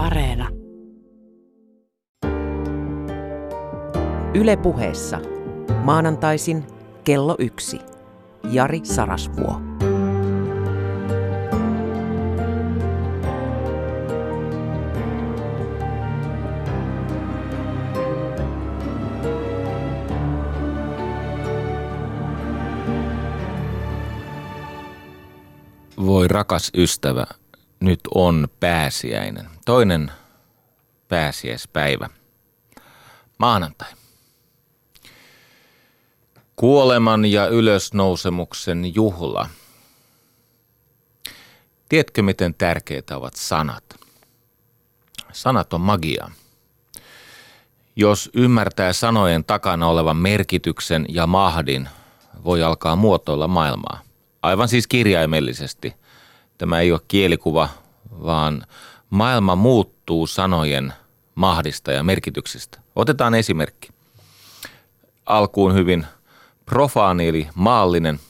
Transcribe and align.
Areena. 0.00 0.48
Yle 4.34 4.56
puheessa. 4.56 5.20
Maanantaisin 5.84 6.64
kello 7.04 7.36
yksi. 7.38 7.80
Jari 8.50 8.80
Sarasvuo. 8.84 9.60
Voi 26.06 26.28
rakas 26.28 26.70
ystävä, 26.76 27.26
nyt 27.80 28.00
on 28.14 28.48
pääsiäinen. 28.60 29.50
Toinen 29.64 30.12
pääsiäispäivä. 31.08 32.08
Maanantai. 33.38 33.92
Kuoleman 36.56 37.24
ja 37.24 37.46
ylösnousemuksen 37.46 38.94
juhla. 38.94 39.48
Tiedätkö, 41.88 42.22
miten 42.22 42.54
tärkeitä 42.54 43.16
ovat 43.16 43.36
sanat? 43.36 43.84
Sanat 45.32 45.72
on 45.72 45.80
magia. 45.80 46.30
Jos 47.96 48.30
ymmärtää 48.34 48.92
sanojen 48.92 49.44
takana 49.44 49.88
olevan 49.88 50.16
merkityksen 50.16 51.06
ja 51.08 51.26
mahdin, 51.26 51.88
voi 52.44 52.62
alkaa 52.62 52.96
muotoilla 52.96 53.48
maailmaa. 53.48 54.00
Aivan 54.42 54.68
siis 54.68 54.86
kirjaimellisesti. 54.86 55.94
Tämä 56.60 56.80
ei 56.80 56.92
ole 56.92 57.00
kielikuva, 57.08 57.68
vaan 58.10 58.66
maailma 59.10 59.56
muuttuu 59.56 60.26
sanojen 60.26 60.92
mahdista 61.34 61.92
ja 61.92 62.02
merkityksistä. 62.02 62.78
Otetaan 62.96 63.34
esimerkki. 63.34 63.88
Alkuun 65.26 65.74
hyvin 65.74 66.06
profaani 66.66 67.28
eli 67.28 67.48
maallinen. 67.54 68.20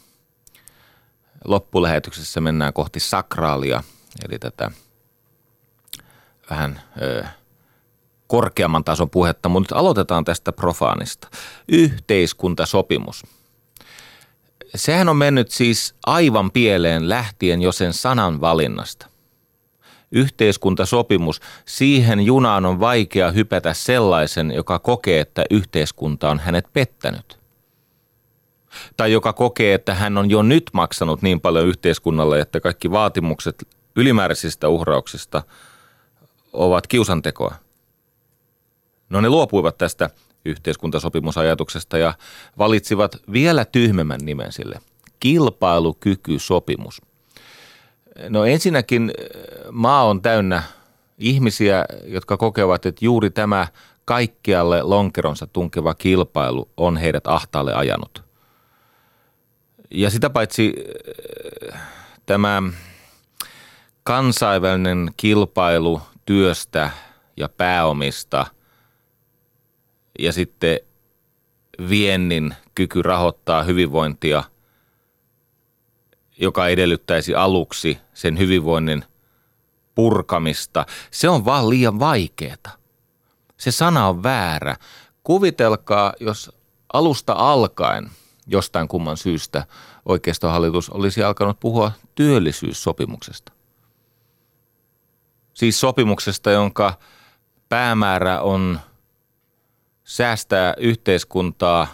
Loppulähetyksessä 1.45 2.41
mennään 2.41 2.73
kohti 2.73 3.01
sakraalia, 3.01 3.83
eli 4.25 4.39
tätä 4.39 4.71
vähän 6.51 6.83
ö, 7.03 7.25
korkeamman 8.27 8.85
tason 8.85 9.11
puhetta, 9.11 9.49
mutta 9.49 9.75
nyt 9.75 9.81
aloitetaan 9.81 10.25
tästä 10.25 10.53
profaanista. 10.53 11.29
Yhteiskuntasopimus. 11.69 13.23
Sehän 14.75 15.09
on 15.09 15.17
mennyt 15.17 15.51
siis 15.51 15.95
aivan 16.07 16.51
pieleen 16.51 17.09
lähtien 17.09 17.63
jo 17.63 17.73
sen 17.73 17.93
sanan 17.93 18.41
valinnasta. 18.41 19.07
Yhteiskuntasopimus, 20.13 21.41
siihen 21.65 22.21
junaan 22.21 22.67
on 22.67 22.81
vaikea 22.81 23.31
hypätä 23.31 23.75
sellaisen, 23.75 24.51
joka 24.51 24.79
kokee, 24.79 25.21
että 25.21 25.45
yhteiskunta 25.51 26.31
on 26.31 26.39
hänet 26.39 26.67
pettänyt. 26.73 27.39
Tai 28.97 29.13
joka 29.13 29.33
kokee, 29.33 29.75
että 29.75 29.95
hän 29.95 30.19
on 30.19 30.31
jo 30.31 30.43
nyt 30.43 30.71
maksanut 30.73 31.23
niin 31.23 31.41
paljon 31.41 31.67
yhteiskunnalle, 31.67 32.41
että 32.41 32.61
kaikki 32.61 32.91
vaatimukset 32.91 33.69
ylimääräisistä 33.97 34.69
uhrauksista 34.69 35.43
ovat 36.53 36.87
kiusantekoa. 36.87 37.55
No 39.11 39.21
ne 39.21 39.29
luopuivat 39.29 39.79
tästä 39.79 40.11
yhteiskuntasopimusajatuksesta 40.45 41.99
ja 41.99 42.15
valitsivat 42.59 43.17
vielä 43.33 43.65
tyhmemmän 43.65 44.21
nimen 44.23 44.53
sille, 44.53 44.81
kilpailukykysopimus. 45.21 47.03
No 48.29 48.45
ensinnäkin 48.45 49.13
maa 49.71 50.05
on 50.05 50.23
täynnä 50.23 50.63
ihmisiä, 51.19 51.85
jotka 52.05 52.37
kokevat, 52.37 52.87
että 52.87 53.05
juuri 53.05 53.31
tämä 53.31 53.67
kaikkialle 54.05 54.83
lonkeronsa 54.83 55.47
tunkeva 55.47 55.95
kilpailu 55.95 56.69
on 56.77 56.97
heidät 56.97 57.27
ahtaalle 57.27 57.75
ajanut. 57.75 58.23
Ja 59.91 60.11
sitä 60.11 60.31
paitsi 60.31 60.75
tämä 62.27 62.63
kansainvälinen 64.05 65.11
kilpailu 65.17 66.03
työstä 66.27 66.91
ja 67.37 67.49
pääomista– 67.49 68.47
ja 70.21 70.33
sitten 70.33 70.81
viennin 71.89 72.55
kyky 72.75 73.03
rahoittaa 73.03 73.63
hyvinvointia, 73.63 74.45
joka 76.39 76.69
edellyttäisi 76.69 77.35
aluksi 77.35 77.99
sen 78.15 78.39
hyvinvoinnin 78.39 79.05
purkamista, 79.95 80.87
se 81.11 81.29
on 81.29 81.45
vaan 81.45 81.71
liian 81.71 82.01
vaikeaa. 82.01 82.77
Se 83.57 83.71
sana 83.71 84.09
on 84.09 84.23
väärä. 84.23 84.77
Kuvitelkaa, 85.25 86.13
jos 86.21 86.53
alusta 86.93 87.33
alkaen 87.33 88.11
jostain 88.47 88.89
kumman 88.89 89.17
syystä 89.17 89.67
oikeistohallitus 90.07 90.91
olisi 90.91 91.23
alkanut 91.23 91.61
puhua 91.61 91.93
työllisyyssopimuksesta. 92.15 93.53
Siis 95.55 95.81
sopimuksesta, 95.81 96.51
jonka 96.51 96.99
päämäärä 97.69 98.41
on 98.41 98.81
säästää 100.11 100.75
yhteiskuntaa, 100.77 101.87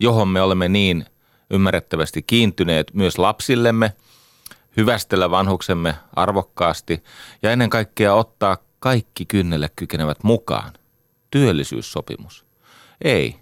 johon 0.00 0.28
me 0.28 0.42
olemme 0.42 0.68
niin 0.68 1.06
ymmärrettävästi 1.50 2.22
kiintyneet 2.22 2.94
myös 2.94 3.18
lapsillemme, 3.18 3.92
hyvästellä 4.76 5.30
vanhuksemme 5.30 5.94
arvokkaasti 6.16 7.04
ja 7.42 7.50
ennen 7.50 7.70
kaikkea 7.70 8.14
ottaa 8.14 8.58
kaikki 8.78 9.26
kynnelle 9.26 9.70
kykenevät 9.76 10.18
mukaan. 10.22 10.72
Työllisyyssopimus. 11.30 12.46
Ei. 13.04 13.36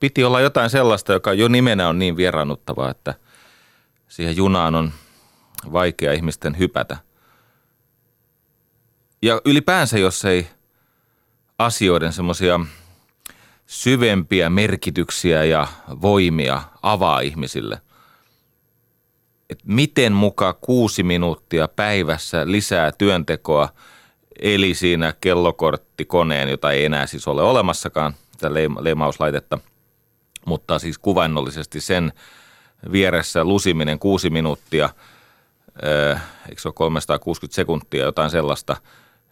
Piti 0.00 0.24
olla 0.24 0.40
jotain 0.40 0.70
sellaista, 0.70 1.12
joka 1.12 1.32
jo 1.32 1.48
nimenä 1.48 1.88
on 1.88 1.98
niin 1.98 2.16
vieraannuttavaa, 2.16 2.90
että 2.90 3.14
siihen 4.08 4.36
junaan 4.36 4.74
on 4.74 4.92
vaikea 5.72 6.12
ihmisten 6.12 6.58
hypätä. 6.58 6.96
Ja 9.22 9.40
ylipäänsä, 9.44 9.98
jos 9.98 10.24
ei 10.24 10.46
asioiden 11.58 12.12
semmoisia– 12.12 12.60
syvempiä 13.68 14.50
merkityksiä 14.50 15.44
ja 15.44 15.66
voimia 16.02 16.62
avaa 16.82 17.20
ihmisille. 17.20 17.80
Et 19.50 19.58
miten 19.64 20.12
muka 20.12 20.52
kuusi 20.52 21.02
minuuttia 21.02 21.68
päivässä 21.68 22.42
lisää 22.50 22.92
työntekoa, 22.92 23.68
eli 24.40 24.74
siinä 24.74 25.14
kellokorttikoneen, 25.20 26.48
jota 26.48 26.72
ei 26.72 26.84
enää 26.84 27.06
siis 27.06 27.28
ole 27.28 27.42
olemassakaan, 27.42 28.14
sitä 28.32 28.50
leimauslaitetta, 28.80 29.58
mutta 30.46 30.78
siis 30.78 30.98
kuvainnollisesti 30.98 31.80
sen 31.80 32.12
vieressä 32.92 33.44
lusiminen 33.44 33.98
kuusi 33.98 34.30
minuuttia, 34.30 34.90
eikö 36.48 36.60
se 36.62 36.68
ole 36.68 36.74
360 36.74 37.54
sekuntia, 37.54 38.04
jotain 38.04 38.30
sellaista, 38.30 38.76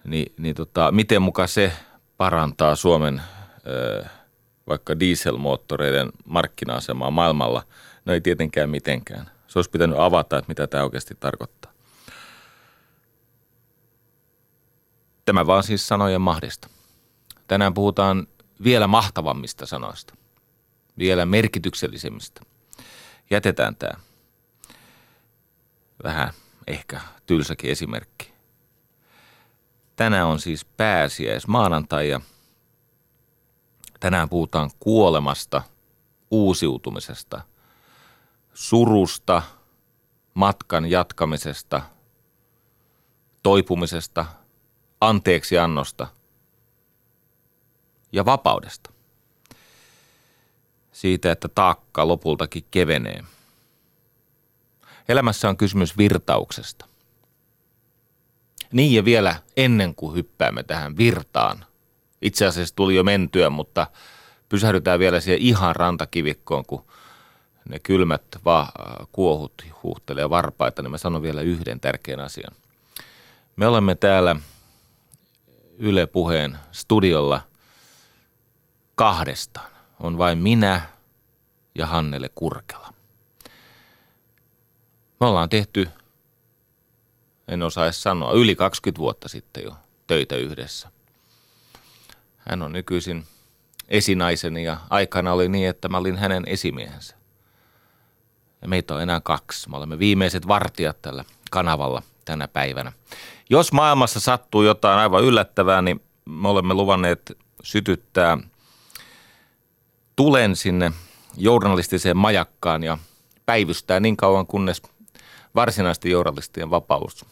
niin, 0.04 0.32
niin 0.38 0.54
tota, 0.54 0.92
miten 0.92 1.22
muka 1.22 1.46
se 1.46 1.72
parantaa 2.16 2.76
Suomen 2.76 3.22
vaikka 4.68 5.00
dieselmoottoreiden 5.00 6.08
markkina-asemaa 6.24 7.10
maailmalla, 7.10 7.62
no 8.04 8.12
ei 8.12 8.20
tietenkään 8.20 8.70
mitenkään. 8.70 9.30
Se 9.46 9.58
olisi 9.58 9.70
pitänyt 9.70 9.98
avata, 9.98 10.38
että 10.38 10.48
mitä 10.48 10.66
tämä 10.66 10.84
oikeasti 10.84 11.14
tarkoittaa. 11.20 11.72
Tämä 15.24 15.46
vaan 15.46 15.62
siis 15.62 15.88
sanojen 15.88 16.20
mahdista. 16.20 16.68
Tänään 17.48 17.74
puhutaan 17.74 18.26
vielä 18.64 18.86
mahtavammista 18.86 19.66
sanoista, 19.66 20.14
vielä 20.98 21.26
merkityksellisemmistä. 21.26 22.40
Jätetään 23.30 23.76
tämä 23.76 23.92
vähän 26.04 26.32
ehkä 26.66 27.00
tylsäkin 27.26 27.70
esimerkki. 27.70 28.32
Tänään 29.96 30.26
on 30.26 30.40
siis 30.40 30.64
pääsiäis 30.64 31.46
maanantai 31.46 32.08
ja– 32.08 32.20
Tänään 34.06 34.28
puhutaan 34.28 34.70
kuolemasta, 34.80 35.62
uusiutumisesta, 36.30 37.40
surusta, 38.54 39.42
matkan 40.34 40.90
jatkamisesta, 40.90 41.82
toipumisesta, 43.42 44.26
anteeksiannosta 45.00 46.06
ja 48.12 48.24
vapaudesta. 48.24 48.90
Siitä, 50.92 51.32
että 51.32 51.48
taakka 51.48 52.08
lopultakin 52.08 52.64
kevenee. 52.70 53.24
Elämässä 55.08 55.48
on 55.48 55.56
kysymys 55.56 55.98
virtauksesta. 55.98 56.86
Niin 58.72 58.94
ja 58.94 59.04
vielä 59.04 59.42
ennen 59.56 59.94
kuin 59.94 60.16
hyppäämme 60.16 60.62
tähän 60.62 60.96
virtaan– 60.96 61.64
itse 62.22 62.46
asiassa 62.46 62.76
tuli 62.76 62.94
jo 62.94 63.02
mentyä, 63.02 63.50
mutta 63.50 63.86
pysähdytään 64.48 64.98
vielä 64.98 65.20
siihen 65.20 65.40
ihan 65.40 65.76
rantakivikkoon, 65.76 66.66
kun 66.66 66.84
ne 67.68 67.78
kylmät 67.78 68.22
va- 68.44 68.72
kuohut 69.12 69.62
huuhtelee 69.82 70.30
varpaita, 70.30 70.82
niin 70.82 70.90
mä 70.90 70.98
sanon 70.98 71.22
vielä 71.22 71.40
yhden 71.40 71.80
tärkeän 71.80 72.20
asian. 72.20 72.56
Me 73.56 73.66
olemme 73.66 73.94
täällä 73.94 74.36
Yle 75.78 76.06
Puheen 76.06 76.58
studiolla 76.72 77.40
kahdestaan. 78.94 79.70
On 80.00 80.18
vain 80.18 80.38
minä 80.38 80.80
ja 81.74 81.86
Hannele 81.86 82.30
Kurkela. 82.34 82.94
Me 85.20 85.26
ollaan 85.26 85.48
tehty, 85.48 85.88
en 87.48 87.62
osaa 87.62 87.92
sanoa, 87.92 88.32
yli 88.32 88.54
20 88.54 88.98
vuotta 88.98 89.28
sitten 89.28 89.64
jo 89.64 89.76
töitä 90.06 90.36
yhdessä. 90.36 90.90
Hän 92.48 92.62
on 92.62 92.72
nykyisin 92.72 93.24
esinaiseni 93.88 94.64
ja 94.64 94.76
aikana 94.90 95.32
oli 95.32 95.48
niin, 95.48 95.68
että 95.68 95.88
mä 95.88 95.98
olin 95.98 96.16
hänen 96.16 96.42
esimiehensä. 96.46 97.16
Ja 98.62 98.68
meitä 98.68 98.94
on 98.94 99.02
enää 99.02 99.20
kaksi. 99.20 99.70
Me 99.70 99.76
olemme 99.76 99.98
viimeiset 99.98 100.48
vartijat 100.48 101.02
tällä 101.02 101.24
kanavalla 101.50 102.02
tänä 102.24 102.48
päivänä. 102.48 102.92
Jos 103.50 103.72
maailmassa 103.72 104.20
sattuu 104.20 104.62
jotain 104.62 104.98
aivan 104.98 105.24
yllättävää, 105.24 105.82
niin 105.82 106.00
me 106.24 106.48
olemme 106.48 106.74
luvanneet 106.74 107.38
sytyttää 107.62 108.38
tulen 110.16 110.56
sinne 110.56 110.92
journalistiseen 111.36 112.16
majakkaan 112.16 112.82
ja 112.82 112.98
päivystää 113.46 114.00
niin 114.00 114.16
kauan, 114.16 114.46
kunnes 114.46 114.82
varsinaisesti 115.54 116.10
journalistien 116.10 116.70
vapaus 116.70 117.24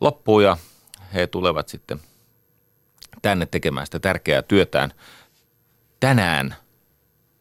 loppuu 0.00 0.40
ja 0.40 0.56
he 1.14 1.26
tulevat 1.26 1.68
sitten 1.68 2.00
tänne 3.24 3.46
tekemään 3.46 3.86
sitä 3.86 3.98
tärkeää 3.98 4.42
työtään. 4.42 4.92
Tänään 6.00 6.56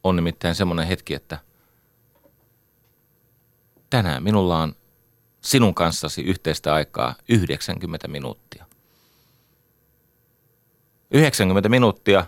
on 0.03 0.15
nimittäin 0.15 0.55
semmoinen 0.55 0.87
hetki, 0.87 1.13
että 1.13 1.37
tänään 3.89 4.23
minulla 4.23 4.59
on 4.59 4.75
sinun 5.41 5.75
kanssasi 5.75 6.21
yhteistä 6.21 6.73
aikaa 6.73 7.15
90 7.29 8.07
minuuttia. 8.07 8.65
90 11.11 11.69
minuuttia 11.69 12.25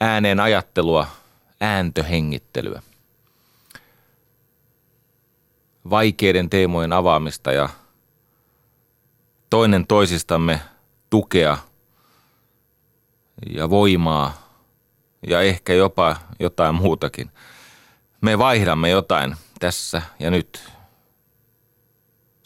ääneen 0.00 0.40
ajattelua, 0.40 1.06
ääntöhengittelyä. 1.60 2.82
Vaikeiden 5.90 6.50
teemojen 6.50 6.92
avaamista 6.92 7.52
ja 7.52 7.68
toinen 9.50 9.86
toisistamme 9.86 10.60
tukea 11.10 11.58
ja 13.54 13.70
voimaa 13.70 14.48
ja 15.26 15.40
ehkä 15.40 15.72
jopa 15.72 16.16
jotain 16.40 16.74
muutakin. 16.74 17.30
Me 18.20 18.38
vaihdamme 18.38 18.90
jotain 18.90 19.36
tässä 19.60 20.02
ja 20.18 20.30
nyt 20.30 20.72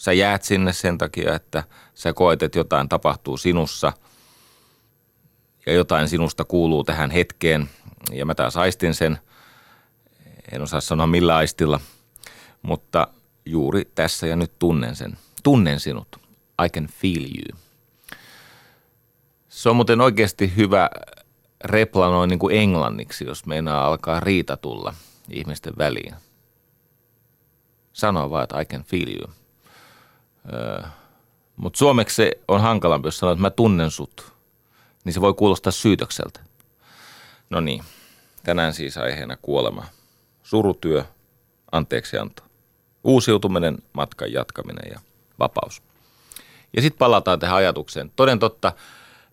Sä 0.06 0.12
jäät 0.12 0.42
sinne 0.42 0.72
sen 0.72 0.98
takia, 0.98 1.34
että 1.34 1.64
sä 1.94 2.12
koet, 2.12 2.42
että 2.42 2.58
jotain 2.58 2.88
tapahtuu 2.88 3.36
sinussa 3.36 3.92
ja 5.66 5.72
jotain 5.72 6.08
sinusta 6.08 6.44
kuuluu 6.44 6.84
tähän 6.84 7.10
hetkeen. 7.10 7.70
Ja 8.12 8.26
mä 8.26 8.34
taas 8.34 8.56
aistin 8.56 8.94
sen, 8.94 9.18
en 10.52 10.62
osaa 10.62 10.80
sanoa 10.80 11.06
millä 11.06 11.36
aistilla, 11.36 11.80
mutta 12.62 13.08
juuri 13.46 13.84
tässä 13.94 14.26
ja 14.26 14.36
nyt 14.36 14.52
tunnen 14.58 14.96
sen. 14.96 15.18
Tunnen 15.42 15.80
sinut. 15.80 16.16
I 16.64 16.68
can 16.68 16.86
feel 16.86 17.24
you. 17.24 17.65
Se 19.56 19.68
on 19.68 19.76
muuten 19.76 20.00
oikeasti 20.00 20.56
hyvä 20.56 20.90
repla 21.64 22.08
noin 22.08 22.28
niin 22.28 22.38
kuin 22.38 22.56
englanniksi, 22.56 23.24
jos 23.24 23.46
meinaa 23.46 23.86
alkaa 23.86 24.20
riita 24.20 24.56
tulla 24.56 24.94
ihmisten 25.30 25.72
väliin. 25.78 26.14
Sanoa 27.92 28.30
vaan, 28.30 28.44
että 28.44 28.60
I 28.60 28.64
can 28.64 28.84
feel 28.84 29.08
you. 29.08 29.30
Mutta 31.56 31.78
suomeksi 31.78 32.16
se 32.16 32.30
on 32.48 32.60
hankalampi, 32.60 33.06
jos 33.06 33.18
sanoo, 33.18 33.32
että 33.32 33.42
mä 33.42 33.50
tunnen 33.50 33.90
sut. 33.90 34.32
Niin 35.04 35.12
se 35.12 35.20
voi 35.20 35.34
kuulostaa 35.34 35.72
syytökseltä. 35.72 36.40
No 37.50 37.60
niin, 37.60 37.84
tänään 38.42 38.74
siis 38.74 38.98
aiheena 38.98 39.36
kuolema. 39.42 39.84
Surutyö, 40.42 41.04
anteeksianto. 41.72 42.42
Uusiutuminen, 43.04 43.78
matkan 43.92 44.32
jatkaminen 44.32 44.90
ja 44.92 45.00
vapaus. 45.38 45.82
Ja 46.76 46.82
sitten 46.82 46.98
palataan 46.98 47.38
tähän 47.38 47.56
ajatukseen. 47.56 48.12
Toden 48.16 48.38
totta, 48.38 48.72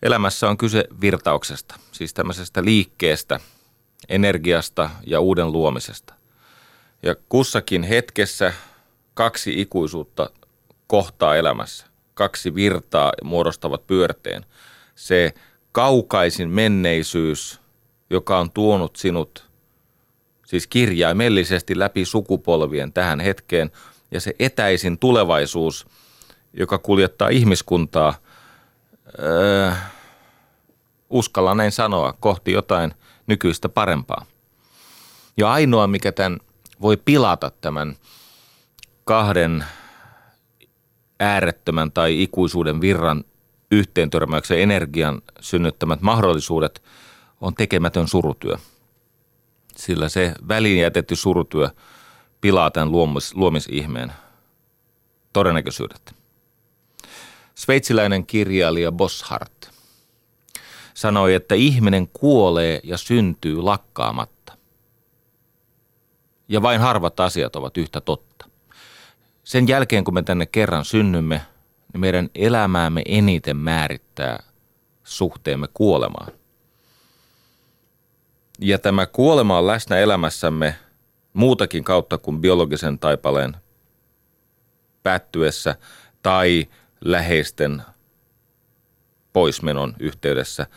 elämässä 0.03 0.49
on 0.49 0.57
kyse 0.57 0.85
virtauksesta, 1.01 1.75
siis 1.91 2.13
tämmöisestä 2.13 2.65
liikkeestä, 2.65 3.39
energiasta 4.09 4.89
ja 5.07 5.19
uuden 5.19 5.51
luomisesta. 5.51 6.13
Ja 7.03 7.15
kussakin 7.29 7.83
hetkessä 7.83 8.53
kaksi 9.13 9.61
ikuisuutta 9.61 10.29
kohtaa 10.87 11.35
elämässä. 11.35 11.85
Kaksi 12.13 12.55
virtaa 12.55 13.11
muodostavat 13.23 13.87
pyörteen. 13.87 14.45
Se 14.95 15.33
kaukaisin 15.71 16.49
menneisyys, 16.49 17.61
joka 18.09 18.39
on 18.39 18.51
tuonut 18.51 18.95
sinut 18.95 19.49
siis 20.45 20.67
kirjaimellisesti 20.67 21.79
läpi 21.79 22.05
sukupolvien 22.05 22.93
tähän 22.93 23.19
hetkeen, 23.19 23.71
ja 24.11 24.21
se 24.21 24.33
etäisin 24.39 24.99
tulevaisuus, 24.99 25.87
joka 26.53 26.77
kuljettaa 26.77 27.29
ihmiskuntaa, 27.29 28.15
öö, 29.19 29.71
uskalla 31.09 31.55
näin 31.55 31.71
sanoa, 31.71 32.13
kohti 32.19 32.51
jotain 32.51 32.93
nykyistä 33.27 33.69
parempaa. 33.69 34.25
Ja 35.37 35.51
ainoa, 35.51 35.87
mikä 35.87 36.11
tämän 36.11 36.39
voi 36.81 36.97
pilata 36.97 37.51
tämän 37.61 37.95
kahden 39.03 39.65
äärettömän 41.19 41.91
tai 41.91 42.23
ikuisuuden 42.23 42.81
virran 42.81 43.23
yhteentörmäyksen 43.71 44.59
energian 44.59 45.21
synnyttämät 45.39 46.01
mahdollisuudet 46.01 46.83
on 47.41 47.55
tekemätön 47.55 48.07
surutyö. 48.07 48.57
Sillä 49.75 50.09
se 50.09 50.33
väliin 50.47 50.81
jätetty 50.81 51.15
surutyö 51.15 51.69
pilaa 52.41 52.71
tämän 52.71 52.91
luomis, 52.91 53.35
luomisihmeen 53.35 54.13
todennäköisyydet. 55.33 56.22
Sveitsiläinen 57.55 58.25
kirjailija 58.25 58.91
Boshart 58.91 59.71
sanoi, 60.93 61.33
että 61.33 61.55
ihminen 61.55 62.07
kuolee 62.07 62.79
ja 62.83 62.97
syntyy 62.97 63.61
lakkaamatta. 63.61 64.53
Ja 66.47 66.61
vain 66.61 66.81
harvat 66.81 67.19
asiat 67.19 67.55
ovat 67.55 67.77
yhtä 67.77 68.01
totta 68.01 68.33
sen 69.43 69.67
jälkeen, 69.67 70.03
kun 70.03 70.13
me 70.13 70.23
tänne 70.23 70.45
kerran 70.45 70.85
synnymme, 70.85 71.41
niin 71.93 72.01
meidän 72.01 72.29
elämäämme 72.35 73.01
eniten 73.05 73.57
määrittää 73.57 74.43
suhteemme 75.03 75.67
kuolemaan. 75.73 76.31
Ja 78.59 78.79
tämä 78.79 79.05
kuolema 79.05 79.57
on 79.57 79.67
läsnä 79.67 79.97
elämässämme 79.97 80.75
muutakin 81.33 81.83
kautta 81.83 82.17
kuin 82.17 82.41
biologisen 82.41 82.99
taipaleen 82.99 83.57
päättyessä 85.03 85.75
tai 86.23 86.67
läheisten 87.05 87.83
poismenon 89.33 89.93
yhteydessä. 89.99 90.67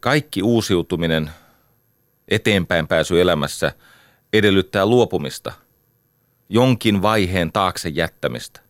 Kaikki 0.00 0.42
uusiutuminen, 0.42 1.30
eteenpäin 2.28 2.88
pääsy 2.88 3.20
elämässä 3.20 3.72
edellyttää 4.32 4.86
luopumista– 4.86 5.52
jonkin 6.48 7.02
vaiheen 7.02 7.52
taakse 7.52 7.88
jättämistä. 7.88 8.60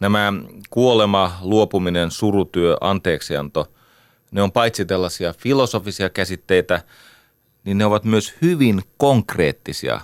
Nämä 0.00 0.32
kuolema, 0.70 1.38
luopuminen, 1.42 2.10
surutyö, 2.10 2.76
anteeksianto, 2.80 3.72
ne 4.30 4.42
on 4.42 4.52
paitsi 4.52 4.84
tällaisia 4.84 5.32
filosofisia 5.32 6.10
käsitteitä, 6.10 6.82
niin 7.64 7.78
ne 7.78 7.84
ovat 7.84 8.04
myös 8.04 8.34
hyvin 8.42 8.82
konkreettisia, 8.96 10.00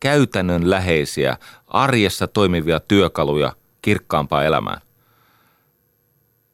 käytännönläheisiä, 0.00 1.36
arjessa 1.66 2.26
toimivia 2.26 2.80
työkaluja 2.80 3.52
kirkkaampaa 3.86 4.44
elämään. 4.44 4.80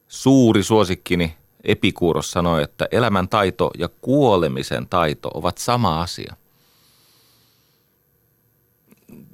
Suuri 0.07 0.63
suosikkini 0.63 1.37
Epikuuros 1.63 2.31
sanoi, 2.31 2.63
että 2.63 2.87
elämän 2.91 3.29
taito 3.29 3.71
ja 3.77 3.89
kuolemisen 4.01 4.87
taito 4.89 5.31
ovat 5.33 5.57
sama 5.57 6.01
asia 6.01 6.35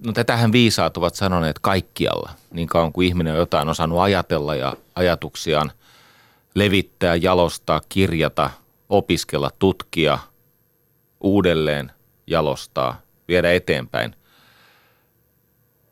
no 0.05 0.13
tätähän 0.13 0.51
viisaat 0.51 0.97
ovat 0.97 1.15
sanoneet 1.15 1.59
kaikkialla, 1.59 2.31
niin 2.51 2.67
kauan 2.67 2.93
kuin 2.93 3.07
ihminen 3.07 3.33
on 3.33 3.39
jotain 3.39 3.69
osannut 3.69 3.99
ajatella 3.99 4.55
ja 4.55 4.73
ajatuksiaan 4.95 5.71
levittää, 6.55 7.15
jalostaa, 7.15 7.81
kirjata, 7.89 8.49
opiskella, 8.89 9.51
tutkia, 9.59 10.19
uudelleen 11.21 11.91
jalostaa, 12.27 13.01
viedä 13.27 13.51
eteenpäin. 13.51 14.15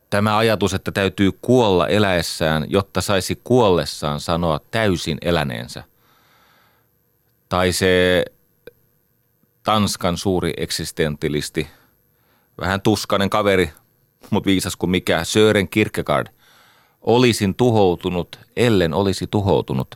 Tämä 0.09 0.37
ajatus, 0.37 0.73
että 0.73 0.91
täytyy 0.91 1.31
kuolla 1.41 1.87
eläessään, 1.87 2.65
jotta 2.69 3.01
saisi 3.01 3.41
kuollessaan 3.43 4.19
sanoa 4.19 4.59
täysin 4.71 5.17
eläneensä. 5.21 5.83
Tai 7.49 7.71
se 7.71 8.25
Tanskan 9.63 10.17
suuri 10.17 10.53
eksistentilisti, 10.57 11.67
vähän 12.61 12.81
tuskainen 12.81 13.29
kaveri 13.29 13.73
mutta 14.29 14.47
viisas 14.47 14.75
kuin 14.75 14.89
mikä 14.89 15.23
Sören 15.23 15.69
Kierkegaard 15.69 16.27
Olisin 17.01 17.55
tuhoutunut, 17.55 18.39
ellen 18.55 18.93
olisi 18.93 19.27
tuhoutunut. 19.27 19.95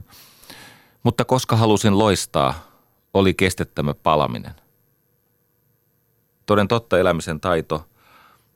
Mutta 1.03 1.25
koska 1.25 1.55
halusin 1.55 1.99
loistaa, 1.99 2.53
oli 3.13 3.33
kestettämä 3.33 3.93
palaminen. 3.93 4.55
Toden 6.45 6.67
totta 6.67 6.99
elämisen 6.99 7.39
taito 7.39 7.85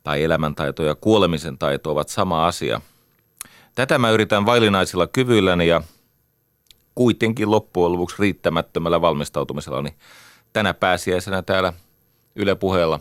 tai 0.05 0.23
elämäntaito 0.23 0.83
ja 0.83 0.95
kuolemisen 0.95 1.57
taito 1.57 1.91
ovat 1.91 2.09
sama 2.09 2.47
asia. 2.47 2.81
Tätä 3.75 3.97
mä 3.97 4.11
yritän 4.11 4.45
vaillinaisilla 4.45 5.07
kyvyilläni 5.07 5.67
ja 5.67 5.81
kuitenkin 6.95 7.51
loppujen 7.51 7.91
lopuksi 7.91 8.15
riittämättömällä 8.19 9.01
valmistautumisella 9.01 9.81
niin 9.81 9.97
tänä 10.53 10.73
pääsiäisenä 10.73 11.41
täällä 11.41 11.73
Yle 12.35 12.55
puheella 12.55 12.99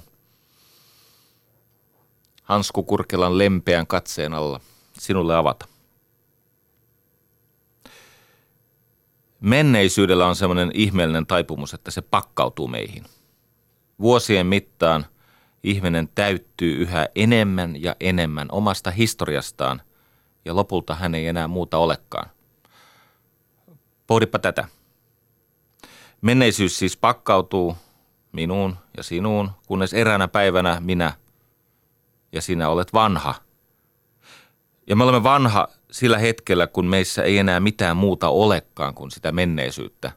Hansku 2.42 2.82
Kurkelan 2.82 3.38
lempeän 3.38 3.86
katseen 3.86 4.34
alla 4.34 4.60
sinulle 4.98 5.36
avata. 5.36 5.66
Menneisyydellä 9.40 10.26
on 10.26 10.36
semmoinen 10.36 10.70
ihmeellinen 10.74 11.26
taipumus, 11.26 11.74
että 11.74 11.90
se 11.90 12.02
pakkautuu 12.02 12.68
meihin. 12.68 13.04
Vuosien 14.00 14.46
mittaan 14.46 15.06
ihminen 15.64 16.08
täyttyy 16.14 16.76
yhä 16.82 17.08
enemmän 17.14 17.82
ja 17.82 17.96
enemmän 18.00 18.48
omasta 18.52 18.90
historiastaan 18.90 19.82
ja 20.44 20.56
lopulta 20.56 20.94
hän 20.94 21.14
ei 21.14 21.26
enää 21.26 21.48
muuta 21.48 21.78
olekaan. 21.78 22.30
Pohdipa 24.06 24.38
tätä. 24.38 24.68
Menneisyys 26.20 26.78
siis 26.78 26.96
pakkautuu 26.96 27.76
minuun 28.32 28.76
ja 28.96 29.02
sinuun, 29.02 29.50
kunnes 29.66 29.94
eräänä 29.94 30.28
päivänä 30.28 30.80
minä 30.80 31.12
ja 32.32 32.42
sinä 32.42 32.68
olet 32.68 32.92
vanha. 32.92 33.34
Ja 34.86 34.96
me 34.96 35.04
olemme 35.04 35.22
vanha 35.22 35.68
sillä 35.90 36.18
hetkellä, 36.18 36.66
kun 36.66 36.86
meissä 36.86 37.22
ei 37.22 37.38
enää 37.38 37.60
mitään 37.60 37.96
muuta 37.96 38.28
olekaan 38.28 38.94
kuin 38.94 39.10
sitä 39.10 39.32
menneisyyttä. 39.32 40.12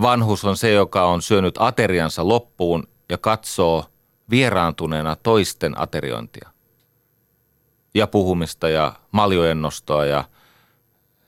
Vanhus 0.00 0.44
on 0.44 0.56
se, 0.56 0.72
joka 0.72 1.04
on 1.04 1.22
syönyt 1.22 1.54
ateriansa 1.58 2.28
loppuun 2.28 2.88
ja 3.08 3.18
katsoo 3.18 3.84
vieraantuneena 4.30 5.16
toisten 5.16 5.80
ateriointia. 5.80 6.50
Ja 7.94 8.06
puhumista 8.06 8.68
ja 8.68 8.92
maljojen 9.12 9.62
nostoa 9.62 10.04
ja 10.04 10.24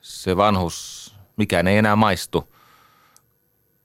se 0.01 0.37
vanhus, 0.37 1.15
mikään 1.37 1.69
ei 1.69 1.79
enää 1.79 1.97
maistu, 1.97 2.55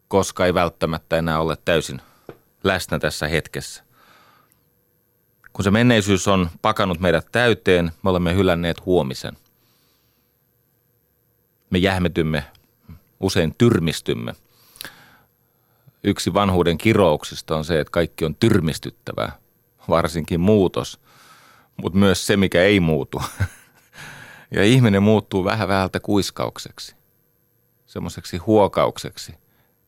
koska 0.08 0.46
ei 0.46 0.54
välttämättä 0.54 1.18
enää 1.18 1.40
ole 1.40 1.58
täysin 1.66 2.02
läsnä 2.64 3.00
tässä 3.00 3.28
hetkessä. 3.28 3.84
Kun 5.54 5.64
se 5.64 5.72
menneisyys 5.72 6.28
on 6.28 6.50
pakannut 6.62 7.00
meidät 7.00 7.28
täyteen, 7.32 7.92
me 8.04 8.10
olemme 8.10 8.36
hylänneet 8.36 8.86
huomisen. 8.86 9.38
Me 11.70 11.78
jähmetymme, 11.78 12.46
usein 13.20 13.56
tyrmistymme. 13.58 14.34
Yksi 16.08 16.34
vanhuuden 16.34 16.78
kirouksista 16.78 17.56
on 17.56 17.66
se, 17.66 17.80
että 17.80 17.92
kaikki 17.92 18.26
on 18.26 18.36
tyrmistyttävää, 18.36 19.32
varsinkin 19.90 20.40
muutos, 20.40 21.00
mutta 21.82 22.00
myös 22.00 22.28
se, 22.28 22.38
mikä 22.38 22.64
ei 22.64 22.80
muutu. 22.80 23.22
Ja 24.52 24.64
ihminen 24.64 25.04
muuttuu 25.04 25.44
vähän 25.44 25.68
vähältä 25.68 26.00
kuiskaukseksi, 26.00 26.96
semmoiseksi 27.86 28.38
huokaukseksi. 28.38 29.34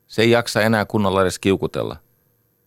Se 0.07 0.21
ei 0.21 0.31
jaksa 0.31 0.61
enää 0.61 0.85
kunnolla 0.85 1.21
edes 1.21 1.39
kiukutella. 1.39 1.97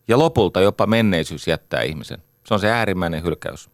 Ja 0.08 0.18
lopulta 0.18 0.60
jopa 0.60 0.86
menneisyys 0.86 1.48
jättää 1.48 1.82
ihmisen. 1.82 2.22
Se 2.46 2.54
on 2.54 2.60
se 2.60 2.70
äärimmäinen 2.70 3.22
hylkäys. 3.22 3.70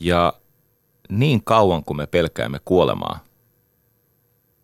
Ja 0.00 0.32
niin 1.08 1.44
kauan 1.44 1.84
kuin 1.84 1.96
me 1.96 2.06
pelkäämme 2.06 2.60
kuolemaa, 2.64 3.24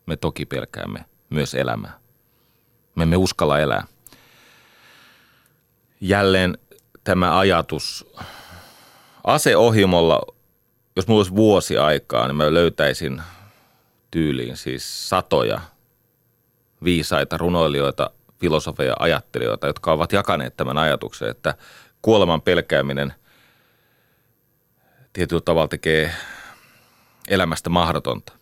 me 0.05 0.17
toki 0.17 0.45
pelkäämme 0.45 1.05
myös 1.29 1.53
elämää. 1.53 1.99
Me 2.95 3.03
emme 3.03 3.17
uskalla 3.17 3.59
elää. 3.59 3.87
Jälleen 6.01 6.57
tämä 7.03 7.37
ajatus 7.37 8.07
aseohimolla, 9.23 10.21
jos 10.95 11.07
mulla 11.07 11.19
olisi 11.19 11.35
vuosi 11.35 11.77
aikaa, 11.77 12.27
niin 12.27 12.35
mä 12.35 12.53
löytäisin 12.53 13.21
tyyliin 14.11 14.57
siis 14.57 15.09
satoja 15.09 15.61
viisaita 16.83 17.37
runoilijoita, 17.37 18.09
filosofeja, 18.39 18.95
ajattelijoita, 18.99 19.67
jotka 19.67 19.91
ovat 19.91 20.13
jakaneet 20.13 20.57
tämän 20.57 20.77
ajatuksen, 20.77 21.29
että 21.29 21.55
kuoleman 22.01 22.41
pelkääminen 22.41 23.13
tietyllä 25.13 25.41
tavalla 25.45 25.67
tekee 25.67 26.11
elämästä 27.27 27.69
mahdotonta. 27.69 28.40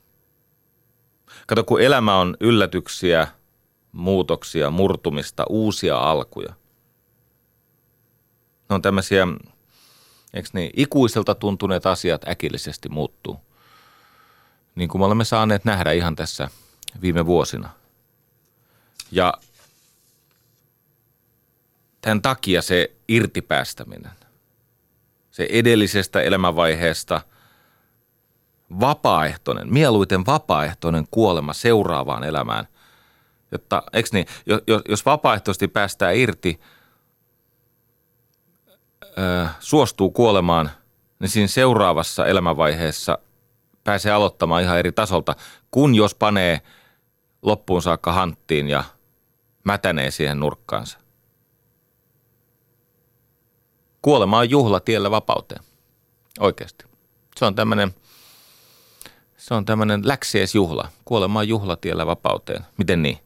Kato, 1.49 1.63
kun 1.63 1.81
elämä 1.81 2.19
on 2.19 2.37
yllätyksiä, 2.39 3.27
muutoksia, 3.91 4.69
murtumista, 4.69 5.45
uusia 5.49 5.97
alkuja. 5.97 6.53
Ne 8.69 8.75
on 8.75 8.81
tämmöisiä, 8.81 9.27
eikö 10.33 10.49
niin, 10.53 10.71
ikuiselta 10.75 11.35
tuntuneet 11.35 11.85
asiat 11.85 12.27
äkillisesti 12.27 12.89
muuttuu. 12.89 13.39
Niin 14.75 14.89
kuin 14.89 15.01
me 15.01 15.05
olemme 15.05 15.25
saaneet 15.25 15.65
nähdä 15.65 15.91
ihan 15.91 16.15
tässä 16.15 16.49
viime 17.01 17.25
vuosina. 17.25 17.69
Ja 19.11 19.33
tämän 22.01 22.21
takia 22.21 22.61
se 22.61 22.91
irtipäästäminen, 23.07 24.11
se 25.31 25.47
edellisestä 25.51 26.21
elämänvaiheesta 26.21 27.21
vapaaehtoinen, 28.79 29.73
mieluiten 29.73 30.25
vapaaehtoinen 30.25 31.07
kuolema 31.11 31.53
seuraavaan 31.53 32.23
elämään, 32.23 32.67
jotta, 33.51 33.83
eikö 33.93 34.09
niin, 34.13 34.25
jos 34.89 35.05
vapaaehtoisesti 35.05 35.67
päästään 35.67 36.15
irti, 36.15 36.59
ö, 39.03 39.47
suostuu 39.59 40.11
kuolemaan, 40.11 40.69
niin 41.19 41.29
siinä 41.29 41.47
seuraavassa 41.47 42.25
elämänvaiheessa 42.25 43.17
pääsee 43.83 44.11
aloittamaan 44.11 44.63
ihan 44.63 44.79
eri 44.79 44.91
tasolta, 44.91 45.35
kun 45.71 45.95
jos 45.95 46.15
panee 46.15 46.61
loppuun 47.41 47.81
saakka 47.81 48.13
hanttiin 48.13 48.67
ja 48.67 48.83
mätänee 49.63 50.11
siihen 50.11 50.39
nurkkaansa. 50.39 50.99
Kuolema 54.01 54.37
on 54.37 54.49
juhla 54.49 54.79
tiellä 54.79 55.11
vapauteen. 55.11 55.63
Oikeasti. 56.39 56.85
Se 57.37 57.45
on 57.45 57.55
tämmöinen, 57.55 57.95
se 59.39 59.53
on 59.53 59.65
tämmöinen 59.65 60.07
läksiesjuhla. 60.07 60.89
Kuolema 61.05 61.39
on 61.39 61.47
juhla 61.47 61.75
tiellä 61.75 62.05
vapauteen. 62.05 62.65
Miten 62.77 63.03
niin? 63.03 63.17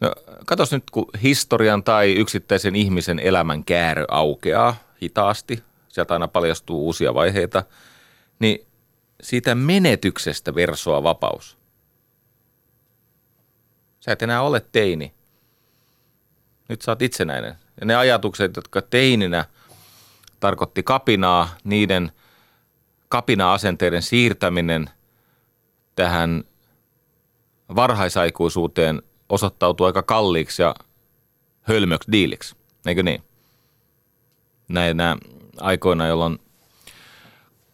No, 0.00 0.12
katos 0.46 0.72
nyt, 0.72 0.90
kun 0.90 1.06
historian 1.22 1.82
tai 1.82 2.12
yksittäisen 2.12 2.76
ihmisen 2.76 3.18
elämän 3.18 3.64
käärö 3.64 4.04
aukeaa 4.08 4.76
hitaasti, 5.02 5.62
sieltä 5.88 6.14
aina 6.14 6.28
paljastuu 6.28 6.86
uusia 6.86 7.14
vaiheita, 7.14 7.62
niin 8.38 8.66
siitä 9.22 9.54
menetyksestä 9.54 10.54
versoa 10.54 11.02
vapaus. 11.02 11.58
Sä 14.00 14.12
et 14.12 14.22
enää 14.22 14.42
ole 14.42 14.66
teini. 14.72 15.14
Nyt 16.68 16.82
sä 16.82 16.90
oot 16.90 17.02
itsenäinen. 17.02 17.54
Ja 17.80 17.86
ne 17.86 17.94
ajatukset, 17.94 18.56
jotka 18.56 18.82
teininä– 18.82 19.44
tarkoitti 20.40 20.82
kapinaa, 20.82 21.48
niiden 21.64 22.12
kapina-asenteiden 23.08 24.02
siirtäminen 24.02 24.90
tähän 25.96 26.44
varhaisaikuisuuteen 27.76 29.02
osoittautui 29.28 29.86
aika 29.86 30.02
kalliiksi 30.02 30.62
ja 30.62 30.74
hölmöksi 31.62 32.12
diiliksi, 32.12 32.56
eikö 32.86 33.02
niin? 33.02 33.24
Näinä 34.68 35.16
aikoina, 35.60 36.06
jolloin 36.06 36.38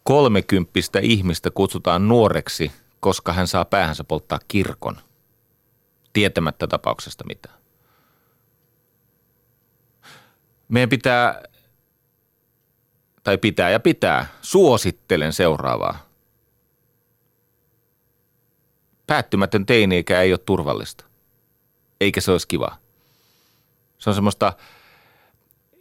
kolmekymppistä 0.03 0.99
ihmistä 0.99 1.51
kutsutaan 1.51 2.09
nuoreksi, 2.09 2.73
koska 3.01 3.33
hän 3.33 3.47
saa 3.47 3.65
päähänsä 3.65 4.05
polttaa 4.05 4.39
kirkon, 4.49 4.97
tietämättä 6.13 6.67
tapauksesta 6.67 7.25
mitään. 7.25 7.57
Meidän 10.69 10.89
pitää 10.89 11.43
tai 13.23 13.39
pitää 13.39 13.71
ja 13.71 13.81
pitää, 13.81 14.27
suosittelen 14.43 15.33
seuraavaa. 15.33 16.06
Päättymätön 19.07 19.67
teini-ikä 19.67 20.21
ei 20.21 20.33
ole 20.33 20.39
turvallista. 20.39 21.05
Eikä 22.01 22.21
se 22.21 22.33
olisi 22.33 22.49
kiva. 22.49 22.77
Se 23.99 24.11
on 24.11 24.15
semmoista 24.15 24.53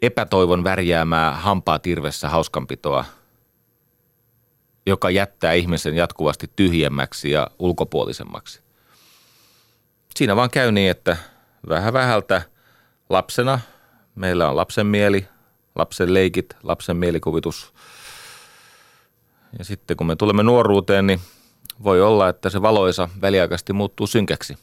epätoivon 0.02 0.64
värjäämää 0.64 1.36
hampaa 1.36 1.80
tirvessä 1.80 2.30
hauskanpitoa, 2.30 3.06
joka 4.86 5.10
jättää 5.10 5.54
ihmisen 5.54 5.96
jatkuvasti 5.96 6.52
tyhjemmäksi 6.56 7.32
ja 7.32 7.48
ulkopuolisemmaksi. 7.60 8.62
Siinä 10.16 10.36
vaan 10.36 10.50
käy 10.50 10.72
niin, 10.72 10.92
että 10.92 11.18
vähän 11.70 11.94
vähältä 11.94 12.42
lapsena 13.10 13.60
meillä 14.16 14.50
on 14.50 14.56
lapsen 14.56 14.88
mieli, 14.88 15.28
lapsen 15.76 16.14
leikit, 16.14 16.56
lapsen 16.64 16.98
mielikuvitus. 16.98 17.74
Ja 19.60 19.66
sitten 19.66 19.98
kun 19.98 20.08
me 20.08 20.16
tulemme 20.16 20.44
nuoruuteen, 20.44 21.08
niin 21.08 21.22
voi 21.84 22.02
olla, 22.02 22.30
että 22.30 22.50
se 22.50 22.62
valoisa 22.62 23.10
väliaikaisesti 23.22 23.74
muuttuu 23.74 24.08
synkäksi. 24.08 24.58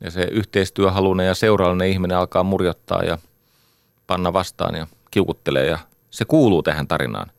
Ja 0.00 0.10
se 0.10 0.22
yhteistyöhalunen 0.22 1.26
ja 1.26 1.34
seurallinen 1.34 1.88
ihminen 1.88 2.16
alkaa 2.16 2.42
murjottaa 2.42 3.02
ja 3.02 3.18
panna 4.06 4.32
vastaan 4.32 4.74
ja 4.74 4.86
kiukuttelee 5.10 5.66
ja 5.66 5.78
se 6.10 6.24
kuuluu 6.24 6.62
tähän 6.62 6.88
tarinaan. 6.88 7.30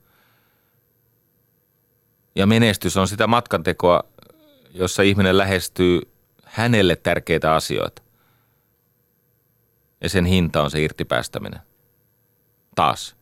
Ja 2.36 2.48
menestys 2.48 2.98
on 2.98 3.08
sitä 3.08 3.28
matkantekoa, 3.28 4.04
jossa 4.74 5.04
ihminen 5.04 5.38
lähestyy 5.38 6.01
hänelle 6.44 6.96
tärkeitä 6.96 7.56
asioita. 7.56 8.01
Ja 10.01 10.10
sen 10.10 10.25
hinta 10.25 10.63
on 10.63 10.72
se 10.72 10.82
irtipäästäminen. 10.82 11.60
Taas. 12.75 13.16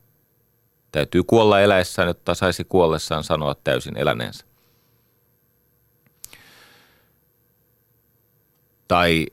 Täytyy 0.92 1.24
kuolla 1.24 1.62
eläessään, 1.62 2.08
jotta 2.08 2.36
saisi 2.36 2.64
kuollessaan 2.64 3.24
sanoa 3.24 3.56
täysin 3.56 3.98
eläneensä. 3.98 4.49
Tai 8.90 9.26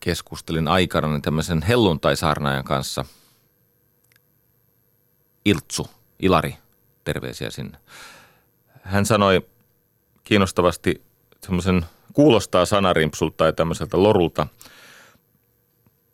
keskustelin 0.00 0.68
aikana 0.68 1.20
tämmöisen 1.20 1.62
helluntaisarnaajan 1.62 2.64
kanssa. 2.64 3.04
Iltsu, 5.44 5.86
Ilari, 6.18 6.56
terveisiä 7.04 7.50
sinne. 7.50 7.78
Hän 8.82 9.06
sanoi 9.06 9.46
kiinnostavasti 10.24 11.02
semmoisen, 11.42 11.86
kuulostaa 12.12 12.66
sanarimpsulta 12.66 13.36
tai 13.36 13.52
tämmöiseltä 13.52 14.02
lorulta, 14.02 14.46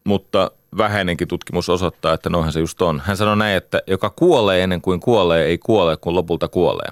mutta 0.04 0.50
vähäinenkin 0.76 1.28
tutkimus 1.28 1.68
osoittaa, 1.68 2.14
että 2.14 2.30
noinhan 2.30 2.52
se 2.52 2.60
just 2.60 2.82
on. 2.82 3.02
Hän 3.04 3.16
sanoi 3.16 3.36
näin, 3.36 3.56
että 3.56 3.82
joka 3.86 4.10
kuolee 4.10 4.62
ennen 4.62 4.80
kuin 4.80 5.00
kuolee, 5.00 5.44
ei 5.44 5.58
kuole, 5.58 5.96
kun 5.96 6.14
lopulta 6.14 6.48
kuolee. 6.48 6.88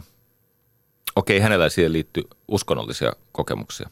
Okei, 1.16 1.40
hänellä 1.40 1.68
siihen 1.68 1.92
liittyy 1.92 2.24
uskonnollisia 2.48 3.12
kokemuksia. 3.32 3.90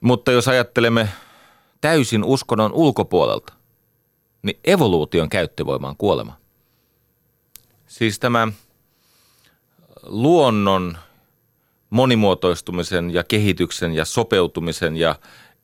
Mutta 0.00 0.32
jos 0.32 0.48
ajattelemme 0.48 1.08
täysin 1.80 2.24
uskonnon 2.24 2.72
ulkopuolelta, 2.72 3.52
niin 4.42 4.58
evoluution 4.64 5.28
käyttövoima 5.28 5.88
on 5.88 5.96
kuolema. 5.96 6.36
Siis 7.86 8.18
tämä 8.18 8.48
luonnon 10.02 10.98
monimuotoistumisen 11.90 13.14
ja 13.14 13.24
kehityksen 13.24 13.94
ja 13.94 14.04
sopeutumisen 14.04 14.96
ja 14.96 15.14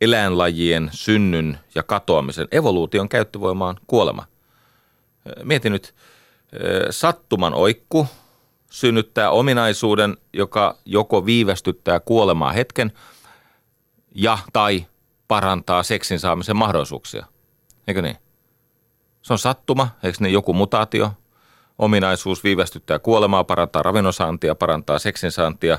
eläinlajien 0.00 0.90
synnyn 0.92 1.58
ja 1.74 1.82
katoamisen 1.82 2.48
evoluution 2.50 3.08
käyttövoima 3.08 3.68
on 3.68 3.76
kuolema. 3.86 4.26
Mietin 5.42 5.72
nyt, 5.72 5.94
sattuman 6.90 7.54
oikku 7.54 8.06
synnyttää 8.70 9.30
ominaisuuden, 9.30 10.16
joka 10.32 10.78
joko 10.84 11.26
viivästyttää 11.26 12.00
kuolemaa 12.00 12.52
hetken– 12.52 12.92
ja 14.14 14.38
tai 14.52 14.86
parantaa 15.28 15.82
seksin 15.82 16.20
saamisen 16.20 16.56
mahdollisuuksia. 16.56 17.26
Eikö 17.86 18.02
niin? 18.02 18.16
Se 19.22 19.32
on 19.32 19.38
sattuma, 19.38 19.88
eikö 20.02 20.18
ne 20.20 20.28
joku 20.28 20.52
mutaatio? 20.52 21.12
Ominaisuus 21.78 22.44
viivästyttää 22.44 22.98
kuolemaa, 22.98 23.44
parantaa 23.44 23.82
ravinnonsaantia, 23.82 24.54
parantaa 24.54 24.98
seksin 24.98 25.32
saantia. 25.32 25.78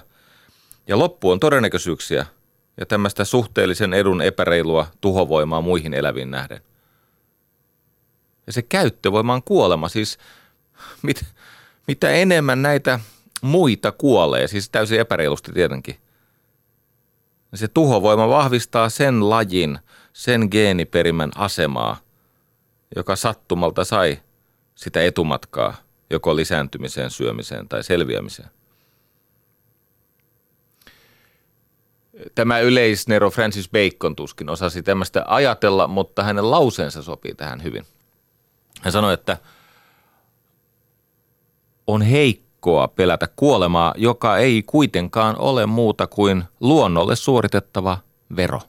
Ja 0.87 0.99
loppu 0.99 1.31
on 1.31 1.39
todennäköisyyksiä 1.39 2.25
ja 2.77 2.85
tämmöistä 2.85 3.25
suhteellisen 3.25 3.93
edun 3.93 4.21
epäreilua 4.21 4.87
tuhovoimaa 5.01 5.61
muihin 5.61 5.93
eläviin 5.93 6.31
nähden. 6.31 6.61
Ja 8.47 8.53
se 8.53 8.61
käyttövoima 8.61 9.33
on 9.33 9.43
kuolema, 9.43 9.89
siis 9.89 10.17
mit, 11.01 11.25
mitä 11.87 12.09
enemmän 12.09 12.61
näitä 12.61 12.99
muita 13.41 13.91
kuolee, 13.91 14.47
siis 14.47 14.69
täysin 14.69 14.99
epäreilusti 14.99 15.51
tietenkin, 15.51 15.97
niin 17.55 17.59
se 17.59 17.67
tuhovoima 17.67 18.29
vahvistaa 18.29 18.89
sen 18.89 19.29
lajin, 19.29 19.79
sen 20.13 20.47
geeniperimän 20.51 21.31
asemaa, 21.35 21.97
joka 22.95 23.15
sattumalta 23.15 23.85
sai 23.85 24.21
sitä 24.75 25.03
etumatkaa 25.03 25.75
joko 26.09 26.35
lisääntymiseen, 26.35 27.11
syömiseen 27.11 27.69
tai 27.69 27.83
selviämiseen. 27.83 28.49
Tämä 32.35 32.59
yleisnero 32.59 33.29
Francis 33.29 33.69
Bacon 33.69 34.15
tuskin 34.15 34.49
osasi 34.49 34.83
tämmöistä 34.83 35.23
ajatella, 35.27 35.87
mutta 35.87 36.23
hänen 36.23 36.51
lauseensa 36.51 37.03
sopii 37.03 37.35
tähän 37.35 37.63
hyvin. 37.63 37.85
Hän 38.81 38.91
sanoi, 38.91 39.13
että 39.13 39.37
on 41.87 42.01
heikko 42.01 42.44
pakkoa 42.65 42.87
pelätä 42.87 43.27
kuolemaa, 43.35 43.93
joka 43.97 44.37
ei 44.37 44.63
kuitenkaan 44.63 45.37
ole 45.37 45.65
muuta 45.65 46.07
kuin 46.07 46.43
luonnolle 46.59 47.15
suoritettava 47.15 47.97
vero. 48.35 48.61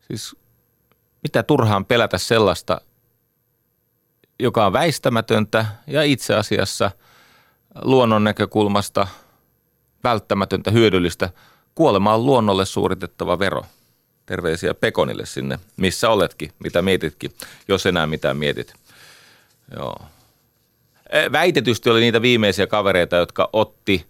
Siis 0.00 0.36
mitä 1.22 1.42
turhaan 1.42 1.84
pelätä 1.84 2.18
sellaista, 2.18 2.80
joka 4.38 4.66
on 4.66 4.72
väistämätöntä 4.72 5.66
ja 5.86 6.02
itse 6.02 6.34
asiassa 6.34 6.90
luonnon 7.82 8.24
näkökulmasta 8.24 9.06
välttämätöntä, 10.04 10.70
hyödyllistä. 10.70 11.30
Kuolema 11.74 12.14
on 12.14 12.26
luonnolle 12.26 12.66
suoritettava 12.66 13.38
vero. 13.38 13.62
Terveisiä 14.26 14.74
Pekonille 14.74 15.26
sinne, 15.26 15.58
missä 15.76 16.10
oletkin, 16.10 16.52
mitä 16.58 16.82
mietitkin, 16.82 17.34
jos 17.68 17.86
enää 17.86 18.06
mitään 18.06 18.36
mietit. 18.36 18.74
Joo 19.76 19.96
väitetysti 21.32 21.90
oli 21.90 22.00
niitä 22.00 22.22
viimeisiä 22.22 22.66
kavereita, 22.66 23.16
jotka 23.16 23.48
otti 23.52 24.06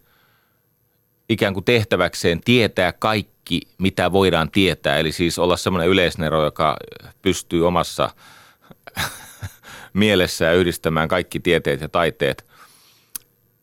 ikään 1.28 1.54
kuin 1.54 1.64
tehtäväkseen 1.64 2.40
tietää 2.40 2.92
kaikki, 2.92 3.60
mitä 3.78 4.12
voidaan 4.12 4.50
tietää. 4.50 4.98
Eli 4.98 5.12
siis 5.12 5.38
olla 5.38 5.56
semmoinen 5.56 5.88
yleisnero, 5.88 6.44
joka 6.44 6.76
pystyy 7.22 7.66
omassa 7.66 8.10
mielessään 9.92 10.56
yhdistämään 10.56 11.08
kaikki 11.08 11.40
tieteet 11.40 11.80
ja 11.80 11.88
taiteet. 11.88 12.46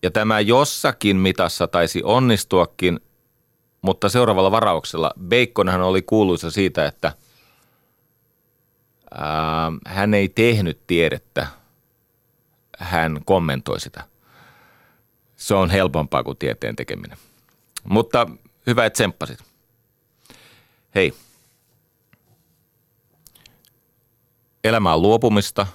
Ja 0.04 0.12
tämä 0.12 0.40
jossakin 0.40 1.18
mitassa 1.18 1.68
taisi 1.68 2.02
onnistuakin, 2.04 3.00
mutta 3.82 4.10
seuraavalla 4.10 4.52
varauksella. 4.52 5.12
Baconhan 5.30 5.82
oli 5.82 6.02
kuuluisa 6.02 6.52
siitä, 6.52 6.86
että 6.86 7.12
ää, 9.12 9.72
hän 9.86 10.14
ei 10.14 10.30
tehnyt 10.30 10.80
tiedettä– 10.88 11.48
hän 12.80 13.20
kommentoi 13.26 13.80
sitä. 13.80 14.04
Se 15.36 15.56
on 15.56 15.70
helpompaa 15.70 16.24
kuin 16.24 16.38
tieteen 16.38 16.76
tekeminen. 16.76 17.18
Mutta 17.84 18.28
hyvä, 18.68 18.86
että 18.86 18.96
tsemppasit. 18.96 19.40
Hei. 20.96 21.14
Elämä 24.64 24.94
on 24.94 25.02
luopumista. 25.02 25.68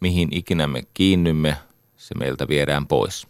Mihin 0.00 0.28
ikinä 0.32 0.66
me 0.66 0.82
kiinnymme, 0.94 1.58
se 1.96 2.14
meiltä 2.14 2.48
viedään 2.48 2.86
pois. 2.86 3.26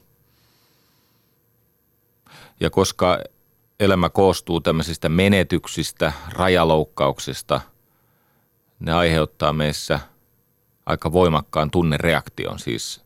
Ja 2.60 2.70
koska 2.70 3.18
elämä 3.80 4.10
koostuu 4.10 4.60
tämmöisistä 4.60 5.08
menetyksistä, 5.08 6.12
rajaloukkauksista, 6.32 7.60
ne 8.80 8.92
aiheuttaa 8.92 9.52
meissä– 9.52 10.00
aika 10.88 11.12
voimakkaan 11.12 11.70
tunnereaktion. 11.70 12.58
Siis 12.58 13.00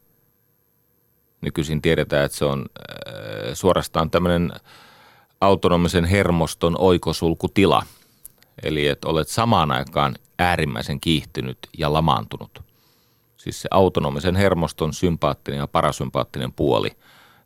nykyisin 1.40 1.82
tiedetään, 1.82 2.24
että 2.24 2.38
se 2.38 2.44
on 2.44 2.66
äh, 2.78 3.54
suorastaan 3.54 4.10
tämmöinen 4.10 4.52
autonomisen 5.40 6.04
hermoston 6.04 6.76
oikosulkutila. 6.78 7.82
Eli 8.62 8.88
että 8.88 9.08
olet 9.08 9.28
samaan 9.28 9.70
aikaan 9.70 10.14
äärimmäisen 10.38 11.00
kiihtynyt 11.00 11.58
ja 11.78 11.92
lamaantunut. 11.92 12.62
Siis 13.36 13.62
se 13.62 13.68
autonomisen 13.70 14.36
hermoston 14.36 14.94
sympaattinen 14.94 15.58
ja 15.58 15.66
parasympaattinen 15.66 16.52
puoli 16.52 16.90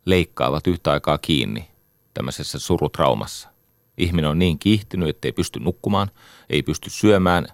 leikkaavat 0.05 0.67
yhtä 0.67 0.91
aikaa 0.91 1.17
kiinni 1.17 1.67
tämmöisessä 2.13 2.59
surutraumassa. 2.59 3.49
Ihminen 3.97 4.29
on 4.29 4.39
niin 4.39 4.59
kiihtynyt, 4.59 5.09
että 5.09 5.27
ei 5.27 5.31
pysty 5.31 5.59
nukkumaan, 5.59 6.11
ei 6.49 6.63
pysty 6.63 6.89
syömään, 6.89 7.47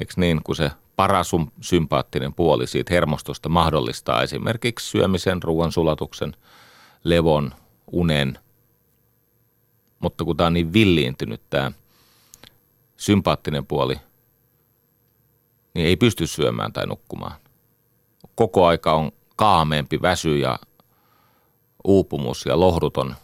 eikö 0.00 0.12
niin, 0.16 0.40
kun 0.44 0.56
se 0.56 0.70
parasympaattinen 1.02 2.34
puoli 2.34 2.66
siitä 2.66 2.94
hermostosta 2.94 3.48
mahdollistaa 3.48 4.22
esimerkiksi 4.22 4.90
syömisen, 4.90 5.42
ruoan 5.42 5.72
sulatuksen, 5.72 6.36
levon, 7.04 7.54
unen. 7.92 8.38
Mutta 9.98 10.24
kun 10.24 10.36
tämä 10.36 10.46
on 10.46 10.52
niin 10.52 10.72
villiintynyt 10.72 11.42
tämä 11.50 11.72
sympaattinen 12.96 13.66
puoli, 13.66 13.96
niin 15.74 15.86
ei 15.86 15.96
pysty 15.96 16.26
syömään 16.26 16.72
tai 16.72 16.86
nukkumaan. 16.86 17.34
Koko 18.34 18.66
aika 18.66 18.92
on 18.92 19.12
kaameempi 19.36 20.02
väsy 20.02 20.38
ja 20.38 20.58
uupumus 21.84 22.46
ja 22.46 22.60
lohduton, 22.60 23.14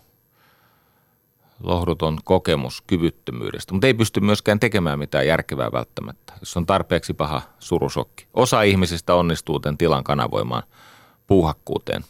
lohduton 1.62 2.18
kokemus 2.24 2.82
kyvyttömyydestä, 2.86 3.72
mutta 3.72 3.86
ei 3.86 3.94
pysty 3.94 4.20
myöskään 4.20 4.60
tekemään 4.60 4.98
mitään 4.98 5.26
järkevää 5.26 5.72
välttämättä, 5.72 6.32
jos 6.40 6.56
on 6.56 6.66
tarpeeksi 6.66 7.14
paha 7.14 7.42
surusokki. 7.58 8.26
Osa 8.34 8.62
ihmisistä 8.62 9.14
onnistuu 9.14 9.60
tämän 9.60 9.78
tilan 9.78 10.04
kanavoimaan 10.04 10.62
puuhakkuuteen. 11.26 12.04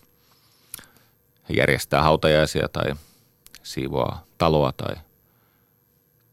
He 1.49 1.55
järjestää 1.55 2.03
hautajaisia 2.03 2.69
tai 2.69 2.95
siivoaa 3.63 4.25
taloa 4.39 4.73
tai 4.73 4.97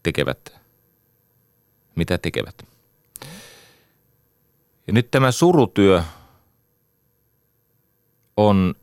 tekevät 0.03 0.65
mitä 1.95 2.17
tekevät. 2.17 2.67
Ja 4.87 4.93
nyt 4.93 5.11
tämä 5.11 5.31
surutyö 5.31 6.03
on 8.37 8.75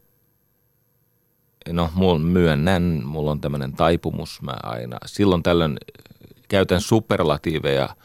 no 1.68 1.90
mulla 1.94 2.18
myönnän, 2.18 3.02
mulla 3.04 3.30
on 3.30 3.40
tämmöinen 3.40 3.72
taipumus, 3.72 4.42
mä 4.42 4.54
aina 4.62 4.96
silloin 5.06 5.42
tällöin 5.42 5.76
käytän 6.48 6.80
superlatiiveja 6.80 7.96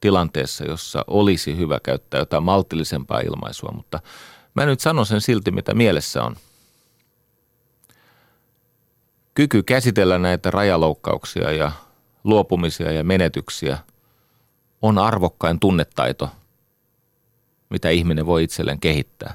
tilanteessa, 0.00 0.64
jossa 0.64 1.04
olisi 1.06 1.56
hyvä 1.56 1.80
käyttää 1.82 2.20
jotain 2.20 2.42
maltillisempaa 2.42 3.20
ilmaisua, 3.20 3.72
mutta 3.74 4.00
mä 4.54 4.66
nyt 4.66 4.80
sanon 4.80 5.06
sen 5.06 5.20
silti, 5.20 5.50
mitä 5.50 5.74
mielessä 5.74 6.22
on. 6.22 6.36
Kyky 9.34 9.62
käsitellä 9.62 10.18
näitä 10.18 10.50
rajaloukkauksia 10.50 11.52
ja 11.52 11.72
luopumisia 12.24 12.92
ja 12.92 13.04
menetyksiä 13.04 13.78
on 14.82 14.98
arvokkain 14.98 15.60
tunnetaito, 15.60 16.30
mitä 17.70 17.90
ihminen 17.90 18.26
voi 18.26 18.44
itselleen 18.44 18.80
kehittää. 18.80 19.34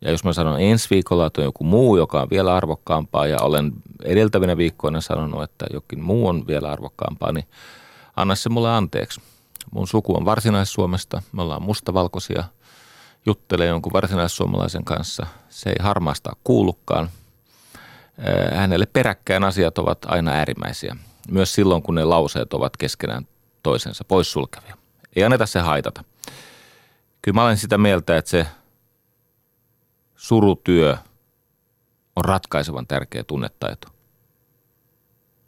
Ja 0.00 0.10
jos 0.10 0.24
mä 0.24 0.32
sanon 0.32 0.60
ensi 0.60 0.90
viikolla, 0.90 1.26
että 1.26 1.40
on 1.40 1.44
joku 1.44 1.64
muu, 1.64 1.96
joka 1.96 2.22
on 2.22 2.30
vielä 2.30 2.54
arvokkaampaa 2.54 3.26
ja 3.26 3.38
olen 3.40 3.72
edeltävinä 4.04 4.56
viikkoina 4.56 5.00
sanonut, 5.00 5.42
että 5.42 5.66
jokin 5.72 6.02
muu 6.02 6.28
on 6.28 6.46
vielä 6.46 6.72
arvokkaampaa, 6.72 7.32
niin 7.32 7.46
anna 8.16 8.34
se 8.34 8.48
mulle 8.48 8.70
anteeksi. 8.70 9.20
Mun 9.70 9.88
suku 9.88 10.16
on 10.16 10.24
varsinais-Suomesta, 10.24 11.22
me 11.32 11.42
ollaan 11.42 11.62
mustavalkoisia, 11.62 12.44
juttelee 13.26 13.66
jonkun 13.66 13.92
varsinaissuomalaisen 13.92 14.84
kanssa. 14.84 15.26
Se 15.48 15.70
ei 15.70 15.76
harmaasta 15.80 16.36
kuulukaan. 16.44 17.10
Hänelle 18.54 18.86
peräkkäin 18.86 19.44
asiat 19.44 19.78
ovat 19.78 19.98
aina 20.06 20.30
äärimmäisiä. 20.30 20.96
Myös 21.30 21.54
silloin, 21.54 21.82
kun 21.82 21.94
ne 21.94 22.04
lauseet 22.04 22.54
ovat 22.54 22.76
keskenään 22.76 23.26
toisensa 23.62 24.04
poissulkevia. 24.04 24.76
Ei 25.16 25.24
anneta 25.24 25.46
se 25.46 25.60
haitata. 25.60 26.04
Kyllä 27.22 27.34
mä 27.34 27.44
olen 27.44 27.56
sitä 27.56 27.78
mieltä, 27.78 28.16
että 28.16 28.30
se 28.30 28.46
surutyö 30.18 30.96
on 32.16 32.24
ratkaisevan 32.24 32.86
tärkeä 32.86 33.24
tunnetaito. 33.24 33.88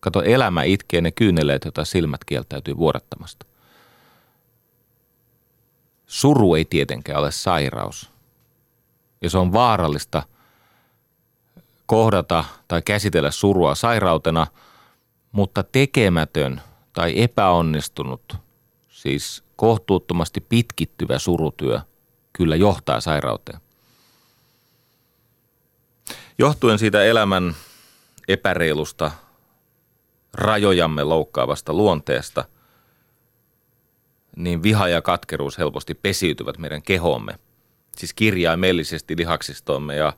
Kato, 0.01 0.23
elämä 0.23 0.63
itkee 0.63 1.01
ne 1.01 1.11
kyyneleet, 1.11 1.65
joita 1.65 1.85
silmät 1.85 2.25
kieltäytyy 2.25 2.77
vuodattamasta. 2.77 3.47
Suru 6.07 6.55
ei 6.55 6.65
tietenkään 6.65 7.19
ole 7.19 7.31
sairaus. 7.31 8.11
Ja 9.23 9.31
se 9.31 9.39
on 9.39 9.53
vaarallista 9.53 10.23
kohdata 11.87 12.45
tai 12.69 12.83
käsitellä 12.83 13.31
surua 13.31 13.75
sairautena, 13.75 14.47
mutta 15.33 15.63
tekemätön 15.63 16.61
tai 16.93 17.23
epäonnistunut, 17.23 18.37
siis 18.89 19.45
kohtuuttomasti 19.57 20.41
pitkittyvä 20.41 21.19
surutyö 21.19 21.81
kyllä 22.33 22.57
johtaa 22.57 23.01
sairauteen. 23.01 23.61
Johtuen 26.41 26.79
siitä 26.79 27.05
elämän 27.05 27.55
epäreilusta, 28.29 29.11
rajojamme 30.35 31.05
loukkaavasta 31.05 31.73
luonteesta, 31.73 32.45
niin 34.37 34.63
viha 34.63 34.89
ja 34.89 35.03
katkeruus 35.03 35.59
helposti 35.59 35.95
pesiytyvät 35.95 36.59
meidän 36.59 36.83
kehomme. 36.83 37.39
Siis 37.97 38.15
kirjaimellisesti 38.15 39.17
lihaksistomme 39.17 39.97
ja 39.97 40.13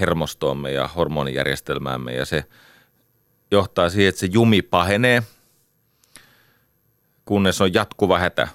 hermostoomme 0.00 0.72
ja 0.72 0.88
hormonijärjestelmäämme 0.88 2.14
ja 2.14 2.24
se 2.24 2.44
johtaa 3.50 3.90
siihen, 3.90 4.08
että 4.08 4.18
se 4.18 4.28
jumi 4.32 4.62
pahenee, 4.62 5.22
kunnes 7.24 7.60
on 7.60 7.74
jatkuva 7.74 8.18
hätä. 8.18 8.48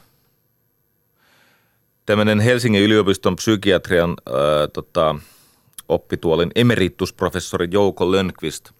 Tämmöinen 2.06 2.40
Helsingin 2.40 2.84
yliopiston 2.84 3.36
psykiatrian 3.36 4.10
ää, 4.10 4.68
tota, 4.68 5.16
oppituolin 5.90 6.52
emeritusprofessori 6.56 7.68
Jouko 7.72 8.12
Lönkvist 8.12 8.72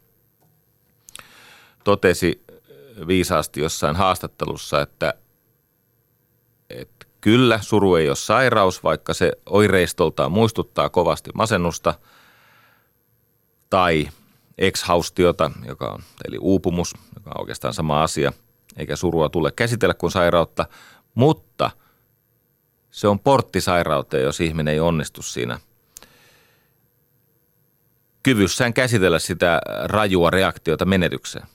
totesi 1.84 2.44
viisaasti 3.08 3.62
jossain 3.62 3.96
haastattelussa, 3.96 4.82
että, 4.82 5.14
että 6.70 7.06
kyllä 7.22 7.60
suru 7.62 7.96
ei 7.96 8.08
ole 8.08 8.16
sairaus, 8.16 8.84
vaikka 8.84 9.14
se 9.14 9.32
oireistoltaan 9.46 10.32
muistuttaa 10.32 10.90
kovasti 10.90 11.30
masennusta 11.34 11.94
tai 13.70 14.10
ekshaustiota, 14.58 15.52
joka 15.66 15.88
on, 15.88 16.04
eli 16.28 16.38
uupumus, 16.42 16.94
joka 17.16 17.30
on 17.30 17.42
oikeastaan 17.42 17.74
sama 17.74 18.04
asia, 18.04 18.34
eikä 18.78 18.96
surua 18.96 19.30
tule 19.30 19.52
käsitellä 19.52 19.94
kuin 19.94 20.12
sairautta, 20.12 20.66
mutta 21.16 21.72
se 22.92 23.08
on 23.08 23.20
portti 23.20 23.62
sairauteen, 23.62 24.24
jos 24.24 24.42
ihminen 24.42 24.74
ei 24.74 24.80
onnistu 24.80 25.22
siinä– 25.22 25.60
kyvyssään 28.24 28.74
käsitellä 28.74 29.20
sitä 29.20 29.62
rajua 29.84 30.30
reaktiota 30.30 30.86
menetykseen. 30.86 31.48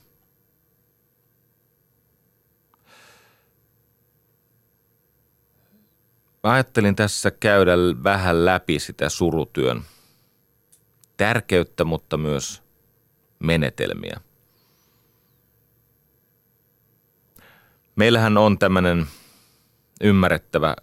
Mä 6.43 6.51
ajattelin 6.51 6.95
tässä 6.95 7.31
käydä 7.31 7.71
vähän 8.03 8.45
läpi 8.45 8.79
sitä 8.79 9.09
surutyön 9.09 9.81
tärkeyttä, 11.17 11.83
mutta 11.83 12.17
myös 12.17 12.63
menetelmiä. 13.39 14.19
Meillähän 17.95 18.37
on 18.37 18.59
tämmöinen 18.59 19.07
ymmärrettävä 20.01 20.75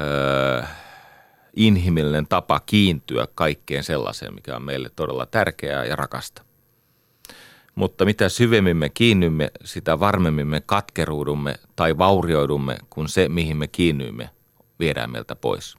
öö, 0.00 0.62
inhimillinen 1.56 2.26
tapa 2.26 2.60
kiintyä 2.60 3.26
kaikkeen 3.34 3.84
sellaiseen, 3.84 4.34
mikä 4.34 4.56
on 4.56 4.62
meille 4.62 4.90
todella 4.96 5.26
tärkeää 5.26 5.84
ja 5.84 5.96
rakasta. 5.96 6.42
Mutta 7.74 8.04
mitä 8.04 8.28
syvemmin 8.28 8.76
me 8.76 8.88
kiinnymme, 8.88 9.50
sitä 9.64 10.00
varmemmin 10.00 10.46
me 10.46 10.60
katkeruudumme 10.60 11.54
tai 11.76 11.98
vaurioidumme, 11.98 12.76
kun 12.90 13.08
se, 13.08 13.28
mihin 13.28 13.56
me 13.56 13.68
kiinnyimme, 13.68 14.30
viedään 14.78 15.10
meiltä 15.10 15.36
pois. 15.36 15.76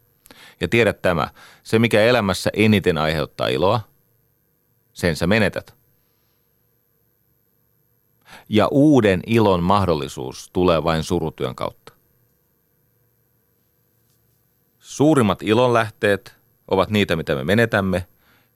Ja 0.62 0.67
tiedät 0.67 1.01
tämä, 1.01 1.27
se 1.63 1.79
mikä 1.79 2.01
elämässä 2.01 2.49
eniten 2.53 2.97
aiheuttaa 2.97 3.47
iloa, 3.47 3.79
sen 4.93 5.15
sä 5.15 5.27
menetät. 5.27 5.75
Ja 8.49 8.67
uuden 8.71 9.21
ilon 9.27 9.63
mahdollisuus 9.63 10.49
tulee 10.53 10.84
vain 10.84 11.03
surutyön 11.03 11.55
kautta. 11.55 11.81
Suurimmat 15.01 15.43
ilonlähteet 15.43 16.35
ovat 16.67 16.89
niitä, 16.89 17.15
mitä 17.15 17.35
me 17.35 17.43
menetämme 17.43 18.07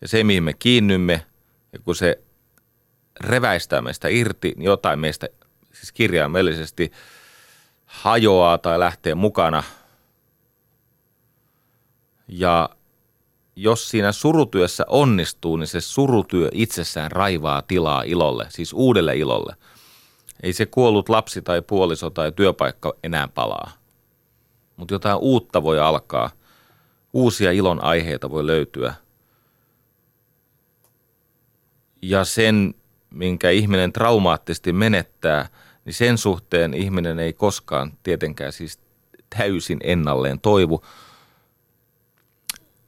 ja 0.02 0.08
se, 0.08 0.24
mihin 0.24 0.44
me 0.44 0.54
kiinnymme. 0.54 1.26
Ja 1.74 1.80
kun 1.80 1.96
se 1.96 2.20
reväistää 3.20 3.82
meistä 3.82 4.08
irti, 4.08 4.54
niin 4.56 4.66
jotain 4.66 5.00
meistä 5.00 5.28
siis 5.74 5.92
kirjaimellisesti 5.92 6.92
hajoaa 7.86 8.58
tai 8.58 8.80
lähtee 8.80 9.16
mukana. 9.16 9.64
Ja 12.28 12.70
jos 13.56 13.90
siinä 13.90 14.12
surutyössä 14.12 14.86
onnistuu, 14.88 15.58
niin 15.58 15.68
se 15.68 15.82
surutyö 15.82 16.50
itsessään 16.52 17.12
raivaa 17.12 17.62
tilaa 17.62 18.04
ilolle, 18.04 18.46
siis 18.50 18.74
uudelle 18.74 19.16
ilolle. 19.16 19.56
Ei 20.44 20.54
se 20.54 20.66
kuollut 20.66 21.10
lapsi 21.10 21.42
tai 21.42 21.62
puoliso 21.62 22.10
tai 22.10 22.32
työpaikka 22.32 22.94
enää 23.04 23.28
palaa 23.28 23.85
mutta 24.78 24.94
jotain 24.94 25.18
uutta 25.18 25.64
voi 25.64 25.80
alkaa. 25.80 26.30
Uusia 27.14 27.52
ilon 27.52 27.84
aiheita 27.84 28.30
voi 28.30 28.48
löytyä. 28.48 28.94
Ja 32.02 32.26
sen, 32.26 32.74
minkä 33.10 33.50
ihminen 33.50 33.94
traumaattisesti 33.94 34.74
menettää, 34.74 35.50
niin 35.86 35.94
sen 35.94 36.18
suhteen 36.18 36.74
ihminen 36.74 37.20
ei 37.20 37.34
koskaan 37.34 37.94
tietenkään 38.04 38.52
siis 38.52 38.80
täysin 39.38 39.80
ennalleen 39.84 40.40
toivu. 40.40 40.86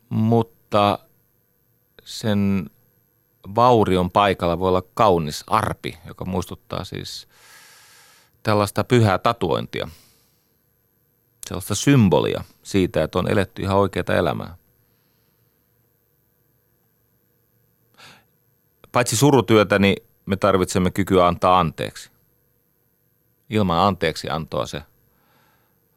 Mutta 0.09 0.99
sen 2.03 2.69
vaurion 3.55 4.11
paikalla 4.11 4.59
voi 4.59 4.69
olla 4.69 4.83
kaunis 4.93 5.43
arpi, 5.47 5.97
joka 6.07 6.25
muistuttaa 6.25 6.83
siis 6.83 7.27
tällaista 8.43 8.83
pyhää 8.83 9.17
tatuointia– 9.17 9.87
sellaista 11.47 11.75
symbolia 11.75 12.43
siitä, 12.63 13.03
että 13.03 13.19
on 13.19 13.31
eletty 13.31 13.61
ihan 13.61 13.77
oikeaa 13.77 14.15
elämää. 14.17 14.57
Paitsi 18.91 19.17
surutyötä, 19.17 19.79
niin 19.79 19.95
me 20.25 20.35
tarvitsemme 20.35 20.91
kykyä 20.91 21.27
antaa 21.27 21.59
anteeksi. 21.59 22.09
Ilman 23.49 23.79
anteeksi 23.79 24.29
antoa 24.29 24.65
se 24.65 24.81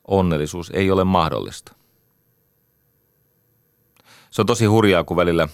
onnellisuus 0.04 0.70
ei 0.70 0.90
ole 0.90 1.04
mahdollista. 1.04 1.74
Se 4.30 4.42
on 4.42 4.46
tosi 4.46 4.66
hurjaa, 4.66 5.04
kun 5.04 5.16
välillä 5.16 5.48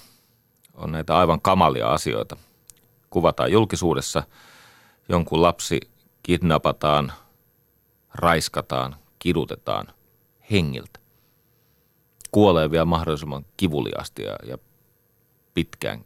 on 0.74 0.92
näitä 0.92 1.16
aivan 1.16 1.40
kamalia 1.40 1.88
asioita. 1.88 2.37
Kuvataan 3.11 3.52
julkisuudessa, 3.52 4.22
jonkun 5.09 5.42
lapsi 5.42 5.80
kidnapataan, 6.22 7.12
raiskataan, 8.14 8.96
kidutetaan 9.26 9.86
hengiltä. 10.50 11.00
Kuolee 12.30 12.70
vielä 12.70 12.84
mahdollisimman 12.84 13.46
kivuliasti 13.56 14.22
ja, 14.22 14.36
ja 14.46 14.58
pitkään 15.54 16.04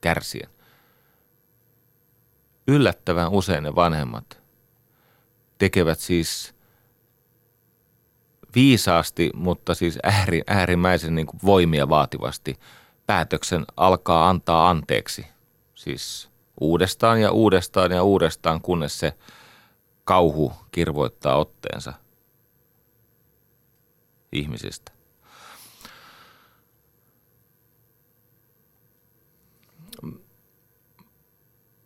kärsien. 0.00 0.50
Yllättävän 2.68 3.30
usein 3.30 3.62
ne 3.62 3.74
vanhemmat 3.74 4.42
tekevät 5.58 5.98
siis 5.98 6.54
viisaasti, 8.54 9.30
mutta 9.34 9.74
siis 9.74 9.98
ääri, 10.02 10.42
äärimmäisen 10.46 11.14
niin 11.14 11.26
kuin 11.26 11.40
voimia 11.44 11.88
vaativasti 11.88 12.58
päätöksen 13.06 13.64
alkaa 13.76 14.28
antaa 14.28 14.70
anteeksi. 14.70 15.26
Siis 15.74 16.30
uudestaan 16.60 17.20
ja 17.20 17.30
uudestaan 17.30 17.90
ja 17.90 18.02
uudestaan, 18.02 18.60
kunnes 18.60 18.98
se 18.98 19.12
kauhu 20.04 20.52
kirvoittaa 20.72 21.36
otteensa 21.36 21.92
ihmisistä. 24.32 24.92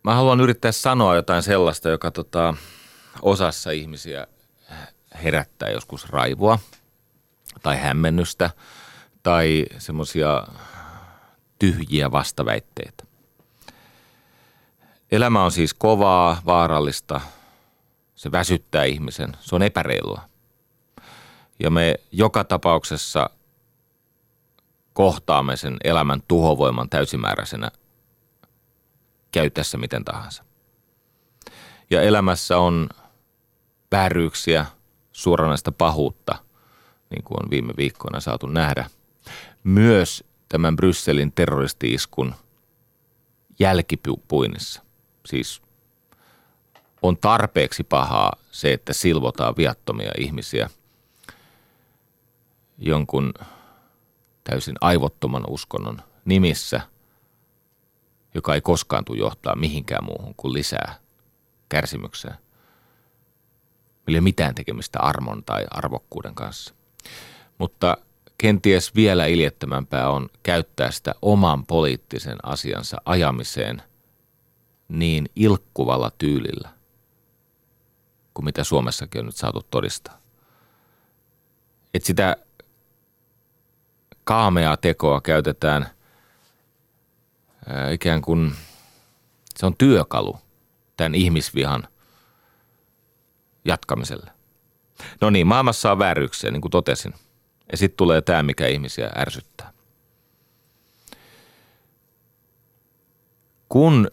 Mä 0.03 0.15
haluan 0.15 0.41
yrittää 0.41 0.71
sanoa 0.71 1.15
jotain 1.15 1.43
sellaista, 1.43 1.89
joka 1.89 2.11
tota, 2.11 2.53
osassa 3.21 3.71
ihmisiä 3.71 4.27
herättää 5.23 5.69
joskus 5.69 6.09
raivoa 6.09 6.59
tai 7.63 7.77
hämmennystä 7.77 8.49
tai 9.23 9.65
semmoisia 9.77 10.47
tyhjiä 11.59 12.11
vastaväitteitä. 12.11 13.03
Elämä 15.11 15.43
on 15.43 15.51
siis 15.51 15.73
kovaa, 15.73 16.41
vaarallista, 16.45 17.21
se 18.15 18.31
väsyttää 18.31 18.83
ihmisen, 18.83 19.37
se 19.39 19.55
on 19.55 19.61
epäreilua. 19.61 20.34
Ja 21.59 21.69
me 21.69 21.95
joka 22.11 22.43
tapauksessa 22.43 23.29
kohtaamme 24.93 25.57
sen 25.57 25.77
elämän 25.83 26.23
tuhovoiman 26.27 26.89
täysimääräisenä 26.89 27.71
käy 29.31 29.49
tässä 29.49 29.77
miten 29.77 30.05
tahansa. 30.05 30.43
Ja 31.89 32.01
elämässä 32.01 32.57
on 32.57 32.89
vääryyksiä, 33.91 34.65
suoranaista 35.11 35.71
pahuutta, 35.71 36.35
niin 37.09 37.23
kuin 37.23 37.43
on 37.43 37.49
viime 37.49 37.73
viikkoina 37.77 38.19
saatu 38.19 38.47
nähdä. 38.47 38.89
Myös 39.63 40.23
tämän 40.49 40.75
Brysselin 40.75 41.31
terroristi-iskun 41.31 42.35
jälkipuinnissa. 43.59 44.81
Siis 45.25 45.61
on 47.01 47.17
tarpeeksi 47.17 47.83
pahaa 47.83 48.31
se, 48.51 48.73
että 48.73 48.93
silvotaan 48.93 49.57
viattomia 49.57 50.11
ihmisiä 50.17 50.69
jonkun 52.77 53.33
täysin 54.43 54.75
aivottoman 54.81 55.43
uskonnon 55.47 56.01
nimissä– 56.25 56.81
joka 58.35 58.55
ei 58.55 58.61
koskaan 58.61 59.05
tule 59.05 59.17
johtaa 59.17 59.55
mihinkään 59.55 60.05
muuhun 60.05 60.33
kuin 60.37 60.53
lisää 60.53 60.95
kärsimykseen. 61.69 62.35
Millä 64.07 64.17
ei 64.17 64.19
ole 64.19 64.21
mitään 64.21 64.55
tekemistä 64.55 64.99
armon 64.99 65.43
tai 65.43 65.65
arvokkuuden 65.71 66.35
kanssa. 66.35 66.73
Mutta 67.57 67.97
kenties 68.37 68.95
vielä 68.95 69.25
iljettömämpää 69.25 70.09
on 70.09 70.29
käyttää 70.43 70.91
sitä 70.91 71.15
oman 71.21 71.65
poliittisen 71.65 72.37
asiansa 72.43 72.97
ajamiseen 73.05 73.83
niin 74.87 75.29
ilkkuvalla 75.35 76.11
tyylillä 76.17 76.69
kuin 78.33 78.45
mitä 78.45 78.63
Suomessakin 78.63 79.19
on 79.19 79.25
nyt 79.25 79.35
saatu 79.35 79.61
todistaa. 79.71 80.21
Että 81.93 82.07
sitä 82.07 82.37
kaameaa 84.25 84.77
tekoa 84.77 85.21
käytetään 85.21 85.89
ikään 87.91 88.21
kuin 88.21 88.55
se 89.55 89.65
on 89.65 89.77
työkalu 89.77 90.37
tämän 90.97 91.15
ihmisvihan 91.15 91.87
jatkamiselle. 93.65 94.31
No 95.21 95.29
niin, 95.29 95.47
maailmassa 95.47 95.91
on 95.91 95.99
vääryyksiä, 95.99 96.51
niin 96.51 96.61
kuin 96.61 96.71
totesin. 96.71 97.13
Ja 97.71 97.77
sitten 97.77 97.97
tulee 97.97 98.21
tämä, 98.21 98.43
mikä 98.43 98.67
ihmisiä 98.67 99.11
ärsyttää. 99.17 99.73
Kun 103.69 104.11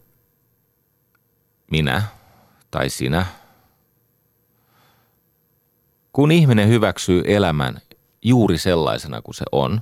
minä 1.70 2.02
tai 2.70 2.90
sinä, 2.90 3.26
kun 6.12 6.32
ihminen 6.32 6.68
hyväksyy 6.68 7.22
elämän 7.26 7.80
juuri 8.22 8.58
sellaisena 8.58 9.22
kuin 9.22 9.34
se 9.34 9.44
on, 9.52 9.80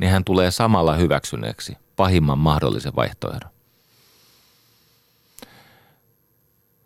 niin 0.00 0.10
hän 0.10 0.24
tulee 0.24 0.50
samalla 0.50 0.94
hyväksyneeksi– 0.96 1.76
pahimman 2.00 2.38
mahdollisen 2.38 2.96
vaihtoehdon. 2.96 3.50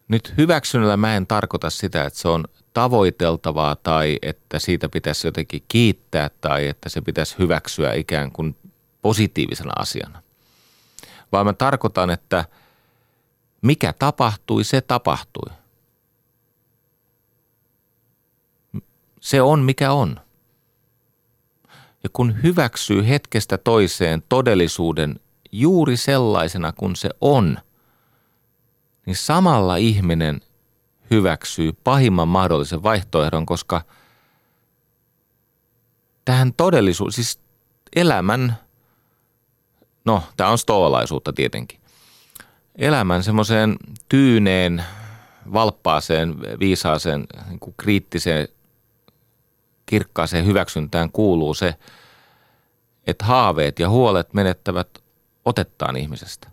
Nyt 0.08 0.34
hyväksynnällä 0.36 0.96
mä 0.96 1.16
en 1.16 1.26
tarkoita 1.26 1.70
sitä, 1.70 2.04
että 2.04 2.18
se 2.18 2.28
on 2.28 2.44
tavoiteltavaa 2.72 3.76
tai 3.76 4.18
että 4.22 4.58
siitä 4.58 4.88
pitäisi 4.88 5.26
jotenkin 5.26 5.64
kiittää 5.68 6.30
tai 6.40 6.68
että 6.68 6.88
se 6.88 7.00
pitäisi 7.00 7.38
hyväksyä 7.38 7.92
ikään 7.92 8.32
kuin 8.32 8.56
positiivisena 9.02 9.72
asiana. 9.76 10.22
Vaan 11.32 11.46
mä 11.46 11.52
tarkoitan, 11.52 12.10
että 12.10 12.44
mikä 13.62 13.92
tapahtui, 13.92 14.64
se 14.64 14.80
tapahtui. 14.80 15.50
Se 19.20 19.42
on 19.42 19.60
mikä 19.60 19.92
on. 19.92 20.20
Ja 22.04 22.10
kun 22.12 22.42
hyväksyy 22.42 23.08
hetkestä 23.08 23.58
toiseen 23.58 24.22
todellisuuden 24.28 25.20
juuri 25.52 25.96
sellaisena 25.96 26.72
kuin 26.72 26.96
se 26.96 27.10
on, 27.20 27.58
niin 29.06 29.16
samalla 29.16 29.76
ihminen 29.76 30.40
hyväksyy 31.10 31.72
pahimman 31.72 32.28
mahdollisen 32.28 32.82
vaihtoehdon, 32.82 33.46
koska 33.46 33.82
tähän 36.24 36.52
todellisuus, 36.56 37.14
siis 37.14 37.40
elämän, 37.96 38.58
no 40.04 40.22
tämä 40.36 40.50
on 40.50 40.58
stoalaisuutta 40.58 41.32
tietenkin, 41.32 41.80
elämän 42.76 43.22
semmoiseen 43.22 43.76
tyyneen, 44.08 44.84
valppaaseen, 45.52 46.40
viisaaseen, 46.60 47.26
niin 47.48 47.74
kriittiseen 47.76 48.48
kirkkaaseen 49.86 50.46
hyväksyntään 50.46 51.12
kuuluu 51.12 51.54
se, 51.54 51.74
että 53.06 53.24
haaveet 53.24 53.78
ja 53.78 53.88
huolet 53.88 54.34
menettävät 54.34 54.88
otettaan 55.44 55.96
ihmisestä. 55.96 56.50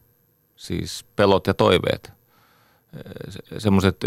Siis 0.55 1.05
pelot 1.15 1.47
ja 1.47 1.53
toiveet. 1.53 2.11
Semmoiset 3.57 4.01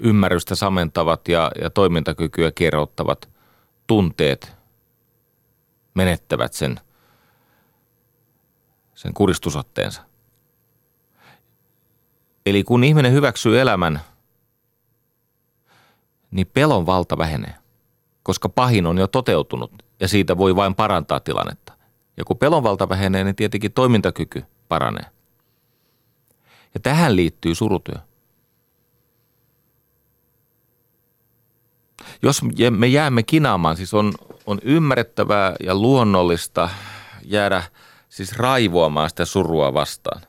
ymmärrystä 0.00 0.54
samentavat 0.54 1.28
ja, 1.28 1.50
ja 1.60 1.70
toimintakykyä 1.70 2.52
kierrottavat 2.52 3.28
tunteet 3.86 4.52
menettävät 5.94 6.52
sen, 6.52 6.80
sen 8.94 9.14
kuristusotteensa. 9.14 10.02
Eli 12.46 12.64
kun 12.64 12.84
ihminen 12.84 13.12
hyväksyy 13.12 13.60
elämän– 13.60 14.00
niin 16.34 16.46
pelon 16.46 16.86
valta 16.86 17.18
vähenee, 17.18 17.54
koska 18.22 18.48
pahin 18.48 18.86
on 18.86 18.98
jo 18.98 19.06
toteutunut 19.06 19.72
ja 20.00 20.08
siitä 20.08 20.38
voi 20.38 20.56
vain 20.56 20.74
parantaa 20.74 21.20
tilannetta. 21.20 21.72
Ja 22.16 22.24
kun 22.24 22.38
pelon 22.38 22.62
valta 22.62 22.88
vähenee, 22.88 23.24
niin 23.24 23.36
tietenkin 23.36 23.72
toimintakyky 23.72 24.44
paranee. 24.68 25.04
Ja 26.74 26.80
tähän 26.80 27.16
liittyy 27.16 27.54
surutyö. 27.54 27.94
Jos 32.22 32.40
me 32.70 32.86
jäämme 32.86 33.22
kinaamaan, 33.22 33.76
siis 33.76 33.94
on, 33.94 34.12
on 34.46 34.58
ymmärrettävää 34.62 35.54
ja 35.60 35.74
luonnollista 35.74 36.68
jäädä 37.24 37.62
siis 38.08 38.36
raivoamaan 38.36 39.10
sitä 39.10 39.24
surua 39.24 39.74
vastaan. 39.74 40.22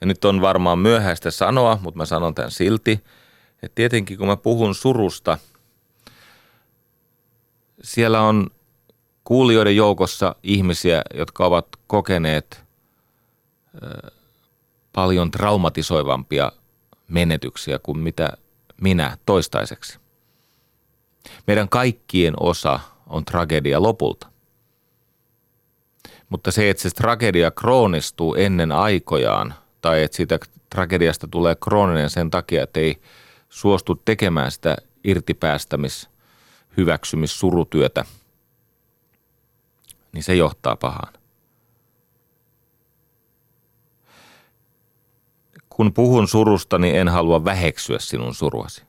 Ja 0.00 0.06
nyt 0.06 0.24
on 0.24 0.40
varmaan 0.40 0.78
myöhäistä 0.78 1.30
sanoa, 1.30 1.78
mutta 1.82 1.98
mä 1.98 2.06
sanon 2.06 2.34
tämän 2.34 2.50
silti– 2.50 3.00
et 3.62 3.74
tietenkin 3.74 4.18
kun 4.18 4.26
mä 4.26 4.36
puhun 4.36 4.74
surusta, 4.74 5.38
siellä 7.82 8.20
on 8.20 8.50
kuulijoiden 9.24 9.76
joukossa 9.76 10.34
ihmisiä, 10.42 11.02
jotka 11.14 11.46
ovat 11.46 11.66
kokeneet 11.86 12.64
paljon 14.92 15.30
traumatisoivampia 15.30 16.52
menetyksiä 17.08 17.78
kuin 17.78 17.98
mitä 17.98 18.32
minä 18.80 19.18
toistaiseksi. 19.26 19.98
Meidän 21.46 21.68
kaikkien 21.68 22.34
osa 22.40 22.80
on 23.06 23.24
tragedia 23.24 23.82
lopulta. 23.82 24.26
Mutta 26.28 26.50
se, 26.50 26.70
että 26.70 26.82
se 26.82 26.90
tragedia 26.90 27.50
kroonistuu 27.50 28.34
ennen 28.34 28.72
aikojaan 28.72 29.54
tai 29.80 30.02
että 30.02 30.16
siitä 30.16 30.38
tragediasta 30.70 31.28
tulee 31.28 31.56
krooninen 31.64 32.10
sen 32.10 32.30
takia, 32.30 32.62
että 32.62 32.80
ei 32.80 33.00
suostu 33.56 33.94
tekemään 33.94 34.50
sitä 34.50 34.76
irtipäästämis, 35.04 36.08
hyväksymis, 36.76 37.40
surutyötä, 37.40 38.04
niin 40.12 40.22
se 40.22 40.34
johtaa 40.34 40.76
pahaan. 40.76 41.12
Kun 45.68 45.92
puhun 45.92 46.28
surusta, 46.28 46.78
niin 46.78 46.96
en 46.96 47.08
halua 47.08 47.44
väheksyä 47.44 47.98
sinun 47.98 48.34
suruasi. 48.34 48.82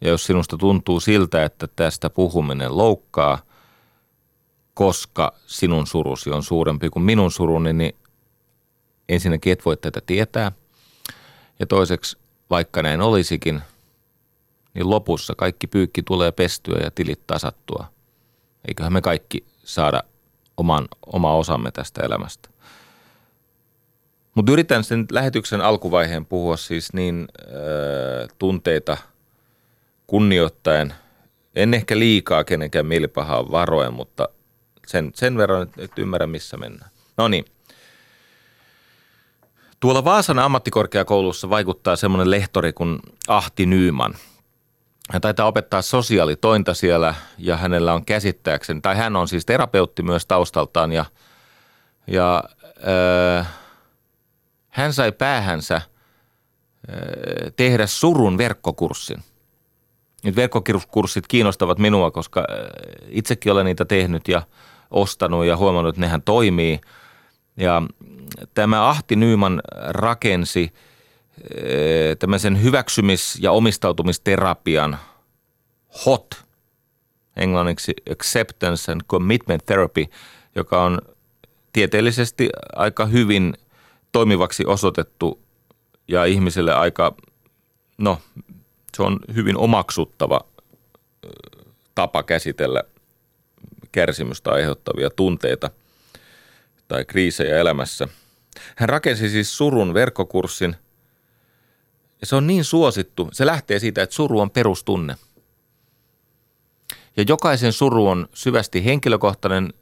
Ja 0.00 0.08
jos 0.08 0.26
sinusta 0.26 0.56
tuntuu 0.56 1.00
siltä, 1.00 1.44
että 1.44 1.68
tästä 1.76 2.10
puhuminen 2.10 2.78
loukkaa, 2.78 3.38
koska 4.74 5.32
sinun 5.46 5.86
surusi 5.86 6.30
on 6.30 6.42
suurempi 6.42 6.90
kuin 6.90 7.02
minun 7.02 7.30
suruni, 7.30 7.72
niin 7.72 7.96
ensinnäkin 9.08 9.52
et 9.52 9.64
voi 9.64 9.76
tätä 9.76 10.00
tietää. 10.06 10.52
Ja 11.58 11.66
toiseksi, 11.66 12.23
vaikka 12.54 12.82
näin 12.82 13.00
olisikin, 13.00 13.62
niin 14.74 14.90
lopussa 14.90 15.34
kaikki 15.36 15.66
pyykki 15.66 16.02
tulee 16.02 16.32
pestyä 16.32 16.78
ja 16.84 16.90
tilit 16.90 17.26
tasattua. 17.26 17.86
Eiköhän 18.68 18.92
me 18.92 19.00
kaikki 19.00 19.44
saada 19.64 20.02
oman, 20.56 20.88
oma 21.06 21.34
osamme 21.34 21.70
tästä 21.70 22.02
elämästä. 22.02 22.48
Mutta 24.34 24.52
yritän 24.52 24.84
sen 24.84 25.06
lähetyksen 25.12 25.60
alkuvaiheen 25.60 26.26
puhua 26.26 26.56
siis 26.56 26.92
niin 26.92 27.28
äh, 27.40 28.28
tunteita 28.38 28.96
kunnioittaen. 30.06 30.94
En 31.56 31.74
ehkä 31.74 31.98
liikaa 31.98 32.44
kenenkään 32.44 32.86
mielipahaa 32.86 33.50
varoen, 33.50 33.94
mutta 33.94 34.28
sen, 34.86 35.10
sen 35.14 35.36
verran, 35.36 35.62
että 35.62 36.02
ymmärrän 36.02 36.30
missä 36.30 36.56
mennään. 36.56 36.90
No 37.16 37.28
niin. 37.28 37.44
Tuolla 39.84 40.04
Vaasan 40.04 40.38
ammattikorkeakoulussa 40.38 41.50
vaikuttaa 41.50 41.96
semmoinen 41.96 42.30
lehtori 42.30 42.72
kuin 42.72 42.98
Ahti 43.28 43.66
Nyyman. 43.66 44.14
Hän 45.10 45.20
taitaa 45.20 45.46
opettaa 45.46 45.82
sosiaalitointa 45.82 46.74
siellä 46.74 47.14
ja 47.38 47.56
hänellä 47.56 47.94
on 47.94 48.04
käsittääkseni, 48.04 48.80
tai 48.80 48.96
hän 48.96 49.16
on 49.16 49.28
siis 49.28 49.46
terapeutti 49.46 50.02
myös 50.02 50.26
taustaltaan 50.26 50.92
ja, 50.92 51.04
ja 52.06 52.44
äh, 53.38 53.48
hän 54.68 54.92
sai 54.92 55.12
päähänsä 55.12 55.74
äh, 55.74 55.82
tehdä 57.56 57.86
surun 57.86 58.38
verkkokurssin. 58.38 59.22
Nyt 60.22 60.36
verkkokurssit 60.36 61.26
kiinnostavat 61.26 61.78
minua, 61.78 62.10
koska 62.10 62.40
äh, 62.40 62.56
itsekin 63.08 63.52
olen 63.52 63.66
niitä 63.66 63.84
tehnyt 63.84 64.28
ja 64.28 64.42
ostanut 64.90 65.44
ja 65.44 65.56
huomannut, 65.56 65.94
että 65.94 66.00
nehän 66.00 66.22
toimii. 66.22 66.80
Ja 67.56 67.82
tämä 68.54 68.88
Ahti 68.88 69.16
Nyyman 69.16 69.62
rakensi 69.88 70.72
eh, 71.54 72.16
tämmöisen 72.18 72.62
hyväksymis- 72.62 73.38
ja 73.40 73.52
omistautumisterapian 73.52 74.98
HOT, 76.06 76.44
englanniksi 77.36 77.94
Acceptance 78.10 78.92
and 78.92 79.00
Commitment 79.08 79.66
Therapy, 79.66 80.04
joka 80.54 80.82
on 80.82 80.98
tieteellisesti 81.72 82.50
aika 82.76 83.06
hyvin 83.06 83.54
toimivaksi 84.12 84.66
osoitettu 84.66 85.40
ja 86.08 86.24
ihmiselle 86.24 86.74
aika, 86.74 87.14
no 87.98 88.18
se 88.96 89.02
on 89.02 89.18
hyvin 89.34 89.56
omaksuttava 89.56 90.40
eh, 91.24 91.30
tapa 91.94 92.22
käsitellä 92.22 92.82
kärsimystä 93.92 94.50
aiheuttavia 94.50 95.10
tunteita– 95.10 95.70
tai 96.88 97.04
kriisejä 97.04 97.58
elämässä. 97.58 98.08
Hän 98.76 98.88
rakensi 98.88 99.28
siis 99.28 99.56
surun 99.56 99.94
verkkokurssin 99.94 100.76
ja 102.20 102.26
se 102.26 102.36
on 102.36 102.46
niin 102.46 102.64
suosittu. 102.64 103.28
Se 103.32 103.46
lähtee 103.46 103.78
siitä, 103.78 104.02
että 104.02 104.16
suru 104.16 104.40
on 104.40 104.50
perustunne. 104.50 105.16
Ja 107.16 107.24
jokaisen 107.28 107.72
suru 107.72 108.08
on 108.08 108.28
syvästi 108.34 108.84
henkilökohtainen 108.84 109.72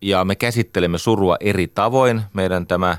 ja 0.00 0.24
me 0.24 0.36
käsittelemme 0.36 0.98
surua 0.98 1.36
eri 1.40 1.68
tavoin. 1.68 2.22
Meidän 2.32 2.66
tämä 2.66 2.98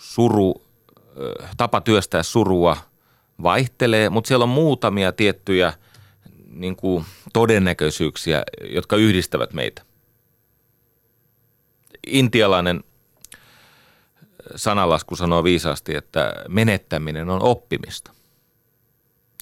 suru, 0.00 0.62
tapa 1.56 1.80
työstää 1.80 2.22
surua 2.22 2.76
vaihtelee, 3.42 4.10
mutta 4.10 4.28
siellä 4.28 4.42
on 4.42 4.48
muutamia 4.48 5.12
tiettyjä 5.12 5.72
niin 6.48 6.76
kuin 6.76 7.04
todennäköisyyksiä, 7.32 8.42
jotka 8.70 8.96
yhdistävät 8.96 9.52
meitä– 9.52 9.82
intialainen 12.06 12.84
sanalasku 14.56 15.16
sanoo 15.16 15.44
viisaasti, 15.44 15.96
että 15.96 16.34
menettäminen 16.48 17.30
on 17.30 17.42
oppimista. 17.42 18.12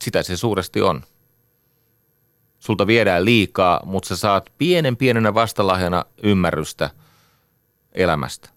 Sitä 0.01 0.23
se 0.23 0.37
suuresti 0.37 0.83
on. 0.83 1.03
Sulta 2.59 2.87
viedään 2.87 3.25
liikaa, 3.25 3.81
mutta 3.85 4.09
sä 4.09 4.17
saat 4.17 4.53
pienen 4.59 4.97
pienenä 4.97 5.35
vastalahjana 5.35 6.05
ymmärrystä 6.23 6.91
elämästä. 7.93 8.49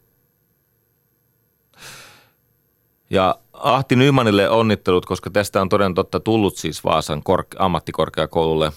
Ja 3.10 3.40
Ahti 3.54 3.96
Nymanille 3.96 4.50
onnittelut, 4.50 5.06
koska 5.06 5.30
tästä 5.30 5.62
on 5.62 5.70
toden 5.70 5.94
totta 5.94 6.20
tullut 6.20 6.58
siis 6.58 6.84
Vaasan 6.84 7.24
korke- 7.24 7.58
ammattikorkeakoululle 7.60 8.72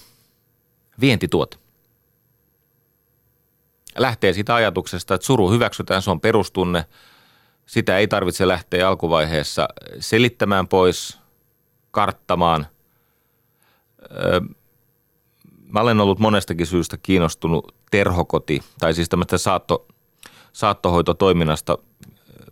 vientituote 0.99 1.57
lähtee 4.01 4.33
siitä 4.33 4.55
ajatuksesta, 4.55 5.15
että 5.15 5.27
suru 5.27 5.49
hyväksytään, 5.49 6.01
se 6.01 6.11
on 6.11 6.21
perustunne. 6.21 6.85
Sitä 7.65 7.97
ei 7.97 8.07
tarvitse 8.07 8.47
lähteä 8.47 8.87
alkuvaiheessa 8.87 9.67
selittämään 9.99 10.67
pois, 10.67 11.19
karttamaan. 11.91 12.67
Mä 15.67 15.79
olen 15.79 15.99
ollut 15.99 16.19
monestakin 16.19 16.67
syystä 16.67 16.97
kiinnostunut 17.03 17.75
terhokoti, 17.91 18.61
tai 18.79 18.93
siis 18.93 19.09
tämmöistä 19.09 19.37
saatto, 19.37 19.87
saattohoitotoiminnasta. 20.53 21.77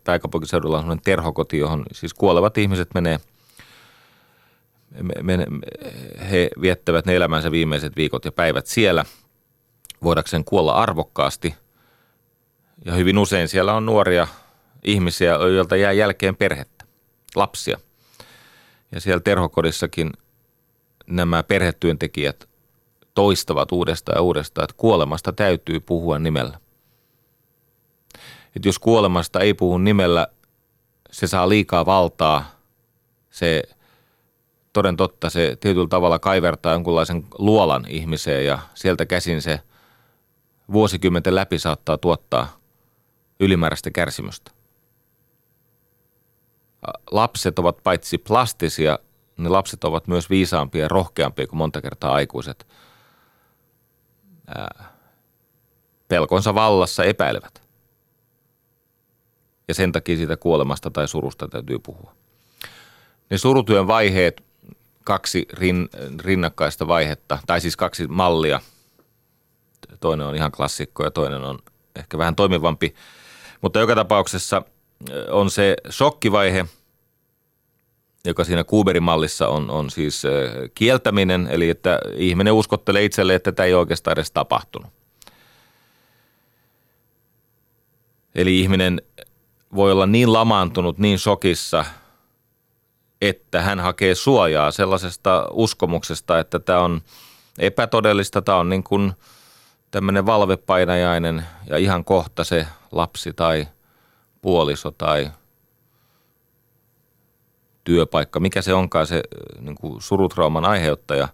Pääkaupunkiseudulla 0.04 0.78
on 0.78 0.84
sellainen 0.84 1.04
terhokoti, 1.04 1.58
johon 1.58 1.86
siis 1.92 2.14
kuolevat 2.14 2.58
ihmiset 2.58 2.90
menee– 2.94 3.20
he 6.32 6.50
viettävät 6.62 7.06
ne 7.06 7.16
elämänsä 7.16 7.52
viimeiset 7.52 7.96
viikot 7.96 8.26
ja 8.26 8.32
päivät 8.32 8.68
siellä– 8.68 9.06
voidakseen 10.04 10.44
kuolla 10.44 10.74
arvokkaasti. 10.74 11.56
Ja 12.86 12.94
hyvin 12.94 13.18
usein 13.18 13.48
siellä 13.48 13.74
on 13.74 13.86
nuoria 13.86 14.28
ihmisiä, 14.84 15.32
joilta 15.32 15.76
jää 15.76 15.92
jälkeen 15.92 16.36
perhettä, 16.36 16.86
lapsia. 17.36 17.78
Ja 18.92 19.02
siellä 19.02 19.20
terhokodissakin 19.20 20.12
nämä 21.08 21.44
perhetyöntekijät 21.44 22.50
toistavat 23.14 23.72
uudestaan 23.72 24.18
ja 24.18 24.22
uudestaan, 24.22 24.64
että 24.64 24.76
kuolemasta 24.78 25.34
täytyy 25.34 25.80
puhua 25.80 26.20
nimellä. 26.20 26.60
Että 28.56 28.68
jos 28.68 28.80
kuolemasta 28.80 29.40
ei 29.40 29.54
puhu 29.54 29.78
nimellä, 29.78 30.28
se 31.12 31.28
saa 31.28 31.50
liikaa 31.50 31.86
valtaa, 31.86 32.52
se 33.30 33.64
toden 34.74 34.98
totta, 34.98 35.30
se 35.30 35.58
tietyllä 35.60 35.88
tavalla 35.88 36.20
kaivertaa 36.20 36.74
jonkunlaisen 36.74 37.26
luolan 37.38 37.86
ihmiseen 37.90 38.46
ja 38.46 38.60
sieltä 38.74 39.06
käsin 39.06 39.42
se 39.42 39.60
vuosikymmenten 40.74 41.36
läpi 41.36 41.60
saattaa 41.60 41.98
tuottaa 41.98 42.58
ylimääräistä 43.40 43.92
kärsimystä. 43.92 44.52
Lapset 47.12 47.60
ovat 47.60 47.84
paitsi 47.84 48.18
plastisia, 48.18 49.00
niin 49.38 49.52
lapset 49.52 49.84
ovat 49.84 50.08
myös 50.08 50.30
viisaampia 50.30 50.82
ja 50.82 50.88
rohkeampia 50.88 51.48
kuin 51.48 51.58
monta 51.58 51.82
kertaa 51.82 52.14
aikuiset. 52.14 52.68
pelkonsa 56.08 56.56
vallassa 56.56 57.04
epäilevät. 57.04 57.62
Ja 59.68 59.74
sen 59.74 59.92
takia 59.92 60.18
siitä 60.18 60.38
kuolemasta 60.38 60.92
tai 60.92 61.08
surusta 61.08 61.48
täytyy 61.48 61.80
puhua. 61.80 62.16
Ne 63.30 63.38
surutyön 63.38 63.88
vaiheet, 63.88 64.44
kaksi 65.04 65.46
rin, 65.54 65.90
rinnakkaista 66.20 66.88
vaihetta, 66.88 67.40
tai 67.48 67.62
siis 67.62 67.76
kaksi 67.76 68.08
mallia– 68.08 68.62
toinen 70.00 70.28
on 70.28 70.36
ihan 70.36 70.52
klassikko 70.52 71.04
ja 71.04 71.12
toinen 71.12 71.42
on 71.44 71.60
ehkä 71.96 72.18
vähän 72.18 72.36
toimivampi. 72.36 72.96
Mutta 73.62 73.80
joka 73.80 73.96
tapauksessa 73.96 74.62
on 75.30 75.52
se 75.52 75.76
shokkivaihe, 75.92 76.66
joka 78.26 78.44
siinä 78.44 78.64
Kuberin 78.64 79.04
mallissa 79.04 79.48
on, 79.48 79.70
on 79.70 79.90
siis 79.90 80.24
kieltäminen, 80.76 81.48
eli 81.52 81.70
että 81.70 82.00
ihminen 82.16 82.54
uskottelee 82.54 83.04
itselle, 83.04 83.36
että 83.36 83.52
tämä 83.52 83.68
ei 83.68 83.74
oikeastaan 83.74 84.14
edes 84.14 84.32
tapahtunut. 84.32 84.92
Eli 88.36 88.60
ihminen 88.60 89.02
voi 89.76 89.92
olla 89.92 90.06
niin 90.06 90.34
lamaantunut, 90.34 90.98
niin 90.98 91.20
sokissa, 91.20 91.86
että 93.22 93.62
hän 93.62 93.80
hakee 93.80 94.16
suojaa 94.16 94.72
sellaisesta 94.72 95.48
uskomuksesta, 95.52 96.40
että 96.40 96.60
tämä 96.60 96.80
on 96.80 97.02
epätodellista, 97.60 98.42
tämä 98.42 98.58
on 98.58 98.70
niin 98.70 98.84
kuin 98.84 99.14
tämmöinen 99.98 100.26
valvepainajainen 100.26 101.46
ja 101.70 101.78
ihan 101.78 102.06
kohta 102.06 102.44
se 102.44 102.68
lapsi 102.92 103.34
tai 103.34 103.68
puoliso 104.42 104.92
tai 104.92 105.32
työpaikka, 107.84 108.40
mikä 108.40 108.62
se 108.62 108.74
onkaan 108.74 109.08
se 109.08 109.24
niin 109.60 109.76
kuin 109.76 110.02
surutrauman 110.02 110.66
aiheuttaja, 110.66 111.28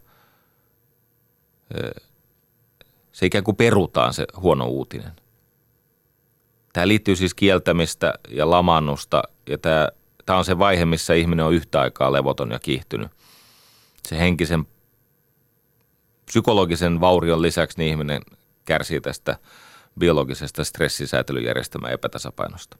se 3.11 3.25
ikään 3.25 3.43
kuin 3.43 3.57
perutaan 3.57 4.13
se 4.13 4.25
huono 4.37 4.65
uutinen. 4.65 5.11
Tämä 6.73 6.87
liittyy 6.87 7.15
siis 7.15 7.33
kieltämistä 7.33 8.13
ja 8.29 8.49
lamannusta 8.49 9.23
ja 9.49 9.57
tämä, 9.57 9.89
tämä 10.25 10.39
on 10.39 10.45
se 10.45 10.59
vaihe, 10.59 10.85
missä 10.85 11.13
ihminen 11.13 11.45
on 11.45 11.53
yhtä 11.53 11.81
aikaa 11.81 12.11
levoton 12.11 12.51
ja 12.51 12.59
kiihtynyt. 12.59 13.11
Se 14.07 14.19
henkisen, 14.19 14.67
psykologisen 16.25 17.01
vaurion 17.01 17.41
lisäksi 17.41 17.77
niin 17.77 17.89
ihminen 17.89 18.21
kärsii 18.65 19.01
tästä 19.01 19.37
biologisesta 19.99 20.63
stressisäätelyjärjestelmän 20.63 21.91
epätasapainosta. 21.91 22.77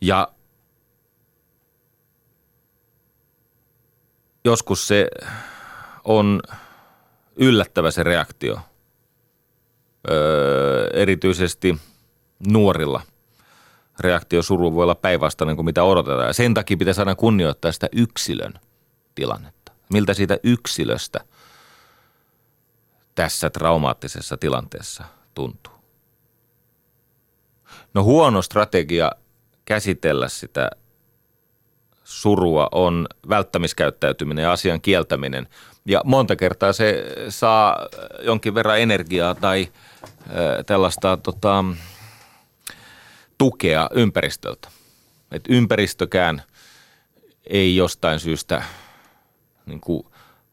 Ja 0.00 0.28
joskus 4.44 4.88
se 4.88 5.08
on 6.04 6.42
yllättävä 7.36 7.90
se 7.90 8.02
reaktio, 8.02 8.60
öö, 10.10 10.88
erityisesti 10.92 11.78
nuorilla. 12.48 13.02
Reaktio 14.00 14.42
suruun 14.42 14.74
voi 14.74 14.82
olla 14.82 14.94
päinvastainen 14.94 15.56
kuin 15.56 15.66
mitä 15.66 15.84
odotetaan. 15.84 16.26
Ja 16.26 16.32
sen 16.32 16.54
takia 16.54 16.76
pitäisi 16.76 17.00
aina 17.00 17.14
kunnioittaa 17.14 17.72
sitä 17.72 17.88
yksilön 17.92 18.54
tilannetta. 19.14 19.72
Miltä 19.92 20.14
siitä 20.14 20.38
yksilöstä 20.42 21.20
tässä 23.18 23.50
traumaattisessa 23.50 24.36
tilanteessa 24.36 25.04
tuntuu. 25.34 25.72
No 27.94 28.04
huono 28.04 28.42
strategia 28.42 29.12
käsitellä 29.64 30.28
sitä 30.28 30.70
surua 32.04 32.68
on 32.72 33.06
välttämiskäyttäytyminen 33.28 34.42
ja 34.42 34.52
asian 34.52 34.80
kieltäminen. 34.80 35.48
Ja 35.86 36.00
monta 36.04 36.36
kertaa 36.36 36.72
se 36.72 37.04
saa 37.28 37.88
jonkin 38.22 38.54
verran 38.54 38.80
energiaa 38.80 39.34
tai 39.34 39.68
tällaista 40.66 41.16
tota, 41.16 41.64
tukea 43.38 43.90
ympäristöltä. 43.94 44.68
Et 45.32 45.44
ympäristökään 45.48 46.42
ei 47.46 47.76
jostain 47.76 48.20
syystä 48.20 48.62
niin 49.66 49.80
kuin 49.80 50.06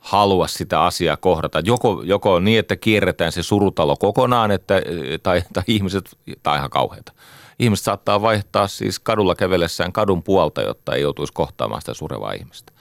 halua 0.05 0.47
sitä 0.47 0.83
asiaa 0.83 1.17
kohdata. 1.17 1.59
Joko, 1.59 2.01
joko 2.05 2.39
niin, 2.39 2.59
että 2.59 2.75
kierretään 2.75 3.31
se 3.31 3.43
surutalo 3.43 3.95
kokonaan, 3.95 4.51
että, 4.51 4.81
tai, 5.23 5.43
tai 5.53 5.63
ihmiset, 5.67 6.17
tai 6.43 6.57
ihan 6.57 6.69
kauheita– 6.69 7.11
ihmiset 7.59 7.85
saattaa 7.85 8.21
vaihtaa 8.21 8.67
siis 8.67 8.99
kadulla 8.99 9.35
kävellessään 9.35 9.91
kadun 9.91 10.23
puolta, 10.23 10.61
jotta 10.61 10.95
ei 10.95 11.01
joutuisi 11.01 11.33
kohtaamaan 11.33 11.81
sitä 11.81 11.93
surevaa 11.93 12.33
ihmistä. 12.33 12.73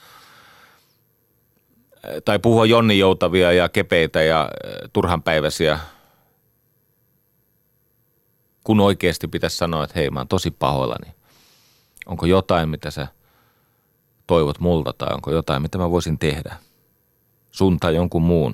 Tai 2.25 2.39
puhua 2.39 2.65
Jonni 2.65 2.99
joutavia 2.99 3.51
ja 3.51 3.69
kepeitä 3.69 4.21
ja 4.21 4.49
turhanpäiväisiä, 4.93 5.79
kun 8.63 8.79
oikeasti 8.79 9.27
pitäisi 9.27 9.57
sanoa, 9.57 9.83
että 9.83 9.99
hei 9.99 10.09
mä 10.09 10.19
oon 10.19 10.27
tosi 10.27 10.51
pahoillani. 10.51 11.15
Onko 12.05 12.25
jotain, 12.25 12.69
mitä 12.69 12.91
sä 12.91 13.07
toivot 14.27 14.59
multa 14.59 14.93
tai 14.93 15.13
onko 15.13 15.31
jotain, 15.31 15.61
mitä 15.61 15.77
mä 15.77 15.91
voisin 15.91 16.19
tehdä 16.19 16.55
sun 17.55 17.79
tai 17.79 17.95
jonkun 17.95 18.21
muun 18.21 18.53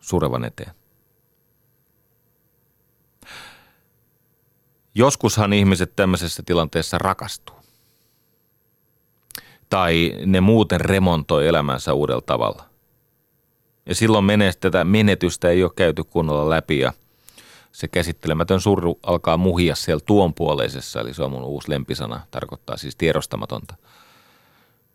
surevan 0.00 0.44
eteen. 0.44 0.72
Joskushan 4.94 5.52
ihmiset 5.52 5.96
tämmöisessä 5.96 6.42
tilanteessa 6.46 6.98
rakastuu. 6.98 7.56
Tai 9.68 10.14
ne 10.26 10.40
muuten 10.40 10.80
remontoi 10.80 11.46
elämänsä 11.46 11.92
uudella 11.92 12.20
tavalla. 12.20 12.64
Ja 13.86 13.94
silloin 13.94 14.24
tätä 14.60 14.84
menetystä 14.84 15.48
ei 15.48 15.62
ole 15.62 15.72
käyty 15.76 16.04
kunnolla 16.04 16.50
läpi 16.50 16.78
ja 16.78 16.92
se 17.72 17.88
käsittelemätön 17.88 18.60
suru 18.60 18.98
alkaa 19.02 19.36
muhia 19.36 19.74
siellä 19.74 20.02
tuonpuoleisessa, 20.06 21.00
eli 21.00 21.14
se 21.14 21.22
on 21.22 21.30
mun 21.30 21.44
uusi 21.44 21.70
lempisana, 21.70 22.20
tarkoittaa 22.30 22.76
siis 22.76 22.96
tiedostamatonta. 22.96 23.74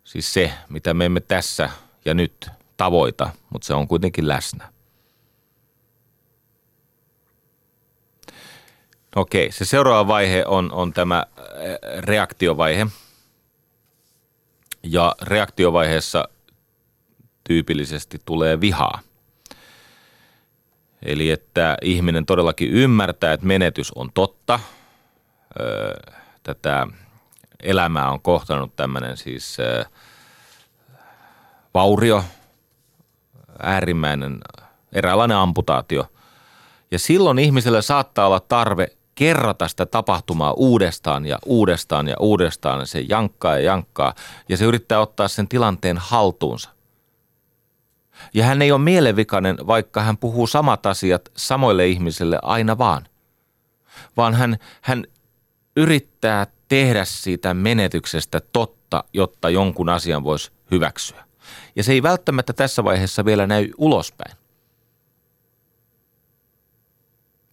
Siis 0.04 0.34
se, 0.34 0.52
mitä 0.68 0.94
me 0.94 1.04
emme 1.04 1.20
tässä 1.20 1.70
ja 2.04 2.14
nyt 2.14 2.50
tavoita, 2.76 3.30
mutta 3.50 3.66
se 3.66 3.74
on 3.74 3.88
kuitenkin 3.88 4.28
läsnä. 4.28 4.72
Okei, 9.16 9.52
se 9.52 9.64
seuraava 9.64 10.08
vaihe 10.08 10.44
on, 10.46 10.72
on 10.72 10.92
tämä 10.92 11.18
äh, 11.38 11.44
reaktiovaihe. 11.98 12.86
Ja 14.82 15.14
reaktiovaiheessa 15.22 16.28
tyypillisesti 17.44 18.20
tulee 18.24 18.60
vihaa. 18.60 19.00
Eli 21.02 21.30
että 21.30 21.76
ihminen 21.82 22.26
todellakin 22.26 22.70
ymmärtää, 22.70 23.32
että 23.32 23.46
menetys 23.46 23.92
on 23.92 24.12
totta. 24.12 24.60
Tätä 26.42 26.86
elämää 27.62 28.10
on 28.10 28.20
kohtanut 28.20 28.76
tämmöinen 28.76 29.16
siis 29.16 29.56
vaurio, 31.74 32.24
äärimmäinen 33.62 34.38
eräänlainen 34.92 35.36
amputaatio. 35.36 36.06
Ja 36.90 36.98
silloin 36.98 37.38
ihmisellä 37.38 37.82
saattaa 37.82 38.26
olla 38.26 38.40
tarve 38.40 38.88
kerrata 39.14 39.68
sitä 39.68 39.86
tapahtumaa 39.86 40.52
uudestaan 40.52 41.26
ja 41.26 41.38
uudestaan 41.46 42.08
ja 42.08 42.16
uudestaan. 42.20 42.86
Se 42.86 43.04
jankkaa 43.08 43.54
ja 43.54 43.60
jankkaa 43.60 44.14
ja 44.48 44.56
se 44.56 44.64
yrittää 44.64 45.00
ottaa 45.00 45.28
sen 45.28 45.48
tilanteen 45.48 45.98
haltuunsa. 45.98 46.70
Ja 48.34 48.44
hän 48.44 48.62
ei 48.62 48.72
ole 48.72 48.80
mielenvikainen, 48.80 49.56
vaikka 49.66 50.02
hän 50.02 50.16
puhuu 50.16 50.46
samat 50.46 50.86
asiat 50.86 51.28
samoille 51.36 51.86
ihmisille 51.86 52.38
aina 52.42 52.78
vaan. 52.78 53.06
Vaan 54.16 54.34
hän, 54.34 54.56
hän 54.80 55.04
yrittää 55.76 56.46
tehdä 56.68 57.04
siitä 57.04 57.54
menetyksestä 57.54 58.40
totta, 58.40 59.04
jotta 59.12 59.50
jonkun 59.50 59.88
asian 59.88 60.24
voisi 60.24 60.52
hyväksyä. 60.70 61.23
Ja 61.76 61.84
se 61.84 61.92
ei 61.92 62.02
välttämättä 62.02 62.52
tässä 62.52 62.84
vaiheessa 62.84 63.24
vielä 63.24 63.46
näy 63.46 63.70
ulospäin. 63.78 64.36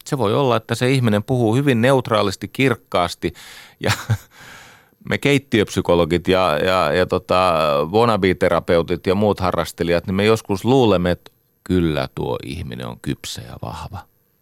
Se 0.06 0.18
voi 0.18 0.34
olla, 0.34 0.56
että 0.56 0.76
se 0.76 0.92
ihminen 0.92 1.24
puhuu 1.24 1.56
hyvin 1.56 1.82
neutraalisti, 1.82 2.48
kirkkaasti 2.48 3.34
ja 3.80 3.92
me 5.10 5.18
keittiöpsykologit 5.18 6.28
ja, 6.28 6.58
ja, 6.58 6.94
ja 6.94 7.06
tota, 7.06 7.54
wannabe-terapeutit 7.92 9.08
ja 9.08 9.16
muut 9.16 9.40
harrastelijat, 9.40 10.08
niin 10.08 10.16
me 10.16 10.26
joskus 10.26 10.66
luulemme, 10.66 11.12
että 11.12 11.32
kyllä 11.64 12.10
tuo 12.16 12.38
ihminen 12.44 12.88
on 12.88 13.00
kypsä 13.02 13.42
ja 13.42 13.56
vahva. 13.62 14.00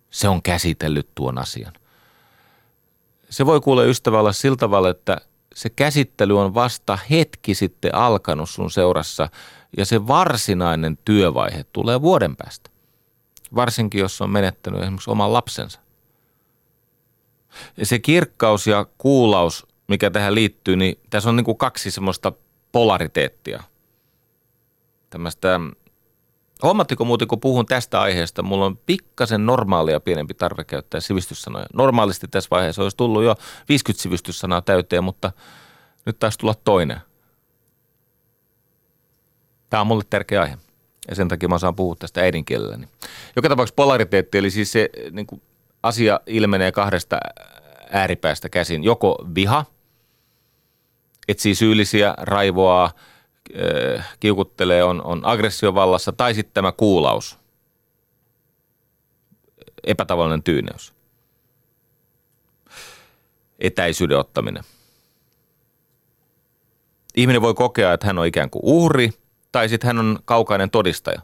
Se 0.09 0.29
on 0.29 0.41
käsitellyt 0.41 1.09
tuon 1.15 1.37
asian. 1.37 1.73
Se 3.29 3.45
voi 3.45 3.61
kuule 3.61 3.87
ystävä 3.87 4.19
olla 4.19 4.31
sillä 4.31 4.57
tavalla, 4.57 4.89
että 4.89 5.17
se 5.59 5.69
käsittely 5.69 6.39
on 6.39 6.53
vasta 6.53 6.97
hetki 7.09 7.55
sitten 7.55 7.95
alkanut 7.95 8.49
sun 8.49 8.71
seurassa 8.71 9.29
ja 9.77 9.85
se 9.85 10.07
varsinainen 10.07 10.97
työvaihe 11.05 11.65
tulee 11.73 12.01
vuoden 12.01 12.35
päästä 12.35 12.69
varsinkin 13.55 14.01
jos 14.01 14.21
on 14.21 14.29
menettänyt 14.29 14.81
esimerkiksi 14.81 15.09
oman 15.09 15.33
lapsensa. 15.33 15.79
Ja 17.77 17.85
se 17.85 17.99
kirkkaus 17.99 18.67
ja 18.67 18.85
kuulaus, 18.97 19.67
mikä 19.87 20.11
tähän 20.11 20.35
liittyy, 20.35 20.75
niin 20.75 20.99
tässä 21.09 21.29
on 21.29 21.35
niin 21.35 21.45
kuin 21.45 21.57
kaksi 21.57 21.91
semmoista 21.91 22.33
polariteettia. 22.71 23.63
Tämmöistä, 25.09 25.59
huomattiko 26.63 27.05
muuten, 27.05 27.27
kun 27.27 27.39
puhun 27.39 27.65
tästä 27.65 28.01
aiheesta, 28.01 28.43
mulla 28.43 28.65
on 28.65 28.77
pikkasen 28.77 29.45
normaalia 29.45 29.99
pienempi 29.99 30.33
tarve 30.33 30.63
käyttää 30.63 31.01
sivistyssanoja. 31.01 31.65
Normaalisti 31.73 32.27
tässä 32.27 32.47
vaiheessa 32.51 32.81
olisi 32.81 32.97
tullut 32.97 33.23
jo 33.23 33.35
50 33.69 34.01
sivistyssanaa 34.01 34.61
täyteen, 34.61 35.03
mutta 35.03 35.31
nyt 36.05 36.19
taisi 36.19 36.39
tulla 36.39 36.55
toinen. 36.63 37.01
Tämä 39.69 39.81
on 39.81 39.87
mulle 39.87 40.03
tärkeä 40.09 40.41
aihe 40.41 40.57
ja 41.09 41.15
sen 41.15 41.27
takia 41.27 41.49
mä 41.49 41.59
saan 41.59 41.75
puhua 41.75 41.95
tästä 41.99 42.21
äidinkielelläni. 42.21 42.87
Joka 43.35 43.49
tapauksessa 43.49 43.75
polariteetti, 43.75 44.37
eli 44.37 44.51
siis 44.51 44.71
se 44.71 44.89
niin 45.11 45.27
kuin 45.27 45.41
asia 45.83 46.19
ilmenee 46.25 46.71
kahdesta 46.71 47.17
ääripäästä 47.89 48.49
käsin. 48.49 48.83
Joko 48.83 49.25
viha, 49.35 49.65
etsii 51.27 51.55
syyllisiä, 51.55 52.13
raivoaa, 52.17 52.91
kiukuttelee, 54.19 54.83
on, 54.83 55.03
on 55.03 55.21
aggressiovallassa, 55.25 56.11
tai 56.11 56.33
sitten 56.33 56.53
tämä 56.53 56.71
kuulaus, 56.71 57.39
epätavallinen 59.83 60.43
tyyneys. 60.43 60.93
etäisyyden 63.59 64.17
ottaminen. 64.17 64.63
Ihminen 67.15 67.41
voi 67.41 67.53
kokea, 67.53 67.93
että 67.93 68.07
hän 68.07 68.17
on 68.17 68.25
ikään 68.25 68.49
kuin 68.49 68.61
uhri 68.65 69.09
tai 69.51 69.69
sitten 69.69 69.87
hän 69.87 69.99
on 69.99 70.19
kaukainen 70.25 70.69
todistaja. 70.69 71.21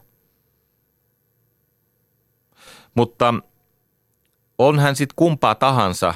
Mutta 2.94 3.34
on 4.58 4.78
hän 4.78 4.96
sitten 4.96 5.16
kumpaa 5.16 5.54
tahansa, 5.54 6.14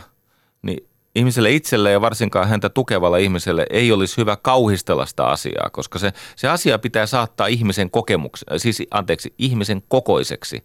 niin 0.63 0.89
ihmiselle 1.21 1.51
itselle 1.51 1.91
ja 1.91 2.01
varsinkaan 2.01 2.49
häntä 2.49 2.69
tukevalla 2.69 3.17
ihmiselle 3.17 3.67
ei 3.71 3.93
olisi 3.93 4.17
hyvä 4.17 4.37
kauhistella 4.37 5.07
sitä 5.07 5.25
asiaa, 5.25 5.71
koska 5.71 5.99
se, 5.99 6.13
se 6.37 6.49
asia 6.49 6.79
pitää 6.79 7.07
saattaa 7.07 7.47
ihmisen 7.47 7.91
kokemuksen, 7.91 8.61
siis 8.61 8.83
anteeksi, 8.91 9.35
ihmisen 9.39 9.83
kokoiseksi. 9.89 10.65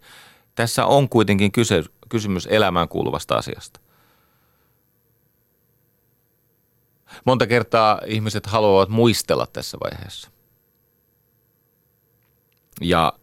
Tässä 0.55 0.85
on 0.85 1.09
kuitenkin 1.09 1.51
kyse, 1.51 1.83
kysymys 2.09 2.47
elämään 2.51 2.87
kuuluvasta 2.87 3.35
asiasta. 3.35 3.79
Monta 7.25 7.47
kertaa 7.47 8.01
ihmiset 8.05 8.45
haluavat 8.45 8.89
muistella 8.89 9.47
tässä 9.47 9.77
vaiheessa. 9.83 10.29
Ja, 12.81 13.13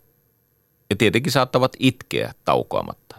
ja 0.91 0.97
tietenkin 0.97 1.33
saattavat 1.33 1.73
itkeä 1.79 2.35
taukoamatta. 2.45 3.17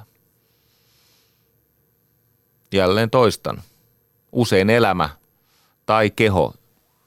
Jälleen 2.71 3.09
toistan. 3.09 3.61
Usein 4.33 4.69
elämä 4.69 5.09
tai 5.85 6.09
keho 6.09 6.53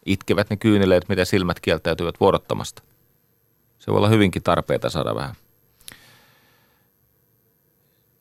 itkevät 0.07 0.51
ne 0.51 0.57
kyyneleet, 0.57 1.09
mitä 1.09 1.24
silmät 1.24 1.61
kieltäytyvät 1.61 2.20
vuorottamasta. 2.20 2.83
Se 3.79 3.91
voi 3.91 3.99
olla 3.99 4.09
hyvinkin 4.09 4.43
tarpeita 4.43 4.91
saada 4.91 5.14
vähän 5.14 5.35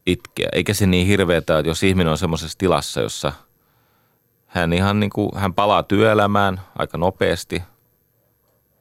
itkeä. 0.06 0.50
Eikä 0.52 0.74
se 0.74 0.86
niin 0.86 1.08
hirveetä, 1.08 1.60
että 1.60 1.70
jos 1.70 1.84
ihminen 1.84 2.12
on 2.12 2.18
semmoisessa 2.18 2.58
tilassa, 2.58 3.02
jossa 3.02 3.34
hän 4.48 4.74
ihan 4.74 5.00
niin 5.00 5.10
kuin, 5.10 5.30
hän 5.36 5.54
palaa 5.54 5.84
työelämään 5.84 6.62
aika 6.76 6.98
nopeasti. 6.98 7.64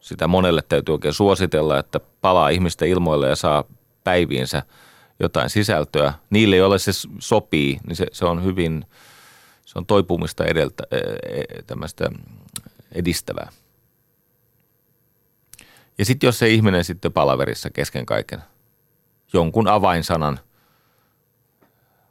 Sitä 0.01 0.27
monelle 0.27 0.63
täytyy 0.69 0.93
oikein 0.93 1.15
suositella, 1.15 1.79
että 1.79 2.01
palaa 2.21 2.49
ihmisten 2.49 2.89
ilmoille 2.89 3.29
ja 3.29 3.37
saa 3.37 3.65
päiviinsä 4.05 4.63
jotain 5.21 5.51
sisältöä. 5.51 6.13
Niille, 6.31 6.57
joille 6.57 6.79
se 6.79 6.93
sopii, 7.19 7.79
niin 7.87 7.97
se, 7.97 8.07
se 8.13 8.25
on 8.25 8.45
hyvin, 8.45 8.87
se 9.75 9.79
on 9.79 9.87
toipumista 9.87 10.45
edeltä, 10.45 10.85
e, 10.91 10.97
e, 10.99 11.63
tämmöistä 11.67 12.11
edistävää. 12.93 13.53
Ja 15.99 16.05
sitten 16.05 16.29
jos 16.29 16.39
se 16.39 16.49
ihminen 16.49 16.85
sitten 16.85 17.13
palaverissa 17.13 17.71
kesken 17.71 18.07
kaiken 18.07 18.43
jonkun 19.33 19.69
avainsanan– 19.69 20.41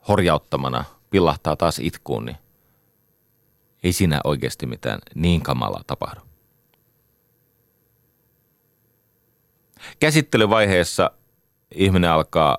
horjauttamana 0.07 0.83
pillahtaa 1.09 1.55
taas 1.55 1.79
itkuun, 1.79 2.25
niin 2.25 2.37
ei 3.83 3.93
siinä 3.93 4.21
oikeasti 4.23 4.65
mitään 4.65 4.99
niin 5.15 5.41
kamalaa 5.41 5.83
tapahdu. 5.87 6.21
Käsittelyvaiheessa 9.99 11.11
ihminen 11.75 12.09
alkaa 12.09 12.57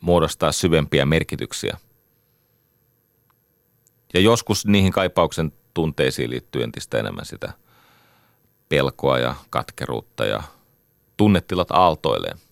muodostaa 0.00 0.52
syvempiä 0.52 1.06
merkityksiä. 1.06 1.78
Ja 4.14 4.20
joskus 4.20 4.66
niihin 4.66 4.92
kaipauksen 4.92 5.52
tunteisiin 5.74 6.30
liittyy 6.30 6.62
entistä 6.62 6.98
enemmän 6.98 7.24
sitä 7.24 7.52
pelkoa 8.68 9.18
ja 9.18 9.34
katkeruutta 9.50 10.24
ja 10.24 10.42
tunnetilat 11.16 11.70
aaltoilee– 11.70 12.34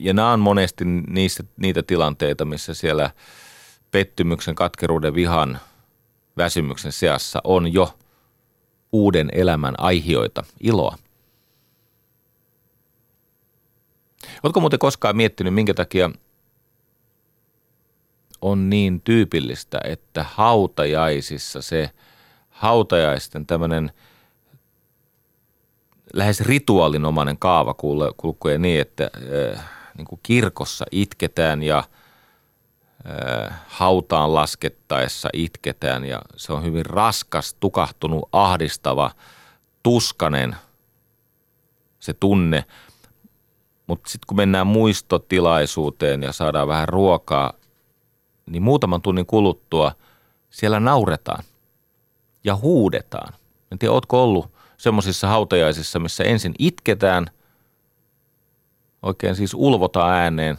ja 0.00 0.14
nämä 0.14 0.32
on 0.32 0.40
monesti 0.40 0.84
niistä, 0.84 1.44
niitä 1.56 1.82
tilanteita, 1.82 2.44
missä 2.44 2.74
siellä 2.74 3.10
pettymyksen, 3.90 4.54
katkeruuden, 4.54 5.14
vihan, 5.14 5.58
väsymyksen 6.36 6.92
seassa 6.92 7.40
on 7.44 7.72
jo 7.72 7.98
uuden 8.92 9.28
elämän 9.32 9.74
aihioita, 9.78 10.44
iloa. 10.60 10.98
Oletko 14.42 14.60
muuten 14.60 14.78
koskaan 14.78 15.16
miettinyt, 15.16 15.54
minkä 15.54 15.74
takia 15.74 16.10
on 18.42 18.70
niin 18.70 19.00
tyypillistä, 19.00 19.80
että 19.84 20.24
hautajaisissa 20.34 21.62
se 21.62 21.90
hautajaisten 22.50 23.46
tämmöinen 23.46 23.92
lähes 26.12 26.40
rituaalinomainen 26.40 27.38
kaava 27.38 27.74
kulkee 28.16 28.58
niin, 28.58 28.80
että 28.80 29.10
äh, 29.54 29.70
niin 29.96 30.06
kuin 30.06 30.20
kirkossa 30.22 30.84
itketään 30.90 31.62
ja 31.62 31.84
hautaan 33.66 34.34
laskettaessa 34.34 35.28
itketään 35.32 36.04
ja 36.04 36.22
se 36.36 36.52
on 36.52 36.64
hyvin 36.64 36.86
raskas, 36.86 37.54
tukahtunut, 37.54 38.28
ahdistava, 38.32 39.10
tuskanen 39.82 40.56
se 42.00 42.12
tunne. 42.12 42.64
Mutta 43.86 44.10
sitten 44.10 44.26
kun 44.26 44.36
mennään 44.36 44.66
muistotilaisuuteen 44.66 46.22
ja 46.22 46.32
saadaan 46.32 46.68
vähän 46.68 46.88
ruokaa, 46.88 47.52
niin 48.52 48.62
muutaman 48.62 49.02
tunnin 49.02 49.26
kuluttua 49.26 49.92
siellä 50.50 50.80
nauretaan 50.80 51.44
ja 52.44 52.56
huudetaan. 52.56 53.34
En 53.72 53.78
tiedä, 53.78 53.92
ootko 53.92 54.22
ollut 54.22 54.50
semmoisissa 54.76 55.28
hautajaisissa, 55.28 55.98
missä 55.98 56.24
ensin 56.24 56.54
itketään– 56.58 57.26
oikein 59.02 59.36
siis 59.36 59.54
ulvota 59.54 60.06
ääneen 60.06 60.58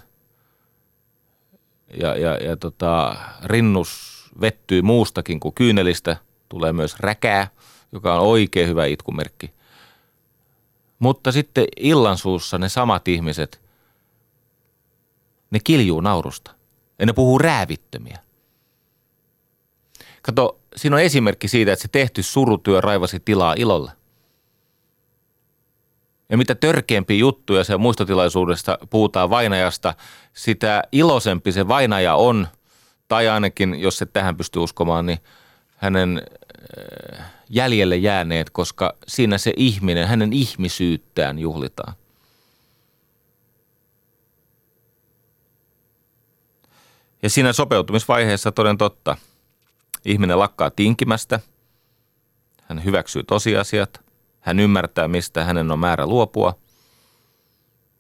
ja, 2.00 2.16
ja, 2.16 2.36
ja 2.36 2.58
tota, 2.58 3.16
rinnus 3.44 4.12
vettyy 4.42 4.82
muustakin 4.82 5.40
kuin 5.40 5.56
kyynelistä. 5.56 6.18
Tulee 6.50 6.74
myös 6.74 7.00
räkää, 7.00 7.48
joka 7.92 8.20
on 8.20 8.28
oikein 8.28 8.68
hyvä 8.68 8.86
itkumerkki. 8.86 9.54
Mutta 11.00 11.32
sitten 11.32 11.66
illan 11.80 12.18
suussa 12.18 12.58
ne 12.58 12.70
samat 12.70 13.08
ihmiset, 13.08 13.62
ne 15.52 15.60
kiljuu 15.64 16.02
naurusta. 16.02 16.52
Ja 17.02 17.06
ne 17.06 17.14
puhuu 17.14 17.38
räävittömiä. 17.38 18.18
Kato, 20.22 20.60
siinä 20.76 20.96
on 20.96 21.02
esimerkki 21.02 21.48
siitä, 21.48 21.74
että 21.74 21.82
se 21.82 21.88
tehty 21.88 22.24
surutyö 22.24 22.82
raivasi 22.82 23.20
tilaa 23.20 23.54
ilolle. 23.58 23.92
Ja 26.30 26.38
mitä 26.38 26.56
törkeämpi 26.56 27.20
juttuja 27.20 27.64
se 27.64 27.78
muistotilaisuudesta 27.78 28.78
puhutaan 28.90 29.30
vainajasta, 29.30 29.94
sitä 30.34 30.84
iloisempi 30.92 31.52
se 31.52 31.68
vainaja 31.68 32.16
on, 32.16 32.48
tai 33.08 33.30
ainakin, 33.30 33.82
jos 33.82 33.98
se 33.98 34.06
tähän 34.06 34.38
pystyy 34.38 34.64
uskomaan, 34.64 35.06
niin 35.06 35.20
hänen 35.78 36.22
äh, 37.20 37.26
jäljelle 37.50 37.98
jääneet, 37.98 38.50
koska 38.50 38.96
siinä 39.08 39.38
se 39.38 39.54
ihminen, 39.58 40.08
hänen 40.08 40.34
ihmisyyttään 40.34 41.40
juhlitaan. 41.40 41.94
Ja 47.24 47.30
siinä 47.30 47.54
sopeutumisvaiheessa 47.54 48.52
toden 48.52 48.78
totta, 48.78 49.18
ihminen 50.06 50.40
lakkaa 50.40 50.72
tinkimästä, 50.72 51.40
hän 52.64 52.84
hyväksyy 52.86 53.24
tosiasiat– 53.24 54.02
hän 54.42 54.60
ymmärtää, 54.60 55.08
mistä 55.08 55.44
hänen 55.44 55.72
on 55.72 55.80
määrä 55.80 56.06
luopua 56.06 56.56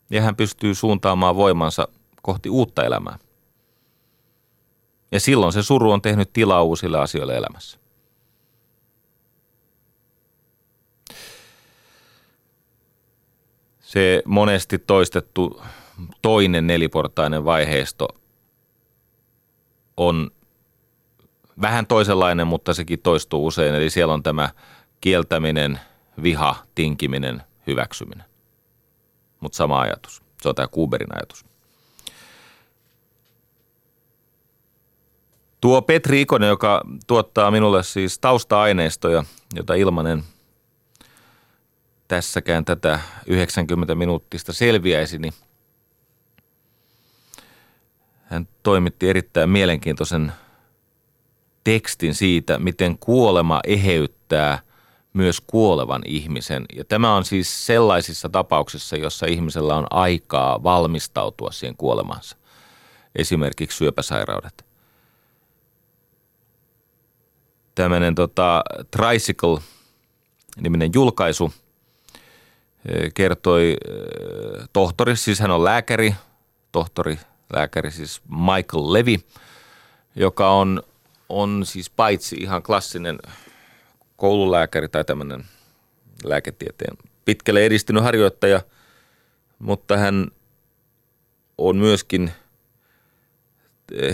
ja 0.10 0.22
hän 0.22 0.36
pystyy 0.36 0.76
suuntaamaan 0.76 1.36
voimansa 1.36 1.88
kohti 2.22 2.50
uutta 2.50 2.84
elämää. 2.84 3.18
Ja 5.12 5.20
silloin 5.20 5.54
se 5.54 5.64
suru 5.64 5.92
on 5.92 6.02
tehnyt 6.02 6.34
tilaa 6.34 6.64
uusille 6.64 7.00
asioille 7.00 7.38
elämässä. 7.38 7.80
Se 13.80 14.24
monesti 14.26 14.80
toistettu 14.80 15.62
toinen 16.22 16.68
neliportainen 16.68 17.46
vaiheisto 17.46 18.08
on 20.08 20.32
vähän 21.62 21.88
toisenlainen, 21.88 22.48
mutta 22.48 22.74
sekin 22.74 23.00
toistuu 23.00 23.48
usein. 23.48 23.76
Eli 23.76 23.90
siellä 23.90 24.14
on 24.14 24.24
tämä 24.24 24.50
kieltäminen– 25.02 25.80
viha, 26.24 26.56
tinkiminen, 26.76 27.44
hyväksyminen. 27.68 28.26
Mutta 29.40 29.56
sama 29.56 29.80
ajatus. 29.80 30.22
Se 30.42 30.50
on 30.50 30.56
tämä 30.56 30.68
Kuberin 30.68 31.16
ajatus. 31.16 31.46
Tuo 35.62 35.82
Petri 35.82 36.22
Ikonen, 36.22 36.50
joka 36.50 36.82
tuottaa 37.08 37.52
minulle 37.52 37.84
siis 37.84 38.20
tausta-aineistoja, 38.20 39.24
jota 39.56 39.74
ilmanen 39.74 40.24
tässäkään 42.08 42.66
tätä 42.66 43.00
90 43.28 43.96
minuuttista 43.96 44.54
selviäisi, 44.54 45.18
niin 45.18 45.34
hän 48.32 48.48
toimitti 48.64 49.10
erittäin 49.10 49.50
mielenkiintoisen 49.50 50.32
tekstin 51.64 52.16
siitä, 52.16 52.60
miten 52.60 52.98
kuolema 52.98 53.60
eheyttää– 53.64 54.60
myös 55.14 55.42
kuolevan 55.42 56.02
ihmisen. 56.06 56.66
Ja 56.76 56.86
tämä 56.86 57.16
on 57.16 57.26
siis 57.26 57.66
sellaisissa 57.66 58.30
tapauksissa, 58.30 58.96
jossa 58.96 59.26
ihmisellä 59.26 59.76
on 59.76 59.88
aikaa 59.90 60.64
valmistautua 60.64 61.52
siihen 61.52 61.78
kuolemansa. 61.78 62.38
Esimerkiksi 63.16 63.78
syöpäsairaudet. 63.78 64.66
tämmöinen 67.76 68.16
tota, 68.16 68.64
Tricycle-niminen 68.92 70.92
julkaisu 70.94 71.54
kertoi 73.14 73.76
tohtori, 74.74 75.16
siis 75.16 75.40
hän 75.40 75.52
on 75.52 75.64
lääkäri, 75.64 76.16
tohtori, 76.72 77.20
lääkäri 77.54 77.92
siis 77.92 78.22
Michael 78.30 78.94
Levy, 78.94 79.16
joka 80.16 80.50
on, 80.50 80.84
on 81.30 81.66
siis 81.66 81.90
paitsi 81.90 82.36
ihan 82.36 82.64
klassinen 82.64 83.20
koululääkäri 84.16 84.90
tai 84.90 85.06
tämmöinen 85.06 85.46
lääketieteen 86.24 86.98
pitkälle 87.26 87.66
edistynyt 87.66 88.04
harjoittaja, 88.04 88.62
mutta 89.60 89.98
hän 89.98 90.28
on 91.58 91.78
myöskin 91.78 92.32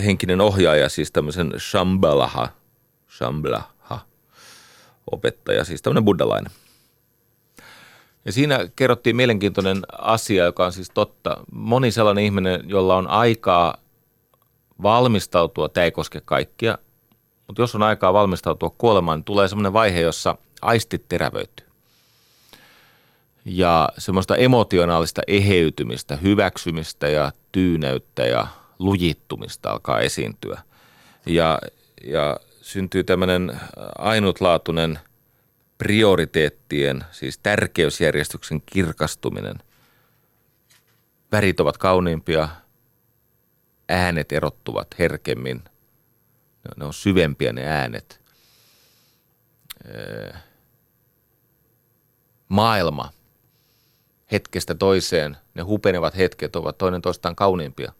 henkinen 0.04 0.40
ohjaaja, 0.40 0.88
siis 0.88 1.12
tämmöisen 1.12 1.52
Shambhalaha, 1.58 2.48
Shambhalaha 3.16 4.00
opettaja, 5.10 5.64
siis 5.64 5.82
tämmöinen 5.82 6.04
buddhalainen. 6.04 6.52
Ja 8.28 8.32
siinä 8.32 8.68
kerrottiin 8.76 9.16
mielenkiintoinen 9.16 9.80
asia, 9.98 10.44
joka 10.44 10.64
on 10.66 10.72
siis 10.72 10.90
totta. 10.94 11.36
Moni 11.52 11.90
sellainen 11.90 12.24
ihminen, 12.24 12.60
jolla 12.66 12.96
on 12.96 13.06
aikaa 13.06 13.76
valmistautua, 14.82 15.68
tämä 15.68 15.84
ei 15.84 15.90
koske 15.90 16.20
kaikkia, 16.24 16.78
mutta 17.46 17.62
jos 17.62 17.74
on 17.74 17.82
aikaa 17.82 18.12
valmistautua 18.12 18.74
kuolemaan, 18.78 19.18
niin 19.18 19.24
tulee 19.24 19.48
semmoinen 19.48 19.72
vaihe, 19.72 20.00
jossa 20.00 20.36
aistit 20.62 21.08
terävöityy. 21.08 21.66
Ja 23.44 23.88
semmoista 23.98 24.36
emotionaalista 24.36 25.22
eheytymistä, 25.26 26.16
hyväksymistä 26.16 27.08
ja 27.08 27.32
tyyneyttä 27.52 28.22
ja 28.26 28.46
lujittumista 28.78 29.70
alkaa 29.70 30.00
esiintyä. 30.00 30.60
Ja, 31.26 31.58
ja 32.04 32.36
syntyy 32.62 33.04
tämmöinen 33.04 33.60
ainutlaatuinen 33.98 34.98
prioriteettien, 35.78 37.04
siis 37.10 37.38
tärkeysjärjestyksen 37.38 38.62
kirkastuminen. 38.66 39.58
Värit 41.32 41.60
ovat 41.60 41.78
kauniimpia, 41.78 42.48
äänet 43.88 44.32
erottuvat 44.32 44.98
herkemmin, 44.98 45.64
ne 46.76 46.86
on 46.86 46.94
syvempiä 46.94 47.52
ne 47.52 47.66
äänet. 47.66 48.20
Maailma 52.48 53.12
hetkestä 54.32 54.74
toiseen, 54.74 55.36
ne 55.54 55.62
hupenevat 55.62 56.16
hetket 56.16 56.56
ovat 56.56 56.78
toinen 56.78 57.02
toistaan 57.02 57.36
kauniimpia. 57.36 57.92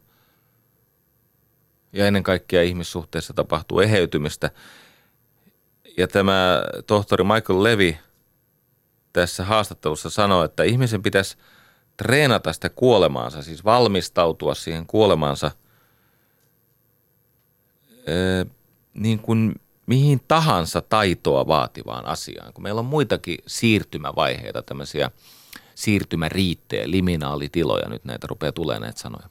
Ja 1.93 2.07
ennen 2.07 2.23
kaikkea 2.23 2.63
ihmissuhteessa 2.63 3.33
tapahtuu 3.33 3.79
eheytymistä. 3.79 4.51
Ja 5.99 6.07
tämä 6.07 6.63
tohtori 6.87 7.23
Michael 7.23 7.63
Levy 7.63 7.95
tässä 9.13 9.45
haastattelussa 9.45 10.09
sanoi, 10.09 10.45
että 10.45 10.63
ihmisen 10.63 11.03
pitäisi 11.03 11.37
treenata 11.97 12.53
sitä 12.53 12.69
kuolemaansa, 12.69 13.41
siis 13.41 13.65
valmistautua 13.65 14.55
siihen 14.55 14.85
kuolemaansa 14.85 15.51
niin 18.93 19.19
kuin 19.19 19.55
mihin 19.85 20.21
tahansa 20.27 20.81
taitoa 20.81 21.47
vaativaan 21.47 22.05
asiaan. 22.05 22.53
Kun 22.53 22.63
meillä 22.63 22.79
on 22.79 22.85
muitakin 22.85 23.37
siirtymävaiheita, 23.47 24.61
tämmöisiä 24.61 25.11
siirtymäriittejä, 25.75 26.91
liminaalitiloja, 26.91 27.89
nyt 27.89 28.05
näitä 28.05 28.27
rupeaa 28.27 28.51
tulemaan 28.51 28.81
näitä 28.81 28.99
sanoja, 28.99 29.29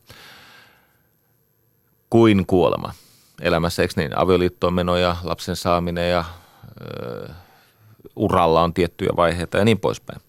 kuin 2.11 2.47
kuolema. 2.47 2.95
Elämässä, 3.41 3.83
eikö 3.83 3.95
niin, 3.97 4.19
avioliittoon 4.19 4.75
menoja, 4.75 5.17
lapsen 5.23 5.57
saaminen 5.57 6.11
ja 6.11 6.25
uralla 8.17 8.63
on 8.63 8.75
tiettyjä 8.75 9.11
vaiheita 9.17 9.59
ja 9.59 9.65
niin 9.65 9.81
poispäin, 9.81 10.21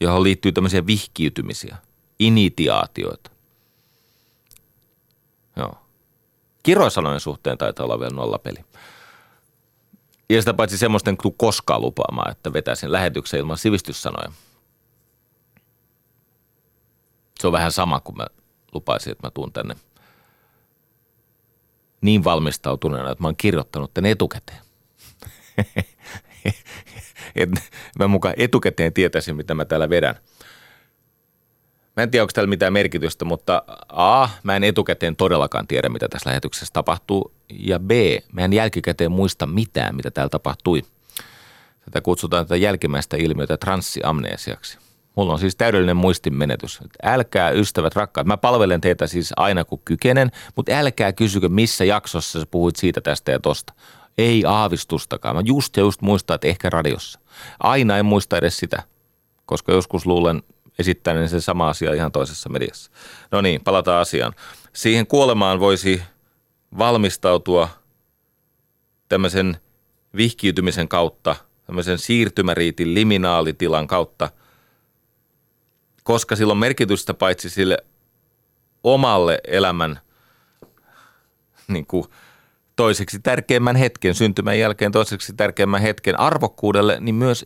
johon 0.00 0.22
liittyy 0.22 0.52
tämmöisiä 0.52 0.86
vihkiytymisiä, 0.86 1.76
initiaatioita. 2.18 3.30
Joo. 5.56 5.74
Kiroisanojen 6.62 7.20
suhteen 7.20 7.58
taitaa 7.58 7.84
olla 7.84 8.00
vielä 8.00 8.16
nollapeli. 8.16 8.64
Ja 10.30 10.42
sitä 10.42 10.54
paitsi 10.54 10.78
semmoisten 10.78 11.16
kuin 11.16 11.34
koskaan 11.38 11.80
lupaamaan, 11.80 12.30
että 12.30 12.52
vetäisin 12.52 12.92
lähetyksen 12.92 13.40
ilman 13.40 13.58
sivistyssanoja. 13.58 14.32
Se 17.40 17.46
on 17.46 17.52
vähän 17.52 17.72
sama 17.72 18.00
kuin 18.00 18.16
mä 18.16 18.26
lupaisin, 18.74 19.12
että 19.12 19.26
mä 19.26 19.30
tuun 19.30 19.52
tänne 19.52 19.76
niin 22.00 22.24
valmistautuneena, 22.24 23.10
että 23.10 23.22
mä 23.22 23.28
oon 23.28 23.36
kirjoittanut 23.36 23.94
tänne 23.94 24.10
etukäteen. 24.10 24.69
Et 27.36 27.50
mä 27.98 28.08
mukaan 28.08 28.34
etukäteen 28.36 28.92
tietäisin, 28.92 29.36
mitä 29.36 29.54
mä 29.54 29.64
täällä 29.64 29.90
vedän. 29.90 30.14
Mä 31.96 32.02
en 32.02 32.10
tiedä, 32.10 32.22
onko 32.22 32.32
täällä 32.34 32.48
mitään 32.48 32.72
merkitystä, 32.72 33.24
mutta 33.24 33.62
A, 33.88 34.28
mä 34.42 34.56
en 34.56 34.64
etukäteen 34.64 35.16
todellakaan 35.16 35.66
tiedä, 35.66 35.88
mitä 35.88 36.08
tässä 36.08 36.30
lähetyksessä 36.30 36.72
tapahtuu. 36.72 37.32
Ja 37.48 37.78
B, 37.78 37.90
mä 38.32 38.40
en 38.40 38.52
jälkikäteen 38.52 39.12
muista 39.12 39.46
mitään, 39.46 39.96
mitä 39.96 40.10
täällä 40.10 40.30
tapahtui. 40.30 40.82
Tätä 41.84 42.00
kutsutaan 42.00 42.44
tätä 42.44 42.56
jälkimmäistä 42.56 43.16
ilmiötä 43.16 43.56
transsiamneesiaksi. 43.56 44.78
Mulla 45.16 45.32
on 45.32 45.38
siis 45.38 45.56
täydellinen 45.56 45.96
muistinmenetys. 45.96 46.80
Älkää 47.02 47.50
ystävät 47.50 47.96
rakkaat, 47.96 48.26
mä 48.26 48.36
palvelen 48.36 48.80
teitä 48.80 49.06
siis 49.06 49.32
aina 49.36 49.64
kun 49.64 49.80
kykenen, 49.84 50.30
mutta 50.56 50.72
älkää 50.72 51.12
kysykö 51.12 51.48
missä 51.48 51.84
jaksossa 51.84 52.40
sä 52.40 52.46
puhuit 52.50 52.76
siitä 52.76 53.00
tästä 53.00 53.32
ja 53.32 53.40
tosta. 53.40 53.72
Ei 54.20 54.44
aavistustakaan. 54.46 55.36
Mä 55.36 55.42
just 55.44 55.76
ja 55.76 55.80
just 55.80 56.00
muistan, 56.00 56.34
että 56.34 56.48
ehkä 56.48 56.70
radiossa. 56.70 57.20
Aina 57.60 57.98
en 57.98 58.06
muista 58.06 58.38
edes 58.38 58.56
sitä, 58.56 58.82
koska 59.46 59.72
joskus 59.72 60.06
luulen 60.06 60.42
esittänyt 60.78 61.30
se 61.30 61.40
sama 61.40 61.68
asia 61.68 61.94
ihan 61.94 62.12
toisessa 62.12 62.48
mediassa. 62.48 62.90
No 63.30 63.40
niin, 63.40 63.64
palataan 63.64 64.00
asiaan. 64.00 64.32
Siihen 64.72 65.06
kuolemaan 65.06 65.60
voisi 65.60 66.02
valmistautua 66.78 67.68
tämmöisen 69.08 69.56
vihkiytymisen 70.16 70.88
kautta, 70.88 71.36
tämmöisen 71.66 71.98
siirtymäriitin 71.98 72.94
liminaalitilan 72.94 73.86
kautta, 73.86 74.30
koska 76.02 76.36
sillä 76.36 76.50
on 76.50 76.58
merkitystä 76.58 77.14
paitsi 77.14 77.50
sille 77.50 77.78
omalle 78.84 79.40
elämän 79.46 80.00
niin 81.68 81.86
kuin 81.86 82.04
toiseksi 82.80 83.18
tärkeimmän 83.18 83.76
hetken, 83.76 84.14
syntymän 84.14 84.58
jälkeen 84.58 84.92
toiseksi 84.92 85.32
tärkeimmän 85.32 85.80
hetken 85.80 86.20
arvokkuudelle, 86.20 87.00
niin 87.00 87.14
myös 87.14 87.44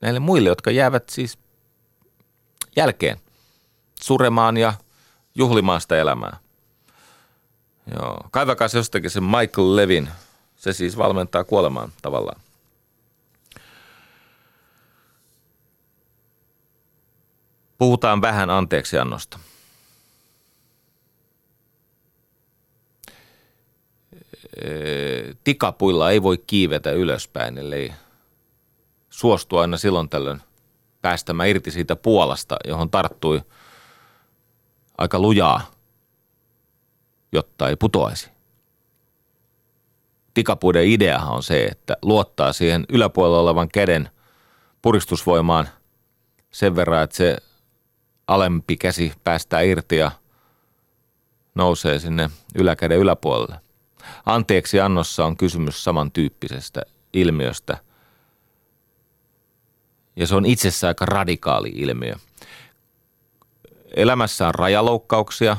näille 0.00 0.20
muille, 0.20 0.48
jotka 0.48 0.70
jäävät 0.70 1.08
siis 1.08 1.38
jälkeen 2.76 3.16
suremaan 4.00 4.56
ja 4.56 4.72
juhlimaan 5.34 5.80
sitä 5.80 5.96
elämää. 5.96 6.36
Joo. 7.94 8.20
Kaivakaa 8.30 8.68
jostakin 8.74 9.10
se 9.10 9.20
Michael 9.20 9.76
Levin. 9.76 10.08
Se 10.56 10.72
siis 10.72 10.98
valmentaa 10.98 11.44
kuolemaan 11.44 11.92
tavallaan. 12.02 12.40
Puhutaan 17.78 18.20
vähän 18.20 18.50
anteeksiannosta. 18.50 19.38
Tikapuilla 25.44 26.10
ei 26.10 26.22
voi 26.22 26.38
kiivetä 26.38 26.90
ylöspäin, 26.90 27.58
ellei 27.58 27.92
suostu 29.10 29.56
aina 29.56 29.76
silloin 29.76 30.08
tällöin 30.08 30.40
päästämään 31.02 31.48
irti 31.48 31.70
siitä 31.70 31.96
puolasta, 31.96 32.56
johon 32.64 32.90
tarttui 32.90 33.42
aika 34.98 35.18
lujaa, 35.18 35.70
jotta 37.32 37.68
ei 37.68 37.76
putoaisi. 37.76 38.30
Tikapuiden 40.34 40.84
ideahan 40.86 41.32
on 41.34 41.42
se, 41.42 41.64
että 41.64 41.96
luottaa 42.02 42.52
siihen 42.52 42.86
yläpuolella 42.88 43.40
olevan 43.40 43.68
käden 43.68 44.08
puristusvoimaan 44.82 45.68
sen 46.50 46.76
verran, 46.76 47.02
että 47.02 47.16
se 47.16 47.36
alempi 48.26 48.76
käsi 48.76 49.12
päästää 49.24 49.60
irti 49.60 49.96
ja 49.96 50.10
nousee 51.54 51.98
sinne 51.98 52.30
yläkäden 52.54 52.98
yläpuolelle. 52.98 53.67
Anteeksi 54.26 54.80
annossa 54.80 55.24
on 55.24 55.36
kysymys 55.36 55.84
samantyyppisestä 55.84 56.82
ilmiöstä– 57.12 57.78
ja 60.18 60.26
se 60.26 60.34
on 60.34 60.46
itsessään 60.46 60.90
aika 60.90 61.06
radikaali 61.06 61.72
ilmiö. 61.74 62.14
Elämässä 63.96 64.48
on 64.48 64.54
rajaloukkauksia, 64.54 65.56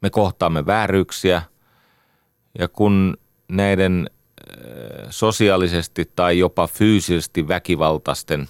me 0.00 0.10
kohtaamme 0.10 0.66
vääryyksiä. 0.66 1.42
Ja 2.58 2.68
kun 2.68 3.16
näiden 3.48 4.10
sosiaalisesti 5.10 6.12
tai 6.16 6.38
jopa 6.38 6.66
fyysisesti 6.66 7.48
väkivaltaisten, 7.48 8.48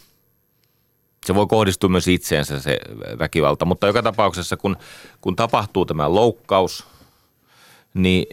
se 1.26 1.34
voi 1.34 1.46
kohdistua 1.46 1.90
myös 1.90 2.08
itseensä 2.08 2.60
se 2.60 2.78
väkivalta, 3.18 3.64
mutta 3.64 3.86
joka 3.86 4.02
tapauksessa 4.02 4.56
kun, 4.56 4.76
kun 5.20 5.36
tapahtuu 5.36 5.86
tämä 5.86 6.14
loukkaus, 6.14 6.86
niin 7.94 8.26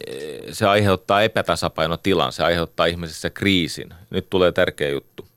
se 0.52 0.68
aiheuttaa 0.68 1.22
epätasapainotilan, 1.22 2.34
se 2.34 2.44
aiheuttaa 2.44 2.86
ihmisessä 2.86 3.30
kriisin. 3.30 3.94
Nyt 4.10 4.30
tulee 4.30 4.52
tärkeä 4.52 4.90
juttu. 4.90 5.28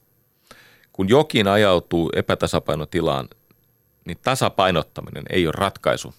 Kun 0.92 1.08
jokin 1.08 1.48
ajautuu 1.48 2.10
epätasapainotilaan, 2.16 3.28
niin 4.04 4.18
tasapainottaminen 4.22 5.24
ei 5.30 5.46
ole 5.46 5.54
ratkaisu. 5.56 6.14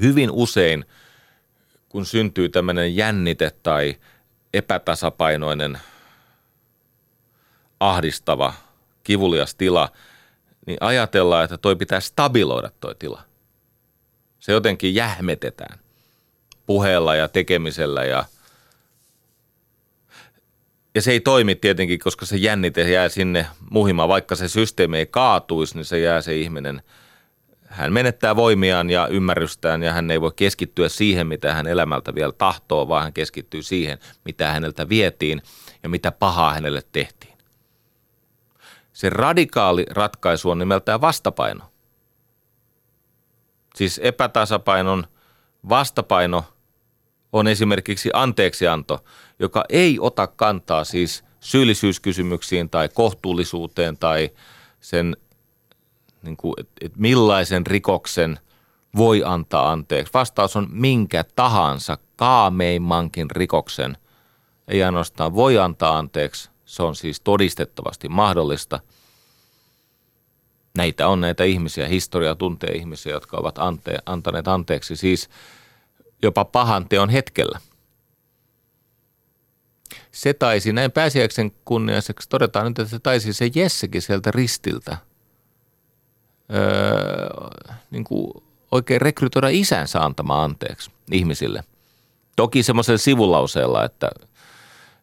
Hyvin 0.00 0.30
usein, 0.30 0.84
kun 1.88 2.06
syntyy 2.06 2.48
tämmöinen 2.48 2.96
jännite 2.96 3.52
tai 3.62 3.96
epätasapainoinen, 4.54 5.78
ahdistava, 7.80 8.54
kivulias 9.04 9.54
tila, 9.54 9.88
niin 10.66 10.78
ajatellaan, 10.80 11.44
että 11.44 11.58
toi 11.58 11.76
pitää 11.76 12.00
stabiloida 12.00 12.70
toi 12.80 12.94
tila. 12.94 13.22
Se 14.40 14.52
jotenkin 14.52 14.94
jähmetetään 14.94 15.83
puheella 16.66 17.14
ja 17.14 17.28
tekemisellä 17.28 18.04
ja 18.04 18.24
ja 20.94 21.02
se 21.02 21.12
ei 21.12 21.20
toimi 21.20 21.54
tietenkin, 21.54 21.98
koska 21.98 22.26
se 22.26 22.36
jännite 22.36 22.90
jää 22.90 23.08
sinne 23.08 23.46
muhimaan. 23.70 24.08
Vaikka 24.08 24.34
se 24.34 24.48
systeemi 24.48 24.98
ei 24.98 25.06
kaatuisi, 25.06 25.74
niin 25.74 25.84
se 25.84 26.00
jää 26.00 26.20
se 26.20 26.36
ihminen. 26.36 26.82
Hän 27.66 27.92
menettää 27.92 28.36
voimiaan 28.36 28.90
ja 28.90 29.06
ymmärrystään 29.06 29.82
ja 29.82 29.92
hän 29.92 30.10
ei 30.10 30.20
voi 30.20 30.32
keskittyä 30.36 30.88
siihen, 30.88 31.26
mitä 31.26 31.54
hän 31.54 31.66
elämältä 31.66 32.14
vielä 32.14 32.32
tahtoo, 32.32 32.88
vaan 32.88 33.02
hän 33.02 33.12
keskittyy 33.12 33.62
siihen, 33.62 33.98
mitä 34.24 34.52
häneltä 34.52 34.88
vietiin 34.88 35.42
ja 35.82 35.88
mitä 35.88 36.12
pahaa 36.12 36.54
hänelle 36.54 36.82
tehtiin. 36.92 37.34
Se 38.92 39.10
radikaali 39.10 39.86
ratkaisu 39.90 40.50
on 40.50 40.58
nimeltään 40.58 41.00
vastapaino. 41.00 41.64
Siis 43.74 44.00
epätasapainon 44.02 45.06
vastapaino 45.68 46.44
on 47.34 47.46
esimerkiksi 47.46 48.10
anteeksianto, 48.12 49.04
joka 49.38 49.64
ei 49.68 49.98
ota 50.00 50.26
kantaa 50.26 50.84
siis 50.84 51.24
syyllisyyskysymyksiin 51.40 52.70
tai 52.70 52.88
kohtuullisuuteen 52.88 53.96
tai 53.96 54.30
sen, 54.80 55.16
niin 56.22 56.36
kuin, 56.36 56.54
että 56.58 56.72
et 56.80 56.96
millaisen 56.96 57.66
rikoksen 57.66 58.38
voi 58.96 59.22
antaa 59.24 59.72
anteeksi. 59.72 60.12
Vastaus 60.14 60.56
on 60.56 60.68
minkä 60.70 61.24
tahansa 61.36 61.98
kaameimmankin 62.16 63.30
rikoksen. 63.30 63.96
Ei 64.68 64.82
ainoastaan 64.82 65.34
voi 65.34 65.58
antaa 65.58 65.98
anteeksi, 65.98 66.50
se 66.64 66.82
on 66.82 66.96
siis 66.96 67.20
todistettavasti 67.20 68.08
mahdollista. 68.08 68.80
Näitä 70.76 71.08
on 71.08 71.20
näitä 71.20 71.44
ihmisiä, 71.44 71.88
historia 71.88 72.34
tuntee 72.34 72.70
ihmisiä, 72.70 73.12
jotka 73.12 73.36
ovat 73.36 73.58
ante, 73.58 73.98
antaneet 74.06 74.48
anteeksi 74.48 74.96
siis 74.96 75.28
jopa 76.24 76.44
pahan 76.44 76.88
teon 76.88 77.10
hetkellä. 77.10 77.58
Se 80.12 80.34
taisi, 80.34 80.72
näin 80.72 80.92
pääsiäiksen 80.92 81.52
kunniaiseksi 81.64 82.28
todetaan 82.28 82.66
nyt, 82.66 82.78
että 82.78 82.90
se 82.90 82.98
taisi 82.98 83.32
se 83.32 83.50
Jessekin 83.54 84.02
sieltä 84.02 84.30
ristiltä 84.30 84.96
öö, 86.54 87.28
niin 87.90 88.04
kuin 88.04 88.44
oikein 88.70 89.00
rekrytoida 89.00 89.48
isänsä 89.48 90.00
antamaan 90.00 90.44
anteeksi 90.44 90.90
ihmisille. 91.12 91.64
Toki 92.36 92.62
semmoisella 92.62 92.98
sivulauseella, 92.98 93.84
että– 93.84 94.10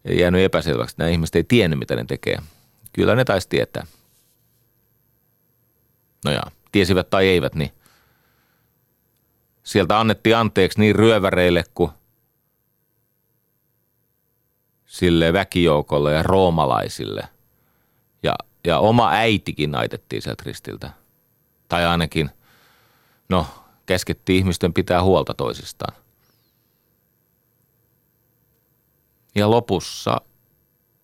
ei 0.05 0.19
jäänyt 0.19 0.41
epäselväksi. 0.41 0.95
Nämä 0.97 1.09
ihmiset 1.09 1.35
ei 1.35 1.43
tiennyt, 1.43 1.79
mitä 1.79 1.95
ne 1.95 2.05
tekee. 2.05 2.37
Kyllä 2.93 3.15
ne 3.15 3.25
taisi 3.25 3.49
tietää. 3.49 3.87
No 6.25 6.31
ja, 6.31 6.43
tiesivät 6.71 7.09
tai 7.09 7.27
eivät, 7.27 7.55
niin 7.55 7.71
sieltä 9.71 9.99
annettiin 9.99 10.37
anteeksi 10.37 10.79
niin 10.79 10.95
ryöväreille 10.95 11.63
kuin 11.73 11.91
sille 14.85 15.33
väkijoukolle 15.33 16.13
ja 16.13 16.23
roomalaisille. 16.23 17.27
Ja, 18.23 18.35
ja 18.63 18.79
oma 18.79 19.09
äitikin 19.09 19.71
naitettiin 19.71 20.21
sieltä 20.21 20.43
ristiltä. 20.45 20.91
Tai 21.67 21.85
ainakin, 21.85 22.29
no, 23.29 23.45
käskettiin 23.85 24.37
ihmisten 24.37 24.73
pitää 24.73 25.03
huolta 25.03 25.33
toisistaan. 25.33 25.95
Ja 29.35 29.51
lopussa 29.51 30.17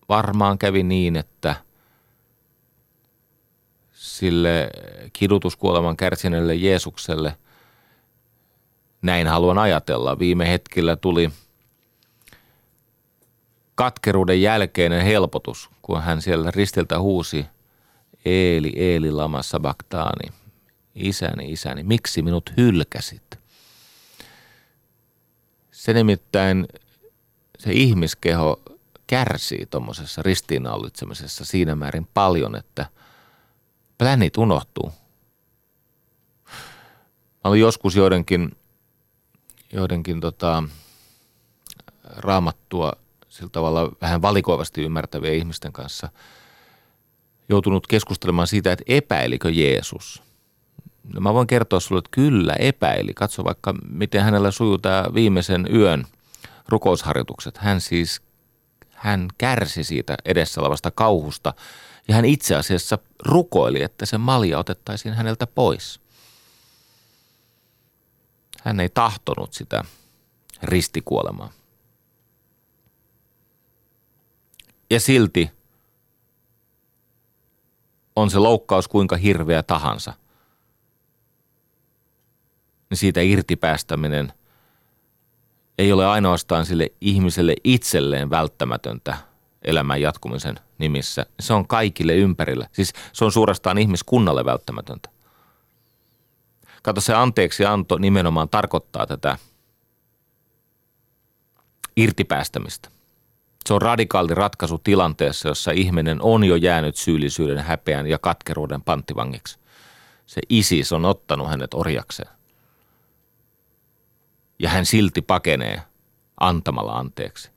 varmaan 0.09 0.57
kävi 0.57 0.83
niin, 0.83 1.15
että 1.15 1.55
sille 3.93 4.69
kidutuskuoleman 5.13 5.97
kärsineelle 5.97 6.55
Jeesukselle, 6.55 7.37
näin 9.07 9.27
haluan 9.27 9.57
ajatella, 9.57 10.19
viime 10.19 10.49
hetkellä 10.49 10.95
tuli 10.95 11.31
katkeruuden 13.75 14.41
jälkeinen 14.41 15.05
helpotus, 15.05 15.69
kun 15.81 16.01
hän 16.01 16.21
siellä 16.21 16.51
ristiltä 16.51 16.99
huusi, 16.99 17.45
Eeli, 18.25 18.73
Eeli 18.75 19.11
lama 19.11 19.41
sabaktaani, 19.41 20.33
isäni, 20.95 21.51
isäni, 21.51 21.83
miksi 21.83 22.21
minut 22.21 22.53
hylkäsit? 22.57 23.39
Se 25.71 25.93
nimittäin 25.93 26.67
se 27.59 27.71
ihmiskeho 27.71 28.61
kärsii 29.07 29.65
tuommoisessa 29.65 30.21
ristiinnaulitsemisessa 30.21 31.45
siinä 31.45 31.75
määrin 31.75 32.07
paljon, 32.13 32.55
että 32.55 32.85
plänit 33.97 34.37
unohtuu. 34.37 34.91
Mä 37.43 37.49
olin 37.49 37.61
joskus 37.61 37.95
joidenkin, 37.95 38.57
joidenkin 39.73 40.21
tota, 40.21 40.63
raamattua 42.03 42.93
sillä 43.29 43.49
tavalla 43.49 43.91
vähän 44.01 44.21
valikoivasti 44.21 44.83
ymmärtäviä 44.83 45.31
ihmisten 45.31 45.73
kanssa 45.73 46.09
joutunut 47.49 47.87
keskustelemaan 47.87 48.47
siitä, 48.47 48.71
että 48.71 48.85
epäilikö 48.87 49.49
Jeesus. 49.49 50.23
No 51.13 51.21
mä 51.21 51.33
voin 51.33 51.47
kertoa 51.47 51.79
sulle, 51.79 51.99
että 51.99 52.11
kyllä 52.11 52.53
epäili. 52.59 53.13
Katso 53.13 53.43
vaikka, 53.43 53.73
miten 53.89 54.23
hänellä 54.23 54.51
sujuu 54.51 54.77
tämä 54.77 55.05
viimeisen 55.13 55.67
yön– 55.73 56.07
rukousharjoitukset. 56.69 57.57
Hän 57.57 57.81
siis, 57.81 58.21
hän 58.91 59.27
kärsi 59.37 59.83
siitä 59.83 60.17
edessä 60.25 60.61
olevasta 60.61 60.91
kauhusta 60.91 61.53
ja 62.07 62.15
hän 62.15 62.25
itse 62.25 62.55
asiassa 62.55 62.97
rukoili, 63.25 63.81
että 63.81 64.05
se 64.05 64.17
malja 64.17 64.59
otettaisiin 64.59 65.13
häneltä 65.13 65.47
pois. 65.47 65.99
Hän 68.67 68.79
ei 68.79 68.89
tahtonut 68.89 69.53
sitä 69.53 69.83
ristikuolemaa. 70.63 71.51
Ja 74.89 74.99
silti 74.99 75.51
on 78.15 78.29
se 78.29 78.39
loukkaus 78.39 78.87
kuinka 78.87 79.15
hirveä 79.15 79.63
tahansa, 79.63 80.13
niin 82.89 82.97
siitä 82.97 83.21
irtipäästäminen 83.21 84.33
ei 85.77 85.91
ole 85.91 86.07
ainoastaan 86.07 86.65
sille 86.65 86.91
ihmiselle 87.01 87.55
itselleen 87.63 88.29
välttämätöntä 88.29 89.17
elämän 89.61 90.01
jatkumisen 90.01 90.59
nimissä. 90.77 91.25
Se 91.39 91.53
on 91.53 91.67
kaikille 91.67 92.15
ympärillä. 92.15 92.69
Siis 92.71 92.93
se 93.13 93.25
on 93.25 93.31
suorastaan 93.31 93.77
ihmiskunnalle 93.77 94.45
välttämätöntä. 94.45 95.16
Kato, 96.87 97.01
se 97.01 97.13
anteeksi 97.13 97.65
anto 97.65 97.97
nimenomaan 97.97 98.49
tarkoittaa 98.49 99.07
tätä 99.07 99.37
irtipäästämistä. 101.97 102.89
Se 103.65 103.73
on 103.73 103.81
radikaali 103.81 104.35
ratkaisu 104.35 104.77
tilanteessa, 104.77 105.47
jossa 105.47 105.71
ihminen 105.71 106.21
on 106.21 106.43
jo 106.43 106.55
jäänyt 106.55 106.95
syyllisyyden, 106.95 107.57
häpeän 107.57 108.07
ja 108.07 108.19
katkeruuden 108.19 108.81
panttivangiksi. 108.81 109.59
Se 110.25 110.41
isis 110.49 110.91
on 110.91 111.05
ottanut 111.05 111.49
hänet 111.49 111.73
orjakseen 111.73 112.29
ja 114.59 114.69
hän 114.69 114.85
silti 114.85 115.21
pakenee 115.21 115.81
antamalla 116.39 116.93
anteeksi. 116.93 117.51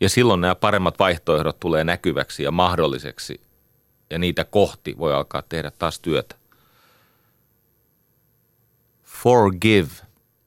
Ja 0.00 0.08
silloin 0.08 0.40
nämä 0.40 0.54
paremmat 0.54 0.98
vaihtoehdot 0.98 1.60
tulee 1.60 1.84
näkyväksi 1.84 2.42
ja 2.42 2.50
mahdolliseksi 2.50 3.40
ja 4.10 4.18
niitä 4.18 4.44
kohti 4.44 4.98
voi 4.98 5.14
alkaa 5.14 5.42
tehdä 5.42 5.70
taas 5.70 6.00
työtä. 6.00 6.36
Forgive, 9.22 9.90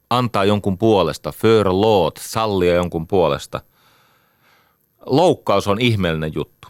antaa 0.10 0.46
jonkun 0.46 0.78
puolesta, 0.78 1.32
for 1.32 1.68
Lord, 1.72 2.18
sallia 2.20 2.74
jonkun 2.74 3.08
puolesta. 3.08 3.62
Loukkaus 5.06 5.68
on 5.68 5.82
ihmeellinen 5.82 6.34
juttu. 6.36 6.68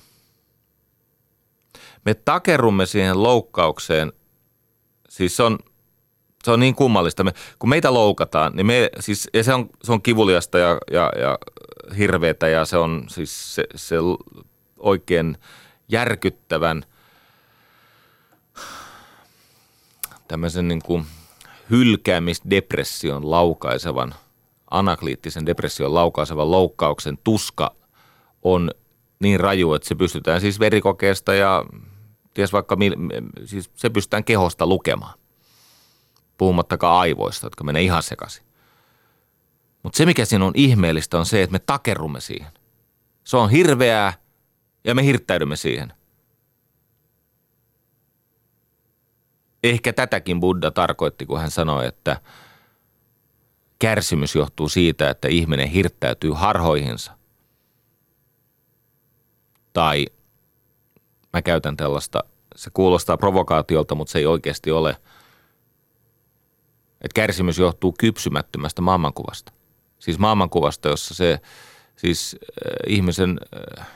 Me 2.06 2.14
takerumme 2.14 2.86
siihen 2.86 3.24
loukkaukseen, 3.24 4.14
siis 5.10 5.38
se 5.38 5.44
on 5.44 5.60
se 6.44 6.52
on 6.52 6.60
niin 6.60 6.76
kummallista. 6.76 7.24
Me, 7.24 7.34
kun 7.60 7.70
meitä 7.70 7.94
loukataan, 7.94 8.56
niin 8.56 8.66
me, 8.66 8.90
siis, 9.00 9.30
ja 9.34 9.44
se 9.44 9.54
on, 9.54 9.70
se 9.84 9.92
on 9.92 10.02
kivuliasta 10.02 10.58
ja, 10.58 10.78
ja, 10.92 11.12
ja 11.20 11.38
hirveätä 11.98 12.48
ja 12.48 12.66
se 12.66 12.78
on 12.78 13.06
siis 13.08 13.56
se, 13.56 13.64
se 13.76 13.96
oikein 14.78 15.38
järkyttävän 15.90 16.84
tämmöisen 20.28 20.68
niin 20.68 20.82
kuin 20.82 21.06
hylkäämisdepression 21.70 23.32
laukaisevan 23.32 24.16
anakliittisen 24.72 25.46
depression 25.46 25.94
laukaisevan 25.94 26.52
loukkauksen 26.52 27.18
tuska 27.24 27.76
on 28.42 28.72
niin 29.20 29.40
raju, 29.40 29.74
että 29.74 29.88
se 29.88 29.96
pystytään 29.96 30.42
siis 30.42 30.60
verikokeesta 30.60 31.34
ja 31.34 31.66
ties 32.34 32.54
vaikka, 32.54 32.78
siis 33.46 33.72
se 33.74 33.90
pystytään 33.90 34.24
kehosta 34.24 34.68
lukemaan. 34.68 35.20
Puhumattakaan 36.38 37.00
aivoista, 37.00 37.46
jotka 37.46 37.64
menee 37.64 37.82
ihan 37.82 38.04
sekaisin. 38.04 38.44
Mutta 39.84 39.98
se, 39.98 40.06
mikä 40.06 40.26
siinä 40.26 40.46
on 40.46 40.54
ihmeellistä, 40.56 41.18
on 41.18 41.26
se, 41.26 41.44
että 41.44 41.52
me 41.52 41.60
takerrumme 41.60 42.22
siihen. 42.22 42.52
Se 43.24 43.38
on 43.38 43.50
hirveää 43.50 44.14
ja 44.84 44.96
me 44.96 45.06
hirttäydymme 45.06 45.56
siihen. 45.56 45.94
Ehkä 49.64 49.94
tätäkin 49.94 50.40
Buddha 50.40 50.72
tarkoitti, 50.72 51.26
kun 51.26 51.40
hän 51.40 51.52
sanoi, 51.52 51.88
että 51.88 52.22
kärsimys 53.80 54.36
johtuu 54.36 54.70
siitä, 54.70 55.10
että 55.10 55.28
ihminen 55.28 55.68
hirttäytyy 55.68 56.32
harhoihinsa. 56.32 57.12
Tai 59.74 60.06
mä 61.34 61.42
käytän 61.42 61.78
tällaista, 61.78 62.24
se 62.56 62.70
kuulostaa 62.74 63.18
provokaatiolta, 63.18 63.96
mutta 63.96 64.12
se 64.12 64.20
ei 64.20 64.26
oikeasti 64.26 64.72
ole. 64.72 64.90
Että 67.02 67.16
kärsimys 67.16 67.58
johtuu 67.58 67.96
kypsymättömästä 68.00 68.82
maailmankuvasta. 68.82 69.52
Siis 70.00 70.20
maailmankuvasta, 70.20 70.90
jossa 70.90 71.14
se 71.14 71.40
siis 71.96 72.36
äh, 72.44 72.72
ihmisen 72.88 73.40
äh, 73.80 73.88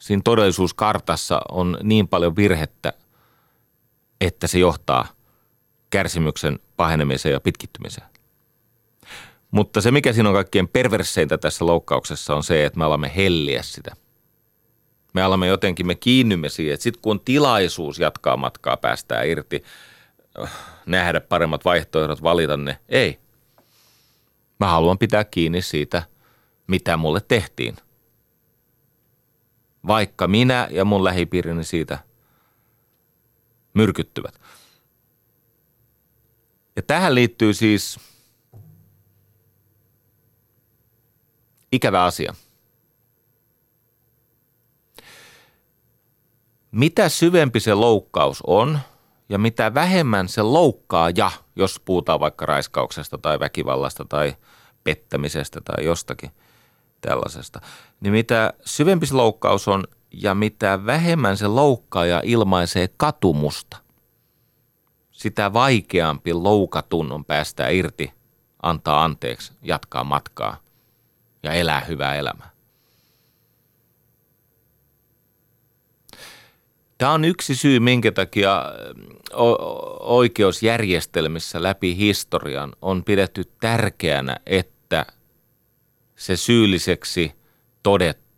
siinä 0.00 0.22
todellisuuskartassa 0.24 1.40
on 1.50 1.78
niin 1.82 2.08
paljon 2.08 2.36
virhettä, 2.36 2.92
että 4.20 4.46
se 4.46 4.58
johtaa 4.58 5.08
kärsimyksen 5.90 6.58
pahenemiseen 6.76 7.32
ja 7.32 7.40
pitkittymiseen. 7.40 8.06
Mutta 9.50 9.80
se, 9.80 9.90
mikä 9.90 10.12
siinä 10.12 10.28
on 10.28 10.34
kaikkien 10.34 10.68
perverseintä 10.68 11.38
tässä 11.38 11.66
loukkauksessa, 11.66 12.34
on 12.34 12.44
se, 12.44 12.64
että 12.64 12.78
me 12.78 12.84
alamme 12.84 13.12
helliä 13.16 13.62
sitä. 13.62 13.96
Me 15.14 15.22
alamme 15.22 15.46
jotenkin, 15.46 15.86
me 15.86 15.94
kiinnymme 15.94 16.48
siihen, 16.48 16.74
että 16.74 16.84
sitten 16.84 17.02
kun 17.02 17.10
on 17.10 17.20
tilaisuus 17.20 17.98
jatkaa 17.98 18.36
matkaa, 18.36 18.76
päästää 18.76 19.22
irti, 19.22 19.64
nähdä 20.86 21.20
paremmat 21.20 21.64
vaihtoehdot, 21.64 22.22
valita 22.22 22.56
ne. 22.56 22.78
Ei. 22.88 23.18
Mä 24.60 24.66
haluan 24.66 24.98
pitää 24.98 25.24
kiinni 25.24 25.62
siitä, 25.62 26.02
mitä 26.66 26.96
mulle 26.96 27.20
tehtiin. 27.28 27.76
Vaikka 29.86 30.28
minä 30.28 30.68
ja 30.70 30.84
mun 30.84 31.04
lähipiirini 31.04 31.64
siitä 31.64 31.98
myrkyttyvät. 33.74 34.40
Ja 36.76 36.82
tähän 36.82 37.14
liittyy 37.14 37.54
siis 37.54 38.00
ikävä 41.72 42.04
asia. 42.04 42.34
Mitä 46.70 47.08
syvempi 47.08 47.60
se 47.60 47.74
loukkaus 47.74 48.42
on 48.46 48.78
ja 49.28 49.38
mitä 49.38 49.74
vähemmän 49.74 50.28
se 50.28 50.42
loukkaa 50.42 51.10
ja, 51.10 51.30
jos 51.56 51.80
puhutaan 51.84 52.20
vaikka 52.20 52.46
raiskauksesta 52.46 53.18
tai 53.18 53.40
väkivallasta 53.40 54.04
tai 54.04 54.36
pettämisestä 54.84 55.60
tai 55.60 55.84
jostakin 55.84 56.30
tällaisesta, 57.00 57.60
niin 58.00 58.12
mitä 58.12 58.52
syvempi 58.64 59.06
se 59.06 59.14
loukkaus 59.14 59.68
on 59.68 59.84
ja 60.12 60.34
mitä 60.34 60.86
vähemmän 60.86 61.36
se 61.36 61.46
loukkaaja 61.46 62.22
ilmaisee 62.24 62.88
katumusta– 62.96 63.76
sitä 65.20 65.52
vaikeampi 65.52 66.32
loukatun 66.32 67.12
on 67.12 67.24
päästä 67.24 67.68
irti, 67.68 68.12
antaa 68.62 69.04
anteeksi, 69.04 69.52
jatkaa 69.62 70.04
matkaa 70.04 70.60
ja 71.42 71.52
elää 71.52 71.80
hyvää 71.80 72.14
elämää. 72.14 72.50
Tämä 76.98 77.12
on 77.12 77.24
yksi 77.24 77.54
syy, 77.54 77.80
minkä 77.80 78.12
takia 78.12 78.64
oikeusjärjestelmissä 80.00 81.62
läpi 81.62 81.96
historian 81.96 82.72
on 82.82 83.04
pidetty 83.04 83.44
tärkeänä, 83.60 84.36
että 84.46 85.06
se 86.16 86.36
syylliseksi 86.36 87.32
todettu 87.82 88.29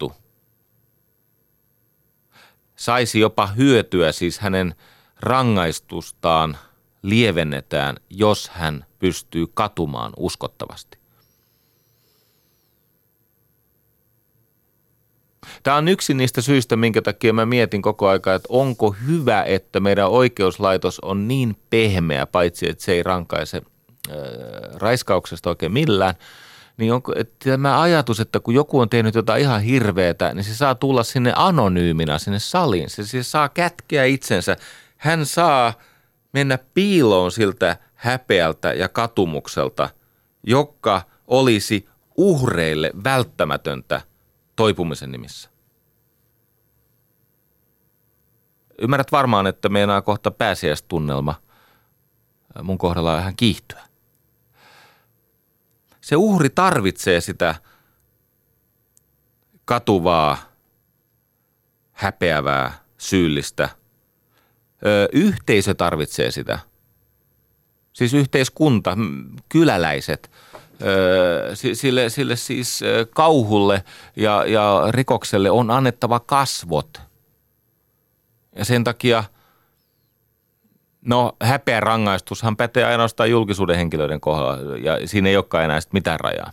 saisi 2.82 3.20
jopa 3.20 3.46
hyötyä 3.46 4.12
siis 4.12 4.38
hänen 4.38 4.74
rangaistustaan– 5.20 6.56
lievennetään, 7.02 7.96
jos 8.10 8.48
hän 8.48 8.84
pystyy 8.98 9.46
katumaan 9.54 10.12
uskottavasti. 10.16 10.98
Tämä 15.62 15.76
on 15.76 15.88
yksi 15.88 16.14
niistä 16.14 16.40
syistä, 16.40 16.76
minkä 16.76 17.02
takia 17.02 17.32
mä 17.32 17.46
mietin 17.46 17.82
koko 17.82 18.08
aika, 18.08 18.34
että 18.34 18.46
onko 18.50 18.96
hyvä, 19.06 19.42
että 19.42 19.80
meidän 19.80 20.10
oikeuslaitos 20.10 21.00
on 21.00 21.28
niin 21.28 21.56
pehmeä, 21.70 22.26
paitsi 22.26 22.68
että 22.68 22.84
se 22.84 22.92
ei 22.92 23.02
rankaise 23.02 23.62
äh, 24.10 24.16
raiskauksesta 24.74 25.50
oikein 25.50 25.72
millään, 25.72 26.14
niin 26.76 26.92
onko 26.92 27.12
että 27.16 27.50
tämä 27.50 27.80
ajatus, 27.80 28.20
että 28.20 28.40
kun 28.40 28.54
joku 28.54 28.80
on 28.80 28.88
tehnyt 28.88 29.14
jotain 29.14 29.42
ihan 29.42 29.62
hirveätä, 29.62 30.34
niin 30.34 30.44
se 30.44 30.54
saa 30.54 30.74
tulla 30.74 31.02
sinne 31.02 31.32
anonyyminä 31.36 32.18
sinne 32.18 32.38
saliin. 32.38 32.90
Se, 32.90 33.06
se 33.06 33.22
saa 33.22 33.48
kätkeä 33.48 34.04
itsensä. 34.04 34.56
Hän 34.96 35.26
saa– 35.26 35.72
mennä 36.32 36.58
piiloon 36.74 37.32
siltä 37.32 37.76
häpeältä 37.94 38.72
ja 38.72 38.88
katumukselta, 38.88 39.90
joka 40.42 41.02
olisi 41.26 41.88
uhreille 42.16 42.90
välttämätöntä 43.04 44.00
toipumisen 44.56 45.12
nimissä. 45.12 45.50
Ymmärrät 48.78 49.12
varmaan, 49.12 49.46
että 49.46 49.68
meinaa 49.68 50.02
kohta 50.02 50.30
pääsiäistunnelma 50.30 51.34
mun 52.62 52.78
kohdalla 52.78 53.16
vähän 53.16 53.36
kiihtyä. 53.36 53.82
Se 56.02 56.16
uhri 56.16 56.50
tarvitsee 56.50 57.20
sitä 57.20 57.54
katuvaa, 59.64 60.36
häpeävää, 61.92 62.72
syyllistä– 62.98 63.68
ö, 64.86 65.08
yhteisö 65.12 65.74
tarvitsee 65.74 66.30
sitä. 66.30 66.58
Siis 67.92 68.14
yhteiskunta, 68.14 68.96
kyläläiset, 69.48 70.30
ö, 70.82 71.50
sille, 71.74 72.08
sille 72.08 72.36
siis 72.36 72.80
kauhulle 73.10 73.84
ja, 74.16 74.44
ja 74.46 74.84
rikokselle 74.90 75.50
on 75.50 75.70
annettava 75.70 76.20
kasvot. 76.20 77.00
Ja 78.56 78.64
sen 78.64 78.84
takia, 78.84 79.24
no 81.06 81.36
häpeä 81.42 81.80
rangaistushan 81.80 82.56
pätee 82.56 82.84
ainoastaan 82.84 83.30
julkisuuden 83.30 83.76
henkilöiden 83.76 84.20
kohdalla 84.20 84.76
ja 84.76 85.08
siinä 85.08 85.28
ei 85.28 85.36
olekaan 85.36 85.64
enää 85.64 85.80
mitään 85.92 86.20
rajaa. 86.20 86.52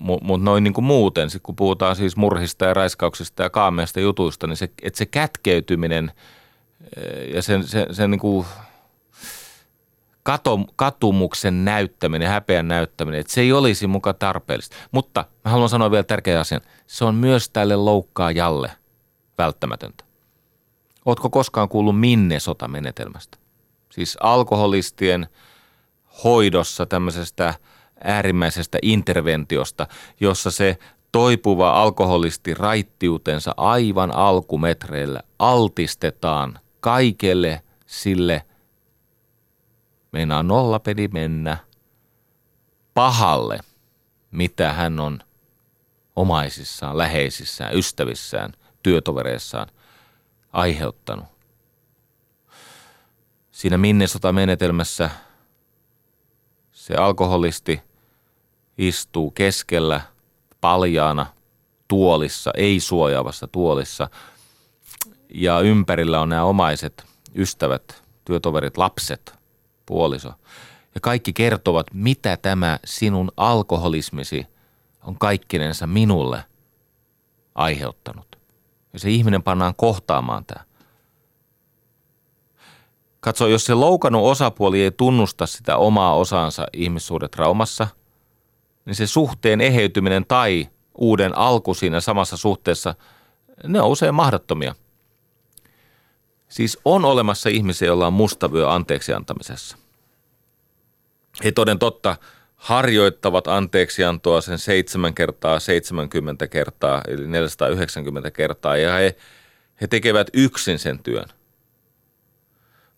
Mutta 0.00 0.26
mut 0.26 0.42
noin 0.42 0.64
niin 0.64 0.74
kuin 0.74 0.84
muuten, 0.84 1.30
sit 1.30 1.42
kun 1.42 1.56
puhutaan 1.56 1.96
siis 1.96 2.16
murhista 2.16 2.64
ja 2.64 2.74
raiskauksista 2.74 3.42
ja 3.42 3.50
kaameista 3.50 4.00
jutuista, 4.00 4.46
niin 4.46 4.56
se, 4.56 4.70
että 4.82 4.98
se 4.98 5.06
kätkeytyminen– 5.06 6.12
ja 7.34 7.42
sen, 7.42 7.68
sen, 7.68 7.94
sen 7.94 8.10
niin 8.10 8.18
kuin 8.18 8.46
kato, 10.22 10.60
katumuksen 10.76 11.64
näyttäminen, 11.64 12.28
häpeän 12.28 12.68
näyttäminen, 12.68 13.20
että 13.20 13.32
se 13.32 13.40
ei 13.40 13.52
olisi 13.52 13.86
muka 13.86 14.14
tarpeellista. 14.14 14.76
Mutta 14.92 15.24
mä 15.44 15.50
haluan 15.50 15.68
sanoa 15.68 15.90
vielä 15.90 16.04
tärkeä 16.04 16.40
asian. 16.40 16.60
Se 16.86 17.04
on 17.04 17.14
myös 17.14 17.50
tälle 17.50 17.76
loukkaajalle 17.76 18.70
välttämätöntä. 19.38 20.04
Ootko 21.06 21.30
koskaan 21.30 21.68
kuullut 21.68 22.00
Minnesota-menetelmästä? 22.00 23.38
Siis 23.90 24.16
alkoholistien 24.20 25.26
hoidossa 26.24 26.86
tämmöisestä 26.86 27.54
äärimmäisestä 28.04 28.78
interventiosta, 28.82 29.86
jossa 30.20 30.50
se 30.50 30.78
toipuva 31.12 31.82
alkoholisti 31.82 32.54
raittiutensa 32.54 33.54
aivan 33.56 34.14
alkumetreillä 34.14 35.20
altistetaan 35.38 36.58
kaikelle 36.80 37.62
sille, 37.86 38.46
meinaa 40.12 40.42
nollapeli 40.42 41.08
mennä, 41.08 41.56
pahalle, 42.94 43.58
mitä 44.30 44.72
hän 44.72 45.00
on 45.00 45.18
omaisissaan, 46.16 46.98
läheisissään, 46.98 47.76
ystävissään, 47.76 48.52
työtovereissaan 48.82 49.68
aiheuttanut. 50.54 51.24
Siinä 53.52 53.78
Minnesota-menetelmässä 53.78 55.10
se 56.72 56.94
alkoholisti 56.94 57.80
istuu 58.78 59.30
keskellä 59.30 60.00
paljaana 60.60 61.26
tuolissa, 61.88 62.50
ei 62.56 62.80
suojaavassa 62.80 63.46
tuolissa– 63.46 64.08
ja 65.34 65.60
ympärillä 65.60 66.20
on 66.20 66.28
nämä 66.28 66.44
omaiset, 66.44 67.04
ystävät, 67.36 68.02
työtoverit, 68.24 68.76
lapset, 68.76 69.34
puoliso. 69.86 70.32
Ja 70.94 71.00
kaikki 71.00 71.32
kertovat, 71.32 71.86
mitä 71.92 72.36
tämä 72.36 72.78
sinun 72.84 73.32
alkoholismisi 73.36 74.46
on 75.02 75.18
kaikkinensa 75.18 75.86
minulle 75.86 76.44
aiheuttanut. 77.54 78.38
Ja 78.94 79.00
se 79.00 79.10
ihminen 79.10 79.42
pannaan 79.42 79.74
kohtaamaan 79.76 80.44
tämä. 80.44 80.64
Katso, 83.20 83.46
jos 83.46 83.64
se 83.64 83.74
loukannut 83.74 84.24
osapuoli 84.24 84.82
ei 84.82 84.90
tunnusta 84.90 85.46
sitä 85.46 85.76
omaa 85.76 86.14
osaansa 86.14 86.66
ihmissuhdetraumassa, 86.72 87.86
niin 88.84 88.94
se 88.94 89.06
suhteen 89.06 89.60
eheytyminen 89.60 90.24
tai 90.26 90.68
uuden 90.98 91.38
alku 91.38 91.74
siinä 91.74 92.00
samassa 92.00 92.36
suhteessa, 92.36 92.94
ne 93.66 93.80
on 93.80 93.88
usein 93.88 94.14
mahdottomia. 94.14 94.74
Siis 96.48 96.78
on 96.84 97.04
olemassa 97.04 97.48
ihmisiä, 97.48 97.86
joilla 97.86 98.06
on 98.06 98.12
mustavyö 98.12 98.70
anteeksi 98.70 99.12
antamisessa. 99.12 99.76
He 101.44 101.52
toden 101.52 101.78
totta 101.78 102.16
harjoittavat 102.64 103.48
anteeksiantoa 103.48 104.40
sen 104.40 104.58
7 104.58 105.14
kertaa 105.14 105.60
70 105.60 106.46
kertaa, 106.46 107.02
eli 107.08 107.26
490 107.26 108.30
kertaa, 108.30 108.76
ja 108.76 108.94
he, 108.94 109.16
he 109.80 109.86
tekevät 109.86 110.26
yksin 110.32 110.78
sen 110.78 110.98
työn. 110.98 111.28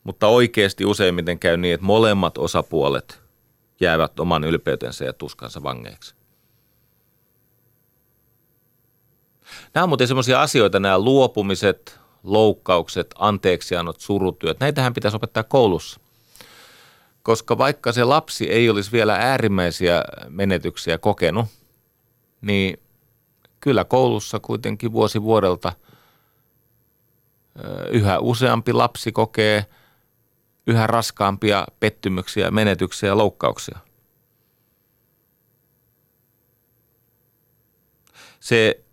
Mutta 0.04 0.26
oikeasti 0.26 0.84
useimmiten 0.84 1.38
käy 1.38 1.56
niin, 1.56 1.74
että 1.74 1.86
molemmat 1.86 2.38
osapuolet 2.38 3.22
jäävät 3.80 4.20
oman 4.20 4.44
ylpeytensä 4.44 5.04
ja 5.04 5.12
tuskansa 5.12 5.62
vangeiksi. 5.62 6.14
Nämä 9.74 9.82
on 9.82 9.88
muuten 9.88 10.08
sellaisia 10.08 10.42
asioita, 10.42 10.80
nämä 10.80 10.98
luopumiset, 10.98 12.00
loukkaukset, 12.22 13.14
anteeksiannot, 13.18 14.00
surutyöt. 14.00 14.60
Näitähän 14.60 14.94
pitäisi 14.94 15.16
opettaa 15.16 15.42
koulussa. 15.42 16.00
Koska 17.26 17.58
vaikka 17.58 17.92
se 17.92 18.04
lapsi 18.04 18.50
ei 18.50 18.70
olisi 18.70 18.92
vielä 18.92 19.14
äärimmäisiä 19.14 20.04
menetyksiä 20.28 20.98
kokenut, 20.98 21.46
niin 22.40 22.80
kyllä 23.60 23.84
koulussa 23.84 24.40
kuitenkin 24.40 24.92
vuosi 24.92 25.22
vuodelta 25.22 25.72
yhä 27.90 28.18
useampi 28.18 28.72
lapsi 28.72 29.12
kokee 29.12 29.66
yhä 30.66 30.86
raskaampia 30.86 31.66
pettymyksiä, 31.80 32.50
menetyksiä 32.50 33.08
ja 33.08 33.16
loukkauksia. 33.16 33.78
Se 38.40 38.84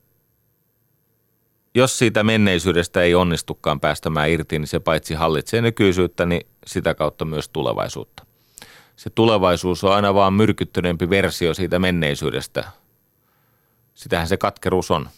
jos 1.76 1.98
siitä 1.98 2.24
menneisyydestä 2.24 3.02
ei 3.02 3.16
onnistukaan 3.16 3.80
päästämään 3.80 4.30
irti, 4.30 4.60
niin 4.60 4.68
se 4.68 4.80
paitsi 4.80 5.14
hallitsee 5.14 5.62
nykyisyyttä, 5.62 6.26
niin 6.26 6.48
sitä 6.66 6.94
kautta 6.94 7.26
myös 7.26 7.50
tulevaisuutta. 7.50 8.26
Se 8.96 9.10
tulevaisuus 9.10 9.84
on 9.84 9.94
aina 9.94 10.14
vaan 10.14 10.34
myrkyttyneempi 10.34 11.10
versio 11.10 11.54
siitä 11.54 11.80
menneisyydestä. 11.80 12.72
Sitähän 13.94 14.28
se 14.28 14.38
katkeruus 14.38 14.92
on, 14.92 15.10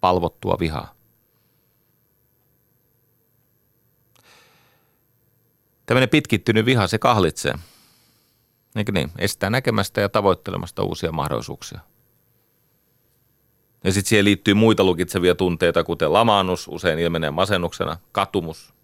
palvottua 0.00 0.56
vihaa. 0.60 0.94
Tämmöinen 5.86 6.08
pitkittynyt 6.08 6.66
viha, 6.66 6.86
se 6.86 6.98
kahlitsee. 6.98 7.54
Eikö 8.76 8.92
niin? 8.92 9.12
Estää 9.18 9.50
näkemästä 9.50 10.00
ja 10.00 10.08
tavoittelemasta 10.08 10.82
uusia 10.82 11.12
mahdollisuuksia. 11.12 11.80
Ja 13.84 13.92
sitten 13.92 14.08
siihen 14.08 14.24
liittyy 14.24 14.54
muita 14.54 14.84
lukitsevia 14.84 15.34
tunteita, 15.34 15.84
kuten 15.84 16.12
lamaannus, 16.12 16.68
usein 16.68 16.98
ilmenee 16.98 17.30
masennuksena, 17.30 17.96
katumus, 18.12 18.74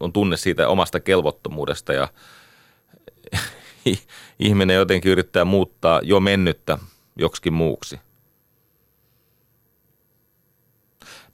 on 0.00 0.12
tunne 0.12 0.36
siitä 0.36 0.68
omasta 0.68 1.00
kelvottomuudesta 1.00 1.92
ja 1.92 2.08
ihminen 4.38 4.76
jotenkin 4.76 5.12
yrittää 5.12 5.44
muuttaa 5.44 6.00
jo 6.02 6.20
mennyttä 6.20 6.78
joksikin 7.16 7.52
muuksi. 7.52 8.00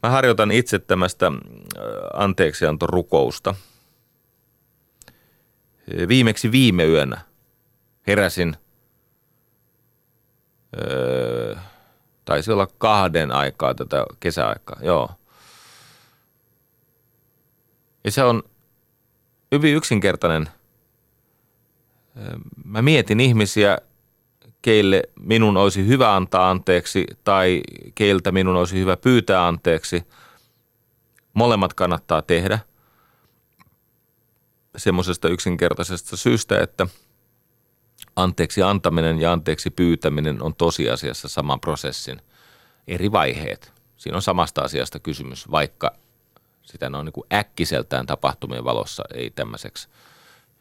Mä 0.02 0.10
harjoitan 0.10 0.50
itse 0.50 0.78
tämmöistä 0.78 1.32
anteeksiantorukousta. 2.12 3.54
Viimeksi 6.08 6.52
viime 6.52 6.84
yönä 6.84 7.20
heräsin 8.06 8.56
öö, 10.76 11.56
Taisi 12.24 12.52
olla 12.52 12.66
kahden 12.78 13.32
aikaa 13.32 13.74
tätä 13.74 14.04
kesäaikaa, 14.20 14.78
joo. 14.82 15.10
Ja 18.04 18.10
se 18.10 18.24
on 18.24 18.42
hyvin 19.52 19.74
yksinkertainen. 19.74 20.48
Mä 22.64 22.82
mietin 22.82 23.20
ihmisiä, 23.20 23.78
keille 24.62 25.02
minun 25.20 25.56
olisi 25.56 25.86
hyvä 25.86 26.16
antaa 26.16 26.50
anteeksi 26.50 27.06
tai 27.24 27.62
keiltä 27.94 28.32
minun 28.32 28.56
olisi 28.56 28.78
hyvä 28.78 28.96
pyytää 28.96 29.46
anteeksi. 29.46 30.02
Molemmat 31.34 31.74
kannattaa 31.74 32.22
tehdä 32.22 32.58
semmoisesta 34.76 35.28
yksinkertaisesta 35.28 36.16
syystä, 36.16 36.60
että– 36.60 36.86
anteeksi 38.16 38.62
antaminen 38.62 39.20
ja 39.20 39.32
anteeksi 39.32 39.70
pyytäminen 39.70 40.42
on 40.42 40.54
tosiasiassa 40.54 41.28
saman 41.28 41.60
prosessin 41.60 42.22
eri 42.88 43.12
vaiheet. 43.12 43.72
Siinä 43.96 44.16
on 44.16 44.22
samasta 44.22 44.62
asiasta 44.62 45.00
kysymys, 45.00 45.50
vaikka 45.50 45.94
sitä 46.62 46.90
on 46.94 47.04
niin 47.04 47.12
kuin 47.12 47.26
äkkiseltään 47.32 48.06
tapahtumien 48.06 48.64
valossa 48.64 49.04
ei 49.14 49.30
tämmöiseksi 49.30 49.88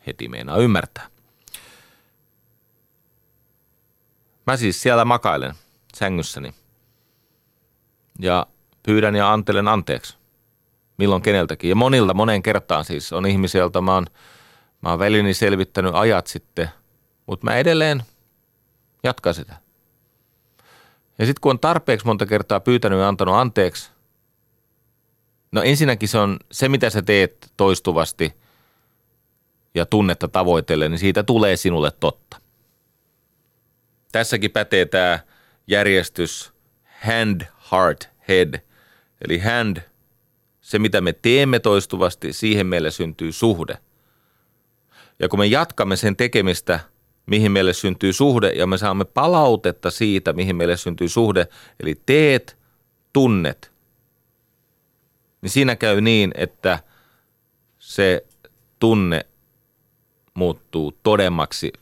heti 0.08 0.28
meinaa 0.28 0.58
ymmärtää. 0.58 1.08
Mä 4.48 4.58
siis 4.58 4.82
siellä 4.82 5.06
makailen 5.06 5.54
sängyssäni 5.96 6.54
ja 8.20 8.48
pyydän 8.84 9.16
ja 9.16 9.34
antelen 9.34 9.68
anteeksi. 9.68 10.18
Milloin 10.98 11.22
keneltäkin. 11.22 11.70
Ja 11.70 11.76
monilta, 11.76 12.14
moneen 12.14 12.44
kertaan 12.44 12.86
siis 12.86 13.14
on 13.14 13.26
ihmisiä, 13.26 13.62
joilta 13.62 13.82
mä 13.82 13.94
oon, 13.94 14.06
mä 14.82 14.90
oon 14.90 15.00
velini 15.00 15.34
selvittänyt 15.34 15.96
ajat 15.96 16.28
sitten– 16.28 16.70
mutta 17.26 17.46
mä 17.46 17.56
edelleen 17.56 18.04
jatkan 19.04 19.34
sitä. 19.34 19.56
Ja 21.18 21.26
sitten 21.26 21.42
kun 21.42 21.50
on 21.50 21.60
tarpeeksi 21.60 22.06
monta 22.06 22.26
kertaa 22.26 22.60
pyytänyt 22.60 23.00
ja 23.00 23.08
antanut 23.08 23.36
anteeksi, 23.36 23.92
no 25.52 25.62
ensinnäkin 25.62 26.10
se 26.10 26.18
on 26.18 26.40
se, 26.52 26.70
mitä 26.70 26.90
sä 26.90 27.02
teet 27.02 27.52
toistuvasti 27.58 28.34
ja 29.76 29.86
tunnetta 29.86 30.28
tavoitellen, 30.28 30.92
niin 30.92 31.00
siitä 31.00 31.24
tulee 31.24 31.58
sinulle 31.58 31.92
totta. 31.92 32.38
Tässäkin 34.12 34.52
pätee 34.52 34.86
tämä 34.86 35.20
järjestys 35.68 36.54
hand, 37.06 37.42
heart, 37.72 38.10
head. 38.28 38.60
Eli 39.22 39.40
hand, 39.40 39.78
se 40.62 40.80
mitä 40.80 41.02
me 41.02 41.14
teemme 41.14 41.60
toistuvasti, 41.60 42.34
siihen 42.34 42.68
meille 42.68 42.92
syntyy 42.92 43.32
suhde. 43.32 43.78
Ja 45.20 45.30
kun 45.30 45.40
me 45.40 45.46
jatkamme 45.46 45.96
sen 45.96 46.16
tekemistä– 46.16 46.80
mihin 47.26 47.52
meille 47.52 47.74
syntyy 47.74 48.14
suhde 48.14 48.50
ja 48.50 48.68
me 48.68 48.78
saamme 48.78 49.06
palautetta 49.06 49.92
siitä, 49.92 50.34
mihin 50.34 50.56
meille 50.56 50.78
syntyy 50.78 51.10
suhde, 51.10 51.48
eli 51.80 52.02
teet, 52.06 52.58
tunnet, 53.14 53.72
niin 55.42 55.50
siinä 55.50 55.76
käy 55.76 56.02
niin, 56.02 56.32
että 56.36 56.80
se 57.80 58.26
tunne 58.80 59.26
muuttuu 60.34 60.98
todemmaksi, 61.04 61.74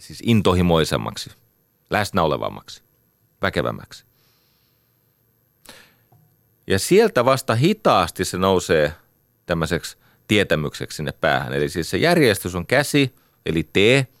siis 0.00 0.22
intohimoisemmaksi, 0.26 1.30
läsnäolevammaksi, 1.90 2.82
väkevämmäksi. 3.42 4.04
Ja 6.66 6.78
sieltä 6.78 7.24
vasta 7.24 7.54
hitaasti 7.54 8.24
se 8.24 8.38
nousee 8.38 8.92
tämmöiseksi 9.46 9.96
tietämykseksi 10.28 10.96
sinne 10.96 11.12
päähän. 11.12 11.52
Eli 11.52 11.68
siis 11.68 11.90
se 11.90 11.96
järjestys 11.96 12.54
on 12.54 12.66
käsi, 12.66 13.14
eli 13.46 13.68
tee– 13.72 14.06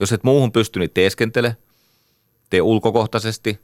jos 0.00 0.12
et 0.12 0.24
muuhun 0.24 0.52
pysty, 0.52 0.78
niin 0.78 0.90
teeskentele. 0.90 1.56
Tee 2.50 2.62
ulkokohtaisesti, 2.62 3.60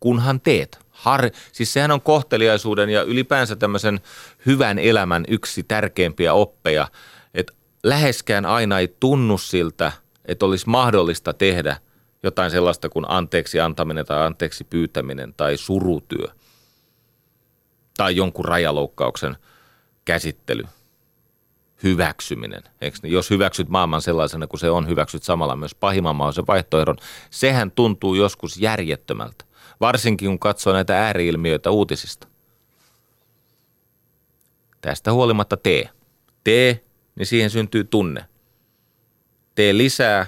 kunhan 0.00 0.40
teet. 0.40 0.78
Har, 0.90 1.30
siis 1.52 1.72
sehän 1.72 1.90
on 1.90 2.00
kohteliaisuuden 2.00 2.90
ja 2.90 3.02
ylipäänsä 3.02 3.56
tämmöisen 3.56 4.00
hyvän 4.46 4.78
elämän 4.78 5.24
yksi 5.28 5.62
tärkeimpiä 5.62 6.34
oppeja, 6.34 6.88
että 7.34 7.52
läheskään 7.82 8.46
aina 8.46 8.78
ei 8.78 8.96
tunnu 9.00 9.38
siltä, 9.38 9.92
että 10.24 10.46
olisi 10.46 10.68
mahdollista 10.68 11.32
tehdä 11.32 11.76
jotain 12.22 12.50
sellaista 12.50 12.88
kuin 12.88 13.04
anteeksi 13.08 13.60
antaminen 13.60 14.06
tai 14.06 14.26
anteeksi 14.26 14.64
pyytäminen 14.64 15.34
tai 15.36 15.56
surutyö 15.56 16.28
tai 17.96 18.16
jonkun 18.16 18.44
rajaloukkauksen 18.44 19.36
käsittely– 20.04 20.64
hyväksyminen. 21.82 22.62
Eikö 22.80 22.98
niin? 23.02 23.12
Jos 23.12 23.30
hyväksyt 23.30 23.68
maailman 23.68 24.02
sellaisena 24.02 24.46
kuin 24.46 24.60
se 24.60 24.70
on, 24.70 24.88
hyväksyt 24.88 25.22
samalla 25.22 25.56
myös 25.56 25.74
pahimman 25.74 26.16
mahdollisen 26.16 26.46
vaihtoehdon. 26.46 26.96
Sehän 27.30 27.70
tuntuu 27.70 28.14
joskus 28.14 28.56
järjettömältä, 28.56 29.44
varsinkin 29.80 30.28
kun 30.28 30.38
katsoo 30.38 30.72
näitä 30.72 31.06
ääriilmiöitä 31.06 31.70
uutisista. 31.70 32.28
Tästä 34.80 35.12
huolimatta 35.12 35.56
tee. 35.56 35.90
Tee, 36.44 36.84
niin 37.14 37.26
siihen 37.26 37.50
syntyy 37.50 37.84
tunne. 37.84 38.24
tee 39.54 39.76
lisää, 39.76 40.26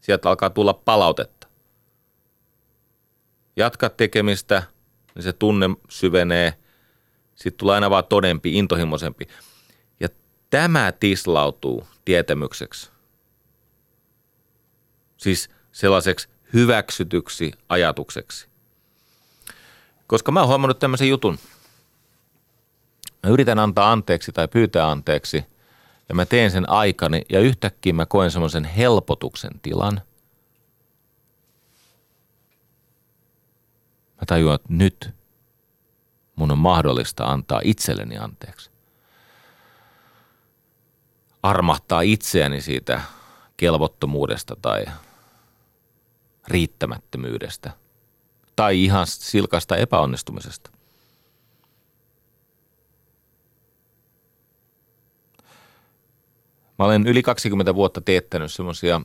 sieltä 0.00 0.28
alkaa 0.28 0.50
tulla 0.50 0.74
palautetta. 0.74 1.46
Jatka 3.56 3.90
tekemistä, 3.90 4.62
niin 5.14 5.22
se 5.22 5.32
tunne 5.32 5.66
syvenee, 5.88 6.54
sitten 7.34 7.58
tulee 7.58 7.74
aina 7.74 7.90
vaan 7.90 8.04
todempi, 8.04 8.58
intohimoisempi. 8.58 9.26
Tämä 10.54 10.92
tislautuu 10.92 11.86
tietämykseksi. 12.04 12.90
Siis 15.16 15.50
sellaiseksi 15.72 16.28
hyväksytyksi 16.52 17.52
ajatukseksi. 17.68 18.48
Koska 20.06 20.32
mä 20.32 20.40
oon 20.40 20.48
huomannut 20.48 20.78
tämmöisen 20.78 21.08
jutun. 21.08 21.38
Mä 23.22 23.30
yritän 23.30 23.58
antaa 23.58 23.92
anteeksi 23.92 24.32
tai 24.32 24.48
pyytää 24.48 24.90
anteeksi 24.90 25.44
ja 26.08 26.14
mä 26.14 26.26
teen 26.26 26.50
sen 26.50 26.70
aikani 26.70 27.22
ja 27.30 27.40
yhtäkkiä 27.40 27.92
mä 27.92 28.06
koen 28.06 28.30
semmoisen 28.30 28.64
helpotuksen 28.64 29.60
tilan. 29.62 29.94
Mä 34.16 34.26
tajuan, 34.26 34.54
että 34.54 34.68
nyt 34.70 35.10
mun 36.36 36.50
on 36.50 36.58
mahdollista 36.58 37.24
antaa 37.24 37.60
itselleni 37.64 38.18
anteeksi. 38.18 38.73
Armahtaa 41.44 42.00
itseäni 42.00 42.60
siitä 42.60 43.00
kelvottomuudesta 43.56 44.56
tai 44.62 44.84
riittämättömyydestä 46.48 47.70
tai 48.56 48.84
ihan 48.84 49.06
silkasta 49.06 49.76
epäonnistumisesta. 49.76 50.70
Mä 56.78 56.84
olen 56.84 57.06
yli 57.06 57.22
20 57.22 57.74
vuotta 57.74 58.00
teettänyt 58.00 58.52
semmoisia 58.52 59.00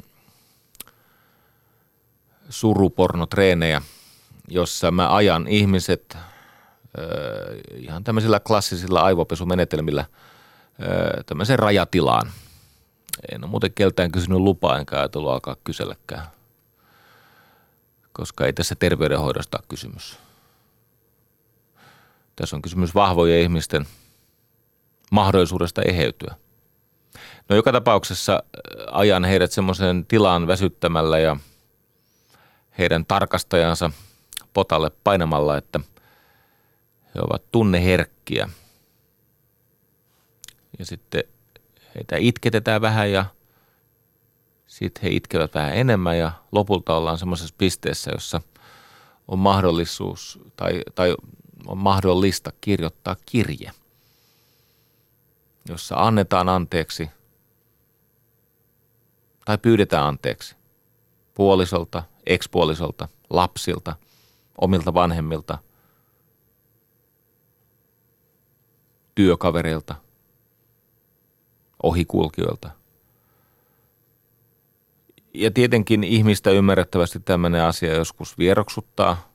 surupornotreenejä, 2.49 3.81
jossa 4.47 4.91
mä 4.91 5.15
ajan 5.15 5.47
ihmiset 5.47 6.17
ihan 7.75 8.03
tämmöisillä 8.03 8.39
klassisilla 8.39 9.01
aivopesumenetelmillä 9.01 10.05
tämmöiseen 11.25 11.59
rajatilaan. 11.59 12.31
En 13.31 13.43
ole 13.43 13.51
muuten 13.51 13.73
keltään 13.75 14.11
kysynyt 14.11 14.39
lupaa, 14.39 14.77
enkä 14.79 14.97
ajatellut 14.97 15.31
alkaa 15.31 15.55
kyselläkään 15.63 16.27
koska 18.19 18.45
ei 18.45 18.53
tässä 18.53 18.75
terveydenhoidosta 18.75 19.57
ole 19.57 19.65
kysymys. 19.69 20.17
Tässä 22.35 22.55
on 22.55 22.61
kysymys 22.61 22.95
vahvojen 22.95 23.41
ihmisten 23.41 23.87
mahdollisuudesta 25.11 25.81
eheytyä. 25.81 26.35
No 27.49 27.55
joka 27.55 27.71
tapauksessa 27.71 28.43
ajan 28.91 29.25
heidät 29.25 29.51
semmoiseen 29.51 30.05
tilaan 30.05 30.47
väsyttämällä 30.47 31.19
ja 31.19 31.37
heidän 32.77 33.05
tarkastajansa 33.05 33.91
potalle 34.53 34.91
painamalla, 35.03 35.57
että 35.57 35.79
he 37.15 37.21
ovat 37.21 37.43
tunneherkkiä. 37.51 38.49
Ja 40.79 40.85
sitten 40.85 41.23
heitä 41.95 42.15
itketetään 42.17 42.81
vähän 42.81 43.11
ja– 43.11 43.25
sitten 44.69 45.03
he 45.03 45.09
itkevät 45.09 45.53
vähän 45.53 45.75
enemmän 45.75 46.17
ja 46.17 46.31
lopulta 46.51 46.95
ollaan 46.95 47.17
semmoisessa 47.17 47.55
pisteessä, 47.57 48.11
jossa 48.11 48.41
on 49.27 49.39
mahdollisuus 49.39 50.39
tai, 50.55 50.81
tai 50.95 51.15
on 51.67 51.77
mahdollista 51.77 52.51
kirjoittaa 52.61 53.15
kirje, 53.25 53.71
jossa 55.69 55.95
annetaan 55.95 56.49
anteeksi 56.49 57.09
tai 59.45 59.57
pyydetään 59.57 60.05
anteeksi 60.05 60.55
puolisolta, 61.33 62.03
ekspuolisolta, 62.25 63.07
lapsilta, 63.29 63.95
omilta 64.61 64.93
vanhemmilta, 64.93 65.57
työkavereilta, 69.15 69.95
ohikulkijoilta, 71.83 72.69
ja 75.33 75.51
tietenkin 75.51 76.03
ihmistä 76.03 76.51
ymmärrettävästi 76.51 77.19
tämmöinen 77.19 77.63
asia 77.63 77.93
joskus 77.93 78.37
vieroksuttaa. 78.37 79.31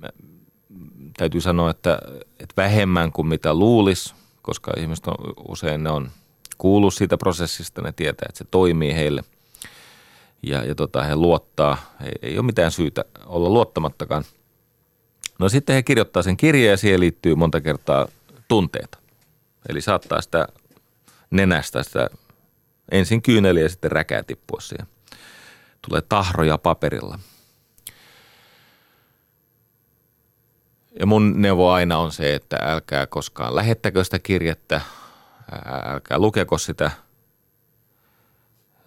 Mä, 0.00 0.08
täytyy 1.16 1.40
sanoa, 1.40 1.70
että, 1.70 1.98
että 2.40 2.54
vähemmän 2.56 3.12
kuin 3.12 3.28
mitä 3.28 3.54
luulisi, 3.54 4.14
koska 4.42 4.72
ihmiset 4.78 5.06
on, 5.06 5.14
usein 5.48 5.84
ne 5.84 5.90
on 5.90 6.10
kuullut 6.58 6.94
siitä 6.94 7.16
prosessista, 7.16 7.82
ne 7.82 7.92
tietää, 7.92 8.26
että 8.28 8.38
se 8.38 8.44
toimii 8.50 8.94
heille. 8.94 9.24
Ja, 10.42 10.64
ja 10.64 10.74
tota, 10.74 11.02
he 11.02 11.16
luottaa, 11.16 11.76
ei, 12.04 12.12
ei 12.22 12.38
ole 12.38 12.46
mitään 12.46 12.70
syytä 12.70 13.04
olla 13.26 13.48
luottamattakaan. 13.48 14.24
No 15.38 15.48
sitten 15.48 15.74
he 15.74 15.82
kirjoittaa 15.82 16.22
sen 16.22 16.36
kirjeen 16.36 16.70
ja 16.70 16.76
siihen 16.76 17.00
liittyy 17.00 17.34
monta 17.34 17.60
kertaa 17.60 18.08
tunteita. 18.48 18.98
Eli 19.68 19.80
saattaa 19.80 20.20
sitä 20.20 20.48
nenästä 21.30 21.82
sitä 21.82 22.10
Ensin 22.90 23.22
kyyneli 23.22 23.62
ja 23.62 23.68
sitten 23.68 23.92
räkää 23.92 24.22
tippua 24.22 24.60
siihen. 24.60 24.86
Tulee 25.82 26.00
tahroja 26.00 26.58
paperilla. 26.58 27.18
Ja 31.00 31.06
mun 31.06 31.42
neuvo 31.42 31.70
aina 31.70 31.98
on 31.98 32.12
se, 32.12 32.34
että 32.34 32.56
älkää 32.60 33.06
koskaan 33.06 33.56
lähettäkö 33.56 34.04
sitä 34.04 34.18
kirjettä, 34.18 34.80
älkää 35.86 36.18
lukeko 36.18 36.58
sitä. 36.58 36.90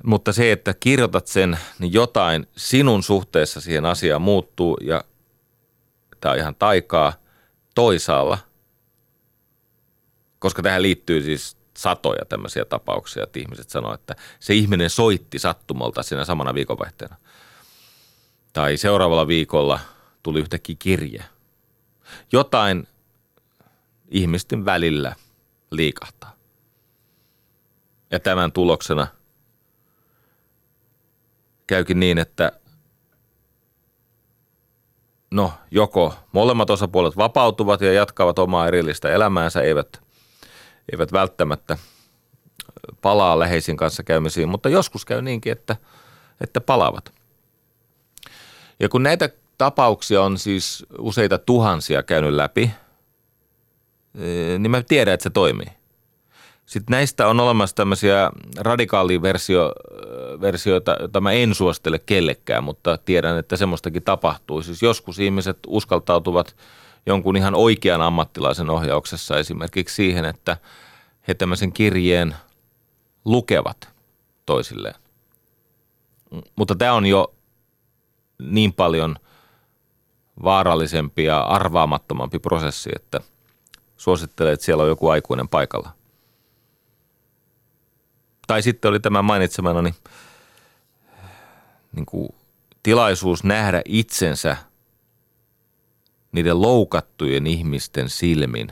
Mutta 0.04 0.34
se, 0.34 0.52
että 0.52 0.74
kirjoitat 0.80 1.28
sen, 1.28 1.60
niin 1.80 1.94
jotain 1.94 2.48
sinun 2.56 3.04
suhteessa 3.04 3.62
siihen 3.62 3.86
asiaan 3.86 4.22
muuttuu 4.22 4.78
ja 4.82 5.04
tämä 6.22 6.32
on 6.32 6.38
ihan 6.38 6.56
taikaa 6.56 7.14
toisaalla. 7.76 8.38
Koska 10.40 10.62
tähän 10.62 10.82
liittyy 10.82 11.22
siis 11.22 11.58
satoja 11.78 12.26
tämmöisiä 12.26 12.66
tapauksia, 12.66 13.24
että 13.24 13.40
ihmiset 13.40 13.70
sanoo, 13.70 13.94
että 13.94 14.16
se 14.40 14.54
ihminen 14.54 14.90
soitti 14.90 15.40
sattumalta 15.40 16.04
siinä 16.04 16.26
samana 16.26 16.54
viikonvaihteena. 16.54 17.16
Tai 18.54 18.78
seuraavalla 18.78 19.28
viikolla 19.28 19.80
tuli 20.24 20.40
yhtäkkiä 20.40 20.76
kirje. 20.80 21.24
Jotain 22.32 22.88
ihmisten 24.08 24.66
välillä 24.66 25.16
liikahtaa. 25.72 26.36
Ja 28.12 28.20
tämän 28.20 28.52
tuloksena 28.52 29.08
käykin 31.68 32.00
niin, 32.00 32.18
että 32.18 32.52
no 35.32 35.54
joko 35.72 36.16
molemmat 36.32 36.70
osapuolet 36.70 37.18
vapautuvat 37.18 37.82
ja 37.82 37.94
jatkavat 37.94 38.40
omaa 38.40 38.68
erillistä 38.68 39.10
elämäänsä, 39.10 39.62
eivät 39.62 40.07
eivät 40.92 41.14
välttämättä 41.14 41.78
palaa 43.02 43.40
läheisin 43.40 43.78
kanssa 43.78 44.04
käymisiin, 44.04 44.50
mutta 44.50 44.70
joskus 44.70 45.06
käy 45.06 45.22
niinkin, 45.22 45.52
että, 45.52 45.76
että 46.42 46.62
palaavat. 46.62 47.14
Ja 48.80 48.90
kun 48.90 49.04
näitä 49.04 49.30
tapauksia 49.58 50.22
on 50.22 50.38
siis 50.38 50.86
useita 51.00 51.38
tuhansia 51.38 52.04
käynyt 52.04 52.34
läpi, 52.34 52.72
eh, 54.16 54.60
niin 54.60 54.72
mä 54.72 54.82
tiedän, 54.82 55.14
että 55.14 55.24
se 55.24 55.30
toimii. 55.30 55.68
Sitten 56.66 56.92
näistä 56.92 57.28
on 57.28 57.40
olemassa 57.40 57.76
tämmöisiä 57.76 58.32
radikaaliversioita, 58.58 60.96
joita 61.00 61.22
mä 61.22 61.32
en 61.32 61.56
suostele 61.56 62.00
kellekään, 62.00 62.64
mutta 62.64 62.98
tiedän, 62.98 63.38
että 63.38 63.58
semmoistakin 63.58 64.04
tapahtuu. 64.04 64.62
Siis 64.62 64.82
joskus 64.82 65.20
ihmiset 65.20 65.58
uskaltautuvat– 65.68 66.56
jonkun 67.08 67.38
ihan 67.38 67.56
oikean 67.56 68.02
ammattilaisen 68.02 68.70
ohjauksessa 68.70 69.38
esimerkiksi 69.38 69.96
siihen, 69.96 70.26
että 70.26 70.58
he 71.28 71.34
tämmöisen 71.34 71.72
kirjeen 71.72 72.36
lukevat 73.26 73.90
toisilleen. 74.46 74.96
Mutta 76.56 76.76
tämä 76.76 76.94
on 76.94 77.06
jo 77.06 77.34
niin 78.40 78.74
paljon 78.74 79.16
vaarallisempi 80.44 81.24
ja 81.24 81.40
arvaamattomampi 81.40 82.40
prosessi, 82.40 82.90
että 82.96 83.22
suosittelen, 83.98 84.54
että 84.54 84.66
siellä 84.66 84.84
on 84.84 84.90
joku 84.90 85.08
aikuinen 85.08 85.48
paikalla. 85.48 85.90
Tai 88.48 88.62
sitten 88.62 88.90
oli 88.90 89.00
tämä 89.00 89.22
mainitsemana 89.22 89.82
niin 91.92 92.06
kuin 92.06 92.30
tilaisuus 92.84 93.44
nähdä 93.44 93.82
itsensä– 93.86 94.58
niiden 96.38 96.62
loukattujen 96.62 97.48
ihmisten 97.48 98.10
silmin 98.10 98.68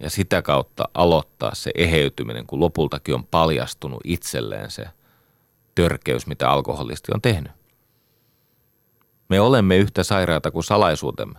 ja 0.00 0.10
sitä 0.10 0.42
kautta 0.42 0.88
aloittaa 0.94 1.54
se 1.54 1.70
eheytyminen, 1.74 2.46
kun 2.46 2.60
lopultakin 2.60 3.14
on 3.14 3.26
paljastunut 3.26 4.00
itselleen 4.04 4.70
se 4.70 4.84
törkeys, 5.74 6.26
mitä 6.26 6.50
alkoholisti 6.50 7.12
on 7.14 7.20
tehnyt. 7.20 7.52
Me 9.28 9.40
olemme 9.40 9.76
yhtä 9.76 10.02
sairaata 10.02 10.50
kuin 10.50 10.64
salaisuutemme. 10.64 11.38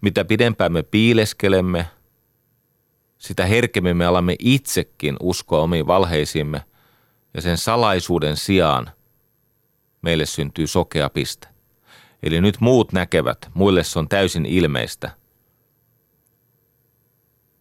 Mitä 0.00 0.24
pidempään 0.24 0.72
me 0.72 0.82
piileskelemme 0.82 1.86
sitä 3.18 3.46
herkemmin 3.46 3.96
me 3.96 4.06
alamme 4.06 4.36
itsekin 4.38 5.16
uskoa 5.20 5.60
omiin 5.60 5.86
valheisiimme 5.86 6.64
ja 7.34 7.42
sen 7.42 7.58
salaisuuden 7.58 8.36
sijaan 8.36 8.90
meille 10.02 10.26
syntyy 10.26 10.66
sokea 10.66 11.10
piste. 11.10 11.48
Eli 12.22 12.40
nyt 12.40 12.60
muut 12.60 12.92
näkevät, 12.92 13.50
muille 13.54 13.84
se 13.84 13.98
on 13.98 14.08
täysin 14.08 14.46
ilmeistä, 14.46 15.10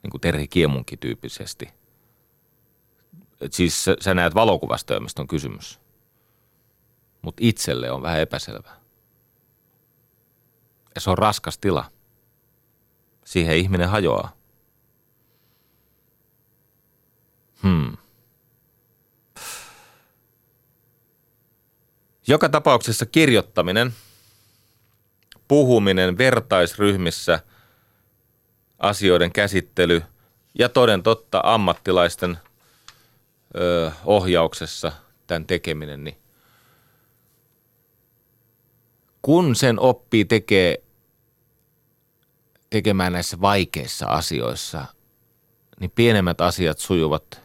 niin 0.03 0.11
kuin 0.11 0.21
Terhi 0.21 0.47
Kiemunkin 0.47 0.99
tyyppisesti. 0.99 1.69
Et 3.41 3.53
siis 3.53 3.83
sä, 3.83 3.95
sä 4.01 4.13
näet 4.13 4.35
valokuvasta, 4.35 4.99
mistä 4.99 5.21
on 5.21 5.27
kysymys. 5.27 5.79
Mutta 7.21 7.39
itselle 7.45 7.91
on 7.91 8.01
vähän 8.01 8.19
epäselvää. 8.19 8.79
Ja 10.95 11.01
se 11.01 11.09
on 11.09 11.17
raskas 11.17 11.57
tila. 11.57 11.91
Siihen 13.25 13.57
ihminen 13.57 13.89
hajoaa. 13.89 14.35
Hmm. 17.63 17.97
Joka 22.27 22.49
tapauksessa 22.49 23.05
kirjoittaminen, 23.05 23.93
puhuminen 25.49 26.17
vertaisryhmissä, 26.17 27.39
asioiden 28.79 29.31
käsittely 29.31 30.01
ja 30.59 30.69
toden 30.69 31.03
totta 31.03 31.41
ammattilaisten 31.43 32.37
ö, 33.55 33.91
ohjauksessa 34.05 34.91
tämän 35.27 35.45
tekeminen, 35.45 36.03
niin 36.03 36.17
kun 39.21 39.55
sen 39.55 39.79
oppii 39.79 40.25
tekee, 40.25 40.83
tekemään 42.69 43.13
näissä 43.13 43.41
vaikeissa 43.41 44.05
asioissa, 44.05 44.85
niin 45.79 45.91
pienemmät 45.91 46.41
asiat 46.41 46.79
sujuvat 46.79 47.41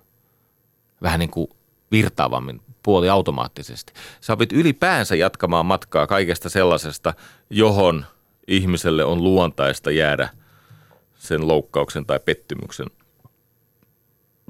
vähän 1.03 1.21
niin 1.21 1.31
kuin 1.31 1.49
virtaavammin 1.91 2.61
puoli 2.85 3.09
automaattisesti. 3.09 3.93
Sä 4.21 4.33
opit 4.33 4.53
ylipäänsä 4.53 5.15
jatkamaan 5.17 5.67
matkaa 5.67 6.07
kaikesta 6.07 6.49
sellaisesta, 6.49 7.15
johon 7.51 8.05
ihmiselle 8.49 9.05
on 9.05 9.25
luontaista 9.25 9.91
jäädä 9.91 10.29
sen 11.15 11.49
loukkauksen 11.49 12.07
tai 12.07 12.21
pettymyksen, 12.21 12.87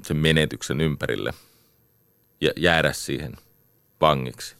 sen 0.03 0.17
menetyksen 0.17 0.81
ympärille 0.81 1.33
ja 2.41 2.51
jäädä 2.55 2.93
siihen 2.93 3.33
vangiksi. 4.01 4.55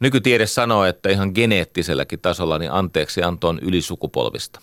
Nykytiede 0.00 0.46
sanoo, 0.46 0.84
että 0.84 1.08
ihan 1.08 1.32
geneettiselläkin 1.34 2.20
tasolla 2.20 2.58
niin 2.58 2.72
anteeksi 2.72 3.22
anto 3.22 3.48
on 3.48 3.58
ylisukupolvista. 3.62 4.60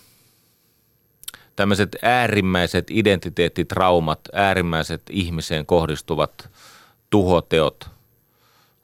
Tämmöiset 1.56 1.96
äärimmäiset 2.02 2.86
identiteettitraumat, 2.90 4.20
äärimmäiset 4.32 5.02
ihmiseen 5.10 5.66
kohdistuvat 5.66 6.50
tuhoteot 7.10 7.90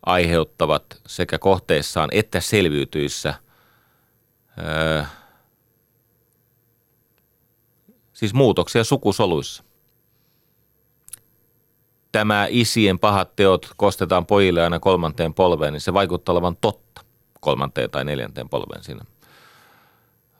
aiheuttavat 0.06 1.00
sekä 1.06 1.38
kohteissaan 1.38 2.08
että 2.12 2.40
selviytyissä 2.40 3.34
öö, 4.58 5.04
siis 8.12 8.34
muutoksia 8.34 8.84
sukusoluissa 8.84 9.64
tämä 12.12 12.46
isien 12.50 12.98
pahat 12.98 13.36
teot 13.36 13.70
kostetaan 13.76 14.26
pojille 14.26 14.64
aina 14.64 14.80
kolmanteen 14.80 15.34
polveen, 15.34 15.72
niin 15.72 15.80
se 15.80 15.94
vaikuttaa 15.94 16.32
olevan 16.32 16.56
totta 16.56 17.00
kolmanteen 17.40 17.90
tai 17.90 18.04
neljänteen 18.04 18.48
polveen 18.48 18.84
siinä 18.84 19.04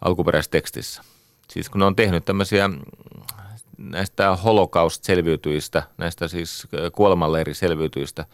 alkuperäistekstissä. 0.00 1.02
Siis 1.51 1.69
kun 1.69 1.79
ne 1.79 1.85
on 1.85 1.97
tehnyt 1.97 2.25
tämmöisiä 2.25 2.70
näistä 3.79 4.37
holocaust-selviytyistä, 4.37 5.83
näistä 5.97 6.29
siis 6.29 6.69
kuolemanleiri-selviytyistä, 6.93 8.25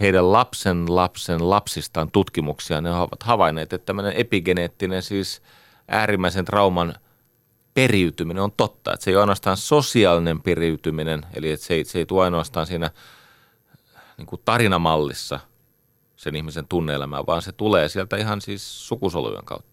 heidän 0.00 0.32
lapsen 0.32 0.96
lapsen 0.96 1.50
lapsistaan 1.50 2.10
tutkimuksia, 2.10 2.80
ne 2.80 2.94
ovat 2.94 3.22
havainneet, 3.22 3.72
että 3.72 3.86
tämmöinen 3.86 4.12
epigeneettinen 4.16 5.02
siis 5.02 5.42
äärimmäisen 5.88 6.44
trauman– 6.44 6.94
periytyminen 7.74 8.42
on 8.42 8.52
totta. 8.52 8.92
Että 8.92 9.04
se 9.04 9.10
ei 9.10 9.14
ole 9.16 9.22
ainoastaan 9.22 9.56
sosiaalinen 9.56 10.42
periytyminen, 10.42 11.26
eli 11.34 11.50
että 11.50 11.66
se 11.66 11.74
ei, 11.74 11.84
se 11.84 11.98
ei 11.98 12.06
tule 12.06 12.24
ainoastaan 12.24 12.66
siinä 12.66 12.90
niin 14.18 14.26
kuin 14.26 14.42
tarinamallissa 14.44 15.40
sen 16.16 16.36
ihmisen 16.36 16.66
tunneelämään, 16.66 17.26
vaan 17.26 17.42
se 17.42 17.52
tulee 17.52 17.88
sieltä 17.88 18.16
ihan 18.16 18.40
siis 18.40 18.88
sukusolujen 18.88 19.44
kautta. 19.44 19.71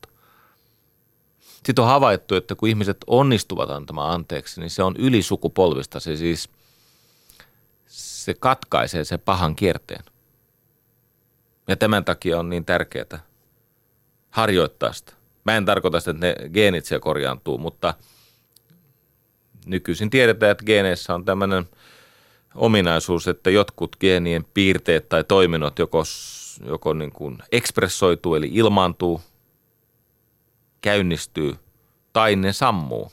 Sitten 1.66 1.84
on 1.84 1.88
havaittu, 1.88 2.36
että 2.36 2.56
kun 2.56 2.70
ihmiset 2.70 2.98
onnistuvat 3.08 3.70
antamaan 3.70 4.14
anteeksi, 4.14 4.60
niin 4.60 4.70
se 4.70 4.84
on 4.84 4.96
ylisukupolvista. 4.98 6.00
Se 6.00 6.16
siis 6.16 6.50
se 7.88 8.34
katkaisee 8.34 9.04
se 9.04 9.18
pahan 9.18 9.56
kierteen. 9.56 10.04
Ja 11.68 11.76
tämän 11.76 12.06
takia 12.06 12.40
on 12.40 12.50
niin 12.50 12.66
tärkeää 12.66 13.20
harjoittaa 14.30 14.94
sitä. 14.94 15.14
Mä 15.46 15.58
en 15.58 15.66
tarkoita 15.66 16.00
sitä, 16.00 16.12
että 16.12 16.26
ne 16.26 16.50
geenit 16.50 16.86
siellä 16.86 17.02
korjaantuu, 17.02 17.58
mutta 17.58 17.94
nykyisin 19.66 20.10
tiedetään, 20.10 20.52
että 20.52 20.66
geeneissä 20.66 21.16
on 21.16 21.26
tämmöinen 21.26 21.70
ominaisuus, 22.56 23.28
että 23.28 23.50
jotkut 23.50 23.96
geenien 24.00 24.46
piirteet 24.54 25.10
tai 25.10 25.24
toiminnot 25.24 25.80
joko, 25.80 26.04
joko 26.66 26.94
niin 26.94 27.12
kuin 27.12 27.38
ekspressoituu 27.52 28.36
eli 28.36 28.50
ilmaantuu, 28.54 29.22
käynnistyy 30.82 31.60
tai 32.14 32.36
ne 32.36 32.54
sammuu. 32.54 33.12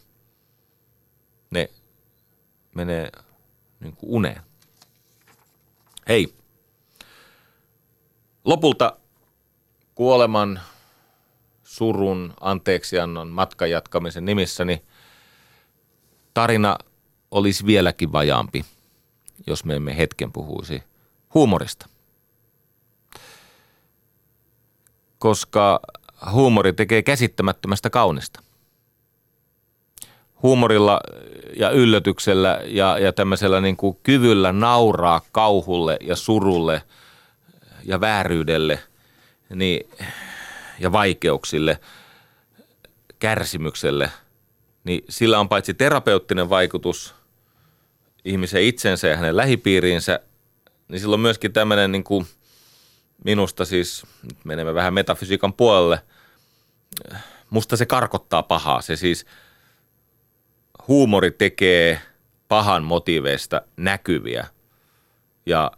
Ne 1.50 1.70
menee 2.74 3.10
niin 3.80 3.96
kuin 3.96 4.10
uneen. 4.10 4.40
Hei, 6.08 6.34
lopulta 8.44 8.96
kuoleman 9.94 10.60
surun, 11.64 12.34
anteeksiannon, 12.40 13.28
matkan 13.28 13.70
jatkamisen 13.70 14.24
nimissä, 14.24 14.64
niin 14.64 14.86
tarina 16.34 16.78
olisi 17.30 17.66
vieläkin 17.66 18.12
vajaampi, 18.12 18.64
jos 19.46 19.64
me 19.64 19.76
emme 19.76 19.96
hetken 19.96 20.32
puhuisi 20.32 20.82
huumorista. 21.34 21.88
Koska 25.18 25.80
huumori 26.32 26.72
tekee 26.72 27.02
käsittämättömästä 27.02 27.90
kaunista. 27.90 28.40
Huumorilla 30.42 31.00
ja 31.56 31.70
yllätyksellä 31.70 32.60
ja, 32.64 32.98
ja 32.98 33.12
tämmöisellä 33.12 33.60
niin 33.60 33.76
kuin 33.76 33.98
kyvyllä 34.02 34.52
nauraa 34.52 35.20
kauhulle 35.32 35.96
ja 36.00 36.16
surulle 36.16 36.82
ja 37.84 38.00
vääryydelle, 38.00 38.78
niin 39.54 39.90
ja 40.78 40.92
vaikeuksille, 40.92 41.78
kärsimykselle, 43.18 44.10
niin 44.84 45.04
sillä 45.08 45.40
on 45.40 45.48
paitsi 45.48 45.74
terapeuttinen 45.74 46.50
vaikutus 46.50 47.14
ihmisen 48.24 48.62
itsensä 48.62 49.08
ja 49.08 49.16
hänen 49.16 49.36
lähipiiriinsä, 49.36 50.20
niin 50.88 51.00
sillä 51.00 51.14
on 51.14 51.20
myöskin 51.20 51.52
tämmöinen 51.52 51.92
niin 51.92 52.04
kuin 52.04 52.26
minusta 53.24 53.64
siis, 53.64 54.06
nyt 54.22 54.44
menemme 54.44 54.74
vähän 54.74 54.94
metafysiikan 54.94 55.52
puolelle, 55.52 56.02
musta 57.50 57.76
se 57.76 57.86
karkottaa 57.86 58.42
pahaa. 58.42 58.82
Se 58.82 58.96
siis, 58.96 59.26
huumori 60.88 61.30
tekee 61.30 62.00
pahan 62.48 62.84
motiiveista 62.84 63.62
näkyviä 63.76 64.46
ja 65.46 65.70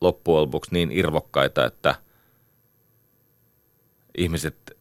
loppujen 0.00 0.42
lopuksi 0.42 0.70
niin 0.72 0.92
irvokkaita, 0.92 1.64
että– 1.64 1.94
ihmiset 4.20 4.76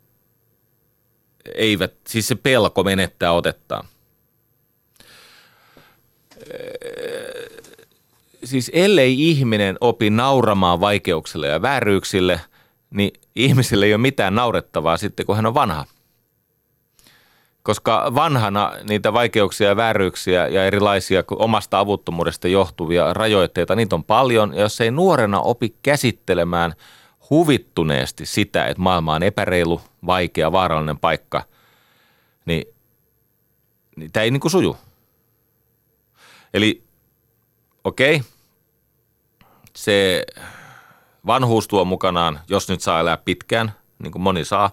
eivät, 1.55 1.93
siis 2.07 2.27
se 2.27 2.35
pelko 2.35 2.83
menettää 2.83 3.31
otettaan. 3.31 3.87
Siis 8.43 8.71
ellei 8.73 9.29
ihminen 9.29 9.77
opi 9.81 10.09
nauramaan 10.09 10.79
vaikeuksille 10.79 11.47
ja 11.47 11.61
vääryyksille, 11.61 12.41
niin 12.89 13.11
ihmisille 13.35 13.85
ei 13.85 13.93
ole 13.93 14.01
mitään 14.01 14.35
naurettavaa 14.35 14.97
sitten, 14.97 15.25
kun 15.25 15.35
hän 15.35 15.45
on 15.45 15.53
vanha. 15.53 15.85
Koska 17.63 18.11
vanhana 18.15 18.73
niitä 18.89 19.13
vaikeuksia 19.13 19.67
ja 19.67 19.75
vääryyksiä 19.75 20.47
ja 20.47 20.65
erilaisia 20.65 21.23
omasta 21.31 21.79
avuttomuudesta 21.79 22.47
johtuvia 22.47 23.13
rajoitteita, 23.13 23.75
niitä 23.75 23.95
on 23.95 24.03
paljon. 24.03 24.53
Ja 24.53 24.61
jos 24.61 24.81
ei 24.81 24.91
nuorena 24.91 25.39
opi 25.39 25.75
käsittelemään– 25.83 26.73
huvittuneesti 27.29 28.25
sitä, 28.25 28.65
että 28.65 28.81
maailma 28.81 29.13
on 29.13 29.23
epäreilu, 29.23 29.81
vaikea, 30.05 30.51
vaarallinen 30.51 30.99
paikka, 30.99 31.43
niin, 32.45 32.65
niin 33.95 34.11
tämä 34.11 34.23
ei 34.23 34.31
niin 34.31 34.39
kuin 34.39 34.51
suju. 34.51 34.77
Eli 36.53 36.83
okei, 37.89 38.21
se 39.75 40.25
vanhuus 41.25 41.67
tuo 41.67 41.85
mukanaan, 41.85 42.39
jos 42.47 42.69
nyt 42.69 42.81
saa 42.81 42.99
elää 42.99 43.17
pitkään, 43.17 43.71
niin 43.99 44.11
kuin 44.11 44.21
moni 44.21 44.45
saa, 44.45 44.71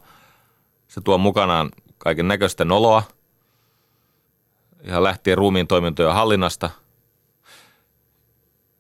se 0.89 1.01
tuo 1.01 1.19
mukanaan 1.19 1.71
kaiken 1.99 2.29
näköistä 2.29 2.65
noloa, 2.65 3.03
ihan 4.85 5.05
lähtien 5.05 5.39
ruumiin 5.39 5.67
toimintojen 5.67 6.15
hallinnasta. 6.15 6.71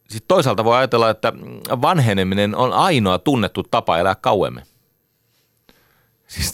Sitten 0.09 0.29
toisaalta 0.29 0.65
voi 0.65 0.77
ajatella, 0.77 1.11
että 1.11 1.33
vanheneminen 1.83 2.55
on 2.57 2.73
ainoa 2.73 3.19
tunnettu 3.19 3.63
tapa 3.63 3.99
elää 3.99 4.15
kauemmin. 4.15 4.65
Siis 6.27 6.53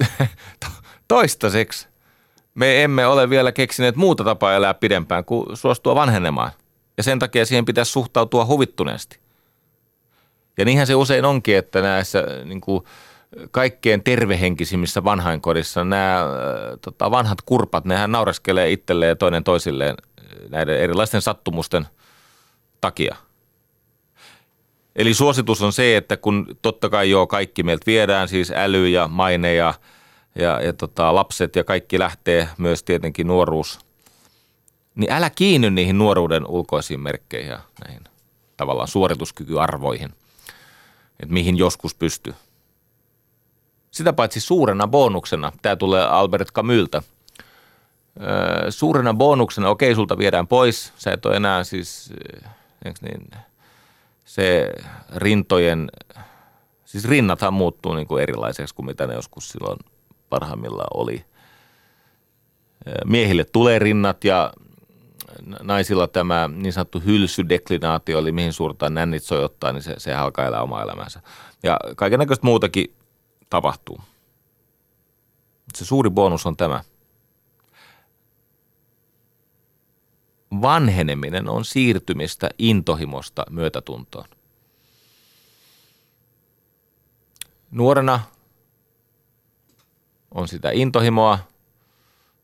toistaiseksi 1.08 1.88
me 2.54 2.84
emme 2.84 3.06
ole 3.06 3.30
vielä 3.30 3.52
keksineet 3.52 3.96
muuta 3.96 4.24
tapaa 4.24 4.54
elää 4.54 4.74
pidempään 4.74 5.24
kuin 5.24 5.56
suostua 5.56 5.94
vanhenemaan. 5.94 6.50
Ja 6.96 7.02
sen 7.02 7.18
takia 7.18 7.46
siihen 7.46 7.64
pitäisi 7.64 7.92
suhtautua 7.92 8.44
huvittuneesti. 8.46 9.18
Ja 10.58 10.64
niinhän 10.64 10.86
se 10.86 10.94
usein 10.94 11.24
onkin, 11.24 11.56
että 11.56 11.82
näissä 11.82 12.24
niin 12.44 12.60
kuin 12.60 12.84
kaikkein 13.50 14.02
tervehenkisimmissä 14.02 15.04
vanhainkodissa 15.04 15.84
nämä 15.84 16.20
äh, 16.20 16.28
tota, 16.80 17.10
vanhat 17.10 17.38
kurpat, 17.46 17.84
nehän 17.84 18.12
naureskelee 18.12 18.72
itselleen 18.72 19.08
ja 19.08 19.16
toinen 19.16 19.44
toisilleen 19.44 19.96
näiden 20.48 20.78
erilaisten 20.78 21.22
sattumusten 21.22 21.86
takia. 22.80 23.16
Eli 24.96 25.14
suositus 25.14 25.62
on 25.62 25.72
se, 25.72 25.96
että 25.96 26.16
kun 26.16 26.46
totta 26.62 26.88
kai 26.88 27.10
joo 27.10 27.26
kaikki 27.26 27.62
meiltä 27.62 27.86
viedään, 27.86 28.28
siis 28.28 28.50
äly 28.50 28.88
ja 28.88 29.08
maine 29.08 29.54
ja, 29.54 29.74
ja, 30.34 30.60
ja 30.60 30.72
tota, 30.72 31.14
lapset 31.14 31.56
ja 31.56 31.64
kaikki 31.64 31.98
lähtee, 31.98 32.48
myös 32.58 32.82
tietenkin 32.82 33.26
nuoruus, 33.26 33.78
niin 34.94 35.12
älä 35.12 35.30
kiinny 35.30 35.70
niihin 35.70 35.98
nuoruuden 35.98 36.46
ulkoisiin 36.46 37.00
merkkeihin 37.00 37.50
ja 37.50 37.60
näihin 37.84 38.04
tavallaan 38.56 38.88
suorituskykyarvoihin, 38.88 40.10
että 41.20 41.32
mihin 41.32 41.58
joskus 41.58 41.94
pystyy. 41.94 42.34
Sitä 43.90 44.12
paitsi 44.12 44.40
suurena 44.40 44.88
bonuksena, 44.88 45.52
tämä 45.62 45.76
tulee 45.76 46.04
Albert 46.04 46.52
Camyltä, 46.52 47.02
suurena 48.70 49.14
bonuksena, 49.14 49.68
okei, 49.68 49.94
sulta 49.94 50.18
viedään 50.18 50.46
pois, 50.46 50.92
sä 50.96 51.12
et 51.12 51.26
ole 51.26 51.36
enää 51.36 51.64
siis, 51.64 52.12
niin, 53.02 53.30
se 54.24 54.72
rintojen, 55.16 55.90
siis 56.84 57.04
rinnathan 57.04 57.54
muuttuu 57.54 57.94
niin 57.94 58.06
kuin 58.06 58.22
erilaiseksi 58.22 58.74
kuin 58.74 58.86
mitä 58.86 59.06
ne 59.06 59.14
joskus 59.14 59.48
silloin 59.48 59.78
parhaimmillaan 60.30 60.90
oli. 60.94 61.24
Miehille 63.04 63.44
tulee 63.44 63.78
rinnat 63.78 64.24
ja 64.24 64.52
naisilla 65.62 66.08
tämä 66.08 66.50
niin 66.54 66.72
sanottu 66.72 67.00
hylsydeklinaatio, 67.00 68.18
eli 68.18 68.32
mihin 68.32 68.52
suurtaan 68.52 68.94
nännit 68.94 69.22
sojottaa, 69.22 69.72
niin 69.72 69.82
se, 69.82 69.94
se 69.98 70.14
alkaa 70.14 70.46
elää 70.46 70.62
omaa 70.62 70.82
elämänsä. 70.82 71.20
Ja 71.62 71.78
kaikenlaista 71.96 72.46
muutakin 72.46 72.94
tapahtuu. 73.50 74.00
Se 75.74 75.84
suuri 75.84 76.10
bonus 76.10 76.46
on 76.46 76.56
tämä. 76.56 76.84
Vanheneminen 80.62 81.48
on 81.48 81.64
siirtymistä 81.64 82.50
intohimosta 82.58 83.44
myötätuntoon. 83.50 84.28
Nuorena 87.70 88.20
on 90.30 90.48
sitä 90.48 90.70
intohimoa. 90.70 91.38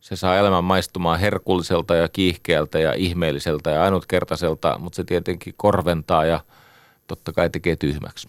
Se 0.09 0.17
saa 0.17 0.37
elämän 0.37 0.65
maistumaan 0.65 1.21
herkulliselta 1.21 1.95
ja 1.95 2.09
kiihkeältä 2.09 2.79
ja 2.79 2.93
ihmeelliseltä 2.93 3.71
ja 3.71 3.83
ainutkertaiselta, 3.83 4.79
mutta 4.79 4.97
se 4.97 5.05
tietenkin 5.05 5.55
korventaa 5.57 6.25
ja 6.25 6.41
totta 7.07 7.33
kai 7.33 7.51
tekee 7.51 7.77
tyhmäksi. 7.77 8.29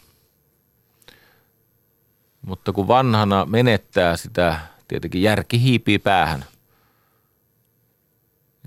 Mutta 2.41 2.73
kun 2.73 2.87
vanhana 2.87 3.45
menettää 3.45 4.17
sitä, 4.17 4.59
tietenkin 4.87 5.21
järki 5.21 5.61
hiipii 5.61 5.99
päähän. 5.99 6.45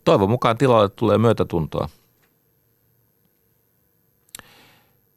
Toivon 0.05 0.31
mukaan 0.31 0.59
tilalle 0.59 0.89
tulee 0.89 1.19
myötätuntoa. 1.19 1.89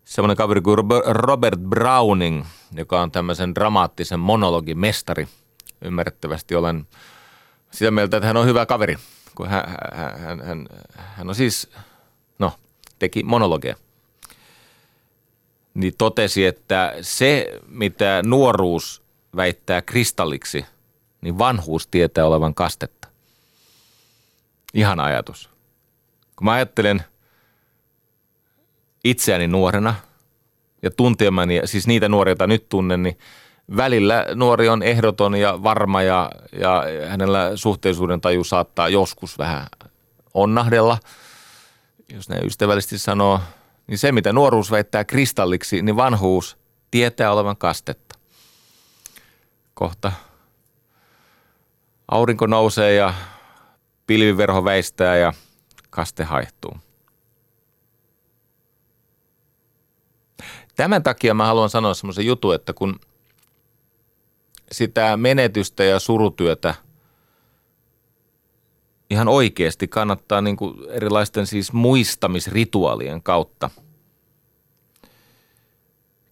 Semmoinen 0.03 0.37
kaveri 0.37 0.61
kuin 0.61 0.77
Robert 1.05 1.59
Browning, 1.59 2.45
joka 2.73 3.01
on 3.01 3.11
tämmöisen 3.11 3.55
dramaattisen 3.55 4.19
monologin 4.19 4.79
mestari. 4.79 5.27
Ymmärrettävästi 5.81 6.55
olen 6.55 6.87
sitä 7.75 7.91
mieltä, 7.91 8.17
että 8.17 8.27
hän 8.27 8.37
on 8.37 8.45
hyvä 8.45 8.65
kaveri, 8.65 8.95
kun 9.35 9.47
hän, 9.47 9.63
hän, 9.93 10.19
hän, 10.19 10.41
hän, 10.41 10.67
hän 10.95 11.29
on 11.29 11.35
siis, 11.35 11.69
no, 12.39 12.53
teki 12.99 13.23
monologia 13.23 13.75
niin 15.75 15.93
totesi, 15.97 16.45
että 16.45 16.93
se, 17.01 17.59
mitä 17.67 18.21
nuoruus 18.25 19.03
väittää 19.35 19.81
kristalliksi, 19.81 20.65
niin 21.21 21.37
vanhuus 21.37 21.87
tietää 21.87 22.25
olevan 22.25 22.55
kastetta. 22.55 23.07
Ihan 24.73 24.99
ajatus. 24.99 25.49
Kun 26.35 26.45
mä 26.45 26.51
ajattelen 26.51 27.03
itseäni 29.03 29.47
nuorena 29.47 29.95
ja 30.81 30.91
tuntemani, 30.91 31.61
siis 31.65 31.87
niitä 31.87 32.09
nuoria, 32.09 32.31
joita 32.31 32.47
nyt 32.47 32.69
tunnen, 32.69 33.03
niin 33.03 33.17
välillä 33.77 34.25
nuori 34.35 34.69
on 34.69 34.83
ehdoton 34.83 35.35
ja 35.35 35.63
varma 35.63 36.01
ja, 36.01 36.31
ja 36.59 36.83
hänellä 37.07 37.51
suhteellisuuden 37.55 38.21
taju 38.21 38.43
saattaa 38.43 38.89
joskus 38.89 39.37
vähän 39.37 39.67
onnahdella, 40.33 40.97
jos 42.13 42.29
ne 42.29 42.39
ystävällisesti 42.39 42.97
sanoo– 42.97 43.39
niin 43.87 43.97
se 43.97 44.11
mitä 44.11 44.33
nuoruus 44.33 44.71
väittää 44.71 45.03
kristalliksi, 45.03 45.81
niin 45.81 45.95
vanhuus 45.95 46.57
tietää 46.91 47.31
olevan 47.31 47.57
kastetta. 47.57 48.15
Kohta 49.73 50.11
aurinko 52.11 52.47
nousee 52.47 52.93
ja 52.93 53.13
pilviverho 54.07 54.63
väistää 54.63 55.17
ja 55.17 55.33
kaste 55.89 56.23
haihtuu. 56.23 56.77
Tämän 60.75 61.03
takia 61.03 61.33
mä 61.33 61.45
haluan 61.45 61.69
sanoa 61.69 61.93
semmoisen 61.93 62.25
jutun, 62.25 62.55
että 62.55 62.73
kun 62.73 62.99
sitä 64.71 65.17
menetystä 65.17 65.83
ja 65.83 65.99
surutyötä 65.99 66.75
ihan 69.09 69.27
oikeasti 69.27 69.87
kannattaa 69.87 70.41
niin 70.41 70.57
kuin 70.57 70.89
erilaisten 70.89 71.47
siis 71.47 71.73
muistamisrituaalien 71.73 73.23
kautta 73.23 73.69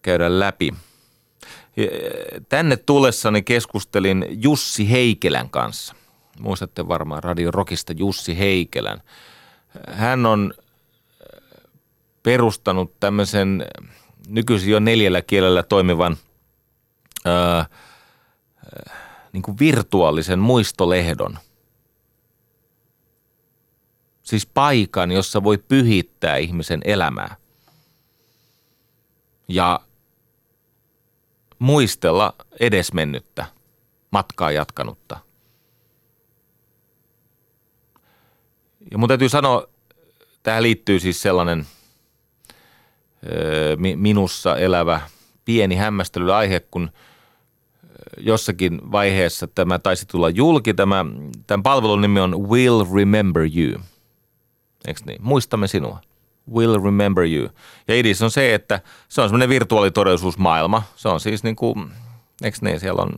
käydä 0.02 0.40
läpi. 0.40 0.74
Tänne 2.50 2.78
tullessani 2.78 3.42
keskustelin 3.42 4.26
Jussi 4.30 4.92
Heikelän 4.92 5.50
kanssa. 5.50 5.96
Muistatte 6.40 6.88
varmaan 6.88 7.24
Radio 7.24 7.52
Rockista 7.52 7.94
Jussi 7.94 8.40
Heikelän. 8.40 9.02
Hän 9.88 10.26
on 10.26 10.54
perustanut 12.24 13.00
tämmöisen 13.00 13.66
nykyisin 14.28 14.72
jo 14.72 14.80
neljällä 14.80 15.22
kielellä 15.22 15.64
toimivan 15.64 16.18
niin 19.34 19.44
kuin 19.44 19.60
virtuaalisen 19.60 20.40
muistolehdon– 20.40 21.40
Siis 24.24 24.46
paikan, 24.46 25.12
jossa 25.12 25.44
voi 25.44 25.58
pyhittää 25.58 26.38
ihmisen 26.38 26.82
elämää. 26.86 27.36
Ja 29.48 29.80
muistella 31.60 32.36
edesmennyttä, 32.60 33.46
matkaa 34.12 34.52
jatkanutta. 34.52 35.20
Ja 38.92 38.98
mun 38.98 39.08
täytyy 39.08 39.30
sanoa, 39.30 39.68
tähän 40.44 40.64
liittyy 40.64 41.00
siis 41.00 41.22
sellainen 41.22 41.68
ö, 43.26 43.78
minussa 43.96 44.58
elävä 44.58 45.02
pieni 45.46 45.76
hämmästelyaihe, 45.76 46.60
kun 46.60 46.92
jossakin 48.18 48.92
vaiheessa 48.92 49.48
tämä 49.48 49.80
taisi 49.80 50.06
tulla 50.06 50.30
julki. 50.30 50.74
Tämä, 50.74 51.06
tämän 51.48 51.64
palvelun 51.64 52.02
nimi 52.02 52.20
on 52.20 52.50
Will 52.50 52.86
Remember 52.96 53.44
You– 53.44 53.80
Eikö 54.88 55.00
niin? 55.06 55.22
Muistamme 55.22 55.68
sinua. 55.68 56.00
Will 56.54 56.84
remember 56.84 57.24
you. 57.24 57.50
Ja 57.88 57.96
idis 57.96 58.22
on 58.22 58.32
se, 58.32 58.54
että 58.54 58.82
se 59.10 59.22
on 59.22 59.30
semmoinen 59.30 59.50
virtuaalitodellisuusmaailma. 59.50 60.84
Se 60.96 61.10
on 61.10 61.20
siis 61.20 61.44
niin 61.44 61.56
kuin, 61.56 61.92
eikö 62.44 62.58
niin, 62.62 62.80
siellä 62.80 63.02
on 63.02 63.14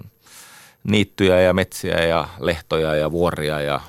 niittyjä 0.84 1.42
ja 1.42 1.54
metsiä 1.54 2.06
ja 2.06 2.28
lehtoja 2.40 2.96
ja 2.96 3.12
vuoria 3.12 3.62
ja 3.62 3.82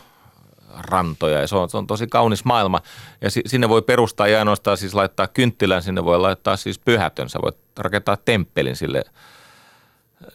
rantoja. 0.79 1.41
Ja 1.41 1.47
se 1.47 1.57
on, 1.57 1.71
se 1.71 1.77
on 1.77 1.87
tosi 1.87 2.07
kaunis 2.07 2.45
maailma. 2.45 2.81
Ja 3.21 3.31
si, 3.31 3.43
sinne 3.47 3.69
voi 3.69 3.83
perustaa 3.83 4.29
ja 4.29 4.39
ainoastaan 4.39 4.77
siis 4.77 4.95
laittaa 4.95 5.27
kynttilän, 5.27 5.83
sinne 5.83 6.05
voi 6.05 6.19
laittaa 6.21 6.57
siis 6.57 6.79
pyhätön. 6.79 7.29
Sä 7.29 7.39
voit 7.43 7.57
rakentaa 7.79 8.17
temppelin 8.17 8.77
sille 8.77 9.05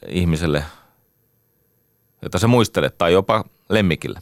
ihmiselle, 0.07 0.63
jota 2.21 2.39
se 2.39 2.47
muistelet, 2.47 2.97
tai 2.97 3.13
jopa 3.13 3.43
lemmikille. 3.69 4.19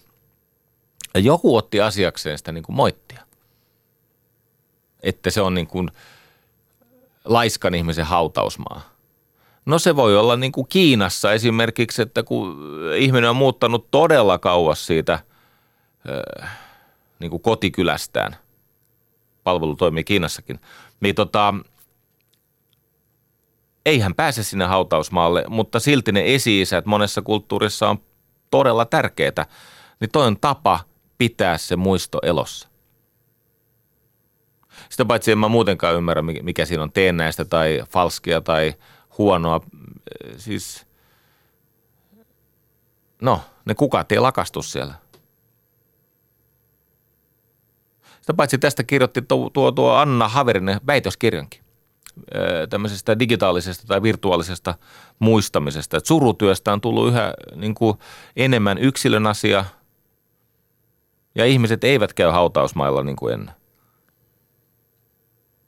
Ja 1.13 1.19
joku 1.19 1.55
otti 1.55 1.81
asiakseen 1.81 2.37
sitä 2.37 2.51
niin 2.51 2.63
kuin 2.63 2.75
moittia. 2.75 3.21
Että 5.03 5.29
se 5.29 5.41
on 5.41 5.53
niin 5.53 5.67
kuin 5.67 5.89
laiskan 7.25 7.75
ihmisen 7.75 8.05
hautausmaa. 8.05 8.81
No 9.65 9.79
se 9.79 9.95
voi 9.95 10.17
olla 10.17 10.35
niin 10.35 10.51
kuin 10.51 10.67
Kiinassa 10.69 11.33
esimerkiksi, 11.33 12.01
että 12.01 12.23
kun 12.23 12.57
ihminen 12.97 13.29
on 13.29 13.35
muuttanut 13.35 13.91
todella 13.91 14.37
kauas 14.37 14.85
siitä 14.85 15.19
niin 17.19 17.29
kuin 17.29 17.41
kotikylästään. 17.41 18.35
Palvelu 19.43 19.75
toimii 19.75 20.03
Kiinassakin. 20.03 20.59
Niin 20.99 21.15
tota, 21.15 21.53
ei 23.85 23.99
hän 23.99 24.15
pääse 24.15 24.43
sinne 24.43 24.65
hautausmaalle, 24.65 25.43
mutta 25.49 25.79
silti 25.79 26.11
ne 26.11 26.35
esi 26.35 26.63
monessa 26.85 27.21
kulttuurissa 27.21 27.89
on 27.89 27.97
todella 28.51 28.85
tärkeää. 28.85 29.45
Niin 29.99 30.11
toi 30.11 30.27
on 30.27 30.39
tapa 30.39 30.79
pitää 31.17 31.57
se 31.57 31.75
muisto 31.75 32.19
elossa. 32.23 32.69
Sitä 34.89 35.05
paitsi 35.05 35.31
en 35.31 35.37
mä 35.37 35.47
muutenkaan 35.47 35.95
ymmärrä, 35.95 36.21
mikä 36.21 36.65
siinä 36.65 36.83
on 36.83 36.91
teennäistä 36.91 37.45
tai 37.45 37.83
falskia 37.89 38.41
tai 38.41 38.73
huonoa. 39.17 39.61
Siis, 40.37 40.87
no, 43.21 43.41
ne 43.65 43.75
kukat 43.75 44.11
ei 44.11 44.19
lakastu 44.19 44.61
siellä. 44.61 44.93
Sitä 48.21 48.33
paitsi 48.33 48.57
tästä 48.57 48.83
kirjoitti 48.83 49.21
tuo, 49.21 49.49
tuo, 49.49 49.71
tuo 49.71 49.93
Anna 49.93 50.27
Haverinen 50.27 50.81
väitöskirjankin 50.87 51.68
tämmöisestä 52.69 53.19
digitaalisesta 53.19 53.87
tai 53.87 54.03
virtuaalisesta 54.03 54.75
muistamisesta. 55.19 55.97
Et 55.97 56.05
surutyöstä 56.05 56.73
on 56.73 56.81
tullut 56.81 57.07
yhä 57.07 57.33
niin 57.55 57.75
kuin 57.75 57.97
enemmän 58.35 58.77
yksilön 58.77 59.27
asia 59.27 59.65
ja 61.35 61.45
ihmiset 61.45 61.83
eivät 61.83 62.13
käy 62.13 62.29
hautausmailla 62.29 63.03
niin 63.03 63.15
kuin 63.15 63.33
ennen. 63.33 63.55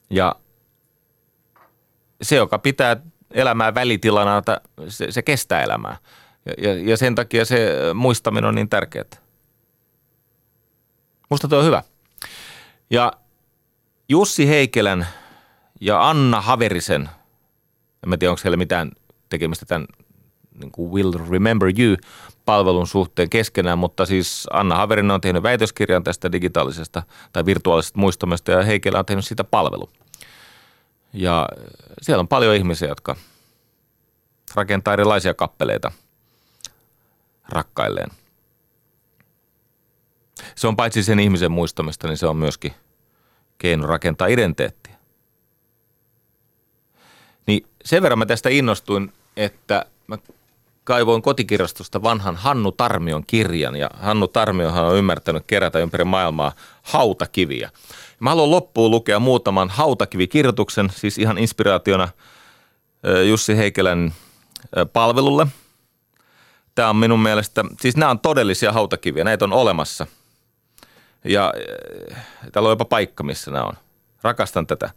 Ja 0.10 0.36
se, 2.22 2.36
joka 2.36 2.60
pitää 2.60 2.98
elämää 3.32 3.74
välitilana, 3.74 4.42
se, 4.88 5.12
se 5.12 5.22
kestää 5.22 5.64
elämää. 5.64 5.98
Ja, 6.46 6.70
ja, 6.70 6.90
ja 6.90 6.98
sen 6.98 7.16
takia 7.16 7.46
se 7.46 7.76
muistaminen 7.94 8.48
on 8.48 8.56
niin 8.56 8.70
tärkeää. 8.70 9.06
Musta 11.30 11.48
tuo 11.48 11.60
on 11.60 11.66
hyvä. 11.66 11.84
Ja 12.90 13.14
Jussi 14.10 14.48
Heikelän 14.48 15.08
ja 15.82 16.10
Anna 16.10 16.42
Haverisen, 16.42 17.10
en 18.14 18.20
tiedä 18.20 18.32
onko 18.32 18.42
heillä 18.44 18.58
mitään 18.58 18.92
tekemistä 19.30 19.66
tämän 19.66 19.88
niin 20.60 20.72
kuin 20.72 20.92
Will 20.92 21.14
Remember 21.30 21.74
You-palvelun 21.80 22.88
suhteen 22.88 23.30
keskenään, 23.30 23.78
mutta 23.78 24.06
siis 24.06 24.48
Anna 24.52 24.76
Haverinen 24.76 25.12
on 25.12 25.22
tehnyt 25.22 25.44
väitöskirjan 25.44 26.04
tästä 26.04 26.32
digitaalisesta 26.32 27.04
tai 27.34 27.46
virtuaalisesta 27.46 28.00
muistamista 28.00 28.52
ja 28.52 28.64
Heikelä 28.64 29.00
on 29.00 29.06
tehnyt 29.06 29.26
siitä 29.26 29.44
palvelu. 29.44 29.90
Ja 31.14 31.48
siellä 32.02 32.20
on 32.20 32.28
paljon 32.28 32.56
ihmisiä, 32.56 32.88
jotka 32.88 33.16
rakentaa 34.56 34.94
erilaisia 34.94 35.34
kappeleita 35.34 35.92
rakkailleen. 37.50 38.10
Se 40.56 40.68
on 40.68 40.76
paitsi 40.76 41.04
sen 41.04 41.20
ihmisen 41.20 41.52
muistamista, 41.52 42.08
niin 42.08 42.18
se 42.18 42.28
on 42.28 42.38
myöskin 42.38 42.74
keino 43.58 43.88
rakentaa 43.88 44.28
identiteettiä. 44.28 44.91
Niin 47.52 47.68
sen 47.86 48.04
verran 48.04 48.20
mä 48.20 48.26
tästä 48.26 48.50
innostuin, 48.50 49.14
että 49.38 49.86
mä 50.08 50.18
kaivoin 50.84 51.22
kotikirjastosta 51.22 52.04
vanhan 52.04 52.36
Hannu 52.36 52.72
Tarmion 52.72 53.24
kirjan 53.28 53.76
ja 53.76 53.90
Hannu 53.94 54.28
Tarmiohan 54.28 54.86
on 54.86 54.98
ymmärtänyt 54.98 55.44
kerätä 55.48 55.80
ympäri 55.80 56.04
maailmaa 56.04 56.52
hautakiviä. 56.82 57.72
Mä 58.20 58.30
haluan 58.30 58.52
loppuun 58.52 58.92
lukea 58.92 59.20
muutaman 59.20 59.70
hautakivikirjoituksen, 59.70 60.90
siis 60.96 61.18
ihan 61.18 61.38
inspiraationa 61.38 62.08
Jussi 63.30 63.58
Heikelän 63.58 64.14
palvelulle. 64.94 65.48
Tämä 66.76 66.90
on 66.90 66.96
minun 66.96 67.20
mielestä, 67.20 67.64
siis 67.82 67.98
nämä 67.98 68.12
on 68.12 68.20
todellisia 68.20 68.72
hautakiviä, 68.72 69.24
näitä 69.24 69.46
on 69.46 69.54
olemassa. 69.54 70.08
Ja 71.26 71.54
täällä 72.52 72.68
on 72.68 72.72
jopa 72.72 72.86
paikka, 72.86 73.24
missä 73.24 73.52
nämä 73.52 73.64
on. 73.64 73.74
Rakastan 74.24 74.68
tätä. 74.68 74.90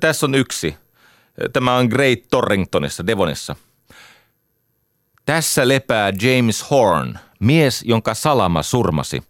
Tässä 0.00 0.26
on 0.26 0.34
yksi. 0.34 0.76
Tämä 1.52 1.76
on 1.76 1.86
Great 1.86 2.18
Torringtonissa, 2.30 3.06
Devonissa– 3.06 3.56
tässä 5.26 5.68
lepää 5.68 6.12
James 6.22 6.70
Horn, 6.70 7.18
mies, 7.40 7.82
jonka 7.86 8.14
salama 8.14 8.62
surmasi. 8.62 9.22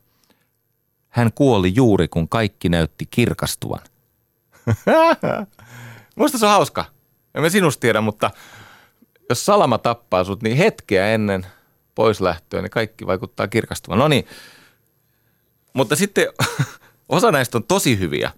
Hän 1.08 1.32
kuoli 1.34 1.72
juuri, 1.74 2.08
kun 2.08 2.28
kaikki 2.28 2.68
näytti 2.68 3.06
kirkastuvan. 3.06 3.80
Musta 6.16 6.38
se 6.38 6.46
on 6.46 6.52
hauska. 6.52 6.84
En 7.34 7.42
mä 7.42 7.48
sinusta 7.48 7.80
tiedä, 7.80 8.00
mutta 8.00 8.30
jos 9.28 9.44
salama 9.44 9.78
tappaa 9.78 10.24
sut, 10.24 10.42
niin 10.42 10.56
hetkeä 10.56 11.08
ennen 11.08 11.46
poislähtöä, 11.94 12.62
niin 12.62 12.70
kaikki 12.70 13.06
vaikuttaa 13.06 13.48
kirkastuvan. 13.48 13.98
No 13.98 14.08
niin, 14.08 14.26
mutta 15.72 15.96
sitten 15.96 16.26
osa 17.08 17.32
näistä 17.32 17.58
on 17.58 17.64
tosi 17.64 17.98
hyviä. 17.98 18.30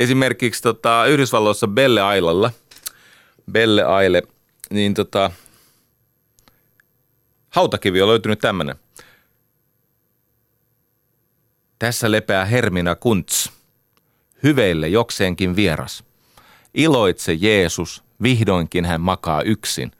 Esimerkiksi 0.00 0.62
tota, 0.62 1.06
Yhdysvalloissa 1.06 1.68
Belle 1.68 2.02
Ailalla, 2.02 2.50
Belle 3.52 3.84
Aile, 3.84 4.22
niin 4.70 4.94
tota, 4.94 5.30
Hautakivi 7.50 8.02
on 8.02 8.08
löytynyt 8.08 8.38
tämmöinen. 8.38 8.76
Tässä 11.78 12.10
lepää 12.10 12.44
Hermina 12.44 12.94
Kunts, 12.94 13.52
hyveille 14.42 14.88
jokseenkin 14.88 15.56
vieras. 15.56 16.04
Iloitse 16.74 17.32
Jeesus, 17.32 18.04
vihdoinkin 18.22 18.84
hän 18.84 19.00
makaa 19.00 19.42
yksin. 19.42 19.92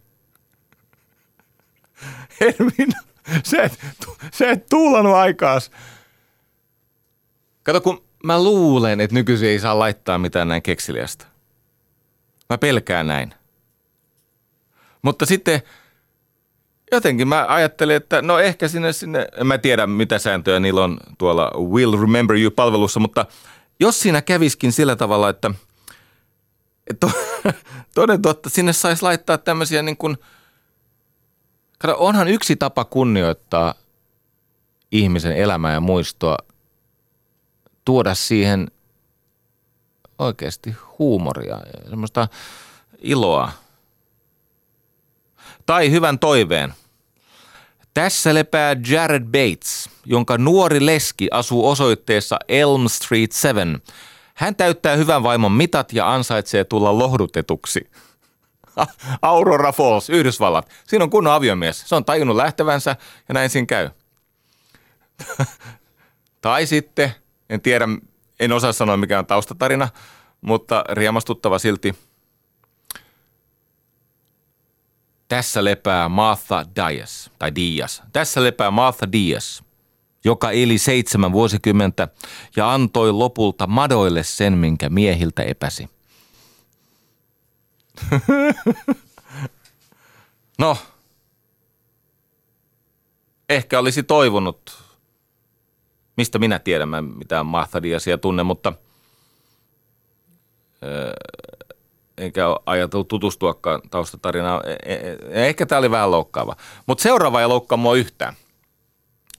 Hermina, 2.41 3.01
sä 3.45 3.63
et, 3.63 3.79
sä 4.33 4.51
et 4.51 4.67
tuulannut 4.67 5.15
aikaas. 5.15 5.71
Kato, 7.63 7.81
kun 7.81 8.05
mä 8.25 8.43
luulen, 8.43 9.01
että 9.01 9.15
nykyisin 9.15 9.49
ei 9.49 9.59
saa 9.59 9.79
laittaa 9.79 10.19
mitään 10.19 10.49
näin 10.49 10.63
keksiliästä. 10.63 11.34
Mä 12.51 12.59
pelkään 12.59 13.07
näin. 13.07 13.35
Mutta 15.03 15.27
sitten 15.27 15.63
jotenkin 16.93 17.29
mä 17.29 17.47
ajattelin, 17.49 17.97
että 17.97 18.23
no 18.23 18.39
ehkä 18.39 18.69
sinne, 18.69 18.93
sinne, 18.93 19.29
en 19.37 19.47
mä 19.47 19.59
tiedä 19.59 19.87
mitä 19.87 20.19
sääntöjä 20.19 20.61
niillä 20.61 20.85
on 20.85 20.99
tuolla 21.19 21.51
Will 21.59 22.01
Remember 22.01 22.37
You-palvelussa, 22.37 23.01
mutta 23.01 23.27
jos 23.81 24.01
siinä 24.01 24.23
käviskin 24.23 24.73
sillä 24.73 24.97
tavalla, 24.97 25.29
että, 25.29 25.51
että 26.91 27.11
toden 27.95 28.23
totta, 28.23 28.51
sinne 28.51 28.73
saisi 28.73 29.03
laittaa 29.03 29.39
tämmöisiä 29.39 29.83
niin 29.83 29.97
kuin, 29.97 30.17
kato, 31.79 31.97
onhan 31.99 32.29
yksi 32.29 32.57
tapa 32.57 32.85
kunnioittaa 32.85 33.75
ihmisen 34.93 35.37
elämää 35.37 35.73
ja 35.73 35.81
muistoa, 35.81 36.39
tuoda 37.85 38.15
siihen 38.15 38.71
oikeasti 40.19 40.75
huumoria 40.99 41.59
semmoista 41.89 42.29
iloa– 42.99 43.53
tai 45.67 45.91
hyvän 45.91 46.19
toiveen. 46.19 46.75
Tässä 47.95 48.35
lepää 48.35 48.77
Jared 48.89 49.25
Bates, 49.25 49.91
jonka 50.07 50.39
nuori 50.39 50.87
leski 50.87 51.29
asuu 51.31 51.69
osoitteessa 51.69 52.39
Elm 52.49 52.89
Street 52.89 53.33
7. 53.33 53.83
Hän 54.35 54.57
täyttää 54.57 54.97
hyvän 54.97 55.23
vaimon 55.23 55.53
mitat 55.53 55.93
ja 55.93 56.15
ansaitsee 56.15 56.65
tulla 56.65 56.99
lohdutetuksi. 56.99 57.91
Aurora 59.23 59.73
Falls, 59.73 60.11
Yhdysvallat. 60.11 60.69
Siinä 60.87 61.05
on 61.05 61.11
kunnon 61.11 61.33
aviomies. 61.33 61.83
Se 61.87 61.95
on 61.95 62.05
tajunnut 62.05 62.37
lähtevänsä 62.37 62.97
ja 63.29 63.35
näin 63.35 63.51
siinä 63.51 63.67
käy. 63.67 63.91
tai 66.41 66.67
sitten, 66.67 67.15
en 67.51 67.61
tiedä, 67.61 67.89
en 68.41 68.53
osaa 68.53 68.73
sanoa 68.73 68.97
mikä 68.97 69.19
on 69.19 69.27
taustatarina, 69.27 69.89
mutta 70.41 70.85
riemastuttava 70.91 71.59
silti– 71.59 71.95
Tässä 75.29 75.65
lepää 75.65 76.09
Martha 76.09 76.65
Dias, 76.77 77.31
tai 77.39 77.55
Dias. 77.55 78.03
Tässä 78.13 78.43
lepää 78.43 78.71
Martha 78.71 79.13
Dias, 79.13 79.63
joka 80.25 80.51
eli 80.51 80.79
seitsemän 80.79 81.33
vuosikymmentä 81.33 82.09
ja 82.57 82.73
antoi 82.73 83.13
lopulta 83.13 83.67
madoille 83.67 84.23
sen, 84.23 84.59
minkä 84.59 84.89
miehiltä 84.89 85.43
epäsi. 85.43 85.91
no, 90.59 90.77
ehkä 93.49 93.79
olisi 93.79 94.03
toivonut, 94.03 94.84
mistä 96.17 96.39
minä 96.39 96.59
tiedän, 96.59 96.89
mä 96.89 97.03
mitään 97.03 97.47
Martha 97.47 97.83
Diasia 97.83 98.19
tunne, 98.19 98.43
mutta 98.43 98.73
enkä 102.19 102.49
ole 102.49 102.61
ajatellut 102.67 103.09
tutustuakaan 103.09 103.81
taustatarinaan. 103.91 104.63
E, 104.69 104.73
e, 104.73 104.95
e, 104.95 105.49
ehkä 105.49 105.67
tämä 105.67 105.79
oli 105.79 105.91
vähän 105.91 106.11
loukkaava. 106.11 106.57
Mutta 106.87 107.03
seuraava 107.03 107.41
ei 107.41 107.47
loukkaa 107.47 107.79
mua 107.79 107.97
yhtään. 107.97 108.35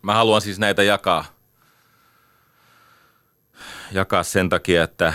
Mä 0.02 0.14
haluan 0.14 0.42
siis 0.42 0.60
näitä 0.60 0.84
jakaa, 0.84 1.26
jakaa 3.92 4.24
sen 4.24 4.50
takia, 4.50 4.84
että 4.84 5.14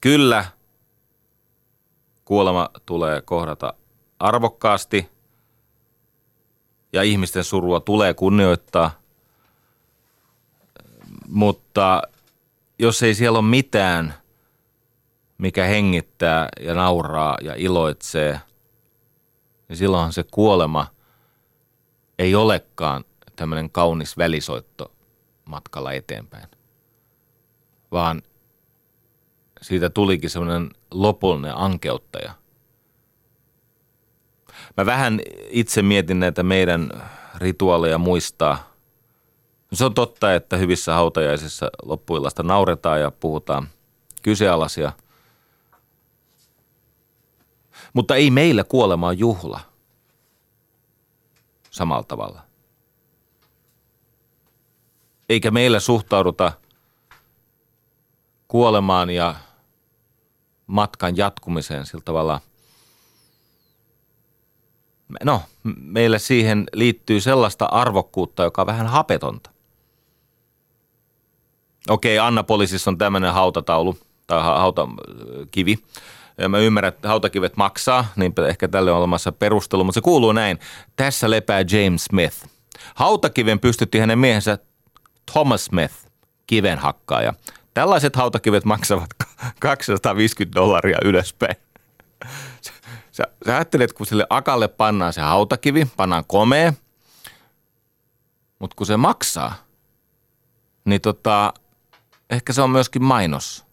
kyllä 0.00 0.44
kuolema 2.24 2.70
tulee 2.86 3.22
kohdata 3.22 3.74
arvokkaasti 4.18 5.08
ja 6.92 7.02
ihmisten 7.02 7.44
surua 7.44 7.80
tulee 7.80 8.14
kunnioittaa. 8.14 8.90
Mutta 11.28 12.02
jos 12.78 13.02
ei 13.02 13.14
siellä 13.14 13.38
ole 13.38 13.48
mitään, 13.48 14.14
mikä 15.38 15.64
hengittää 15.64 16.48
ja 16.60 16.74
nauraa 16.74 17.36
ja 17.42 17.54
iloitsee, 17.56 18.40
niin 19.68 19.76
silloinhan 19.76 20.12
se 20.12 20.24
kuolema 20.30 20.86
ei 22.18 22.34
olekaan 22.34 23.04
tämmöinen 23.36 23.70
kaunis 23.70 24.18
välisoitto 24.18 24.92
matkalla 25.44 25.92
eteenpäin, 25.92 26.48
vaan 27.92 28.22
siitä 29.62 29.90
tulikin 29.90 30.30
semmoinen 30.30 30.70
lopullinen 30.90 31.56
ankeuttaja. 31.56 32.32
Mä 34.76 34.86
vähän 34.86 35.20
itse 35.50 35.82
mietin 35.82 36.20
näitä 36.20 36.42
meidän 36.42 36.90
rituaaleja 37.34 37.98
muistaa. 37.98 38.77
Se 39.72 39.84
on 39.84 39.94
totta, 39.94 40.34
että 40.34 40.56
hyvissä 40.56 40.94
hautajaisissa 40.94 41.70
loppuillasta 41.82 42.42
nauretaan 42.42 43.00
ja 43.00 43.10
puhutaan 43.10 43.68
kysealaisia. 44.22 44.92
Mutta 47.92 48.16
ei 48.16 48.30
meillä 48.30 48.64
kuolema 48.64 49.12
juhla 49.12 49.60
samalla 51.70 52.04
tavalla. 52.04 52.42
Eikä 55.28 55.50
meillä 55.50 55.80
suhtauduta 55.80 56.52
kuolemaan 58.48 59.10
ja 59.10 59.34
matkan 60.66 61.16
jatkumiseen 61.16 61.86
sillä 61.86 62.02
tavalla. 62.04 62.40
No, 65.24 65.42
meille 65.76 66.18
siihen 66.18 66.66
liittyy 66.72 67.20
sellaista 67.20 67.64
arvokkuutta, 67.64 68.42
joka 68.42 68.62
on 68.62 68.66
vähän 68.66 68.86
hapetonta. 68.86 69.50
Okei, 71.88 72.18
Annapolisissa 72.18 72.90
on 72.90 72.98
tämmöinen 72.98 73.32
hautataulu 73.32 73.98
tai 74.26 74.42
hautakivi. 74.42 75.78
Ja 76.38 76.48
mä 76.48 76.58
ymmärrän, 76.58 76.88
että 76.88 77.08
hautakivet 77.08 77.56
maksaa, 77.56 78.06
niin 78.16 78.34
ehkä 78.48 78.68
tälle 78.68 78.92
on 78.92 78.98
olemassa 78.98 79.32
perustelu, 79.32 79.84
mutta 79.84 79.94
se 79.94 80.00
kuuluu 80.00 80.32
näin. 80.32 80.58
Tässä 80.96 81.30
lepää 81.30 81.60
James 81.60 82.04
Smith. 82.04 82.36
Hautakiven 82.94 83.60
pystytti 83.60 83.98
hänen 83.98 84.18
miehensä 84.18 84.58
Thomas 85.32 85.64
Smith, 85.64 85.94
kivenhakkaaja. 86.46 87.34
Tällaiset 87.74 88.16
hautakivet 88.16 88.64
maksavat 88.64 89.10
250 89.60 90.60
dollaria 90.60 90.98
ylöspäin. 91.04 91.56
Sä, 92.60 92.72
sä, 93.12 93.24
sä 93.46 93.54
ajattelet, 93.54 93.92
kun 93.92 94.06
sille 94.06 94.26
akalle 94.30 94.68
pannaan 94.68 95.12
se 95.12 95.20
hautakivi, 95.20 95.86
pannaan 95.96 96.24
komea, 96.26 96.72
mutta 98.58 98.76
kun 98.76 98.86
se 98.86 98.96
maksaa, 98.96 99.54
niin 100.84 101.00
tota, 101.00 101.54
ehkä 102.30 102.52
se 102.52 102.62
on 102.62 102.70
myöskin 102.70 103.04
mainos. 103.04 103.64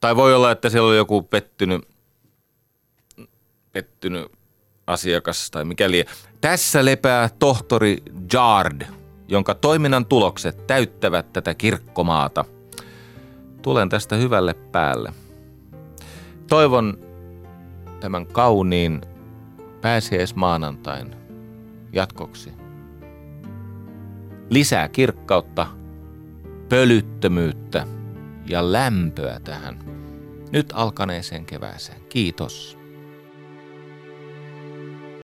Tai 0.00 0.16
voi 0.16 0.34
olla, 0.34 0.50
että 0.50 0.70
siellä 0.70 0.88
on 0.88 0.96
joku 0.96 1.22
pettynyt, 1.22 1.88
pettynyt 3.72 4.32
asiakas 4.86 5.50
tai 5.50 5.64
mikäli. 5.64 6.04
Tässä 6.40 6.84
lepää 6.84 7.28
tohtori 7.38 8.02
Jard, 8.32 8.82
jonka 9.28 9.54
toiminnan 9.54 10.06
tulokset 10.06 10.66
täyttävät 10.66 11.32
tätä 11.32 11.54
kirkkomaata. 11.54 12.44
Tulen 13.62 13.88
tästä 13.88 14.16
hyvälle 14.16 14.54
päälle. 14.54 15.12
Toivon 16.48 16.98
tämän 18.00 18.26
kauniin 18.26 19.00
pääsiäismaanantain 19.80 21.16
jatkoksi. 21.92 22.52
Lisää 24.50 24.88
kirkkautta, 24.88 25.66
pölyttömyyttä 26.74 27.86
ja 28.46 28.72
lämpöä 28.72 29.40
tähän 29.40 29.78
nyt 30.52 30.66
alkaneeseen 30.72 31.46
kevääseen. 31.46 32.00
Kiitos. 32.08 32.83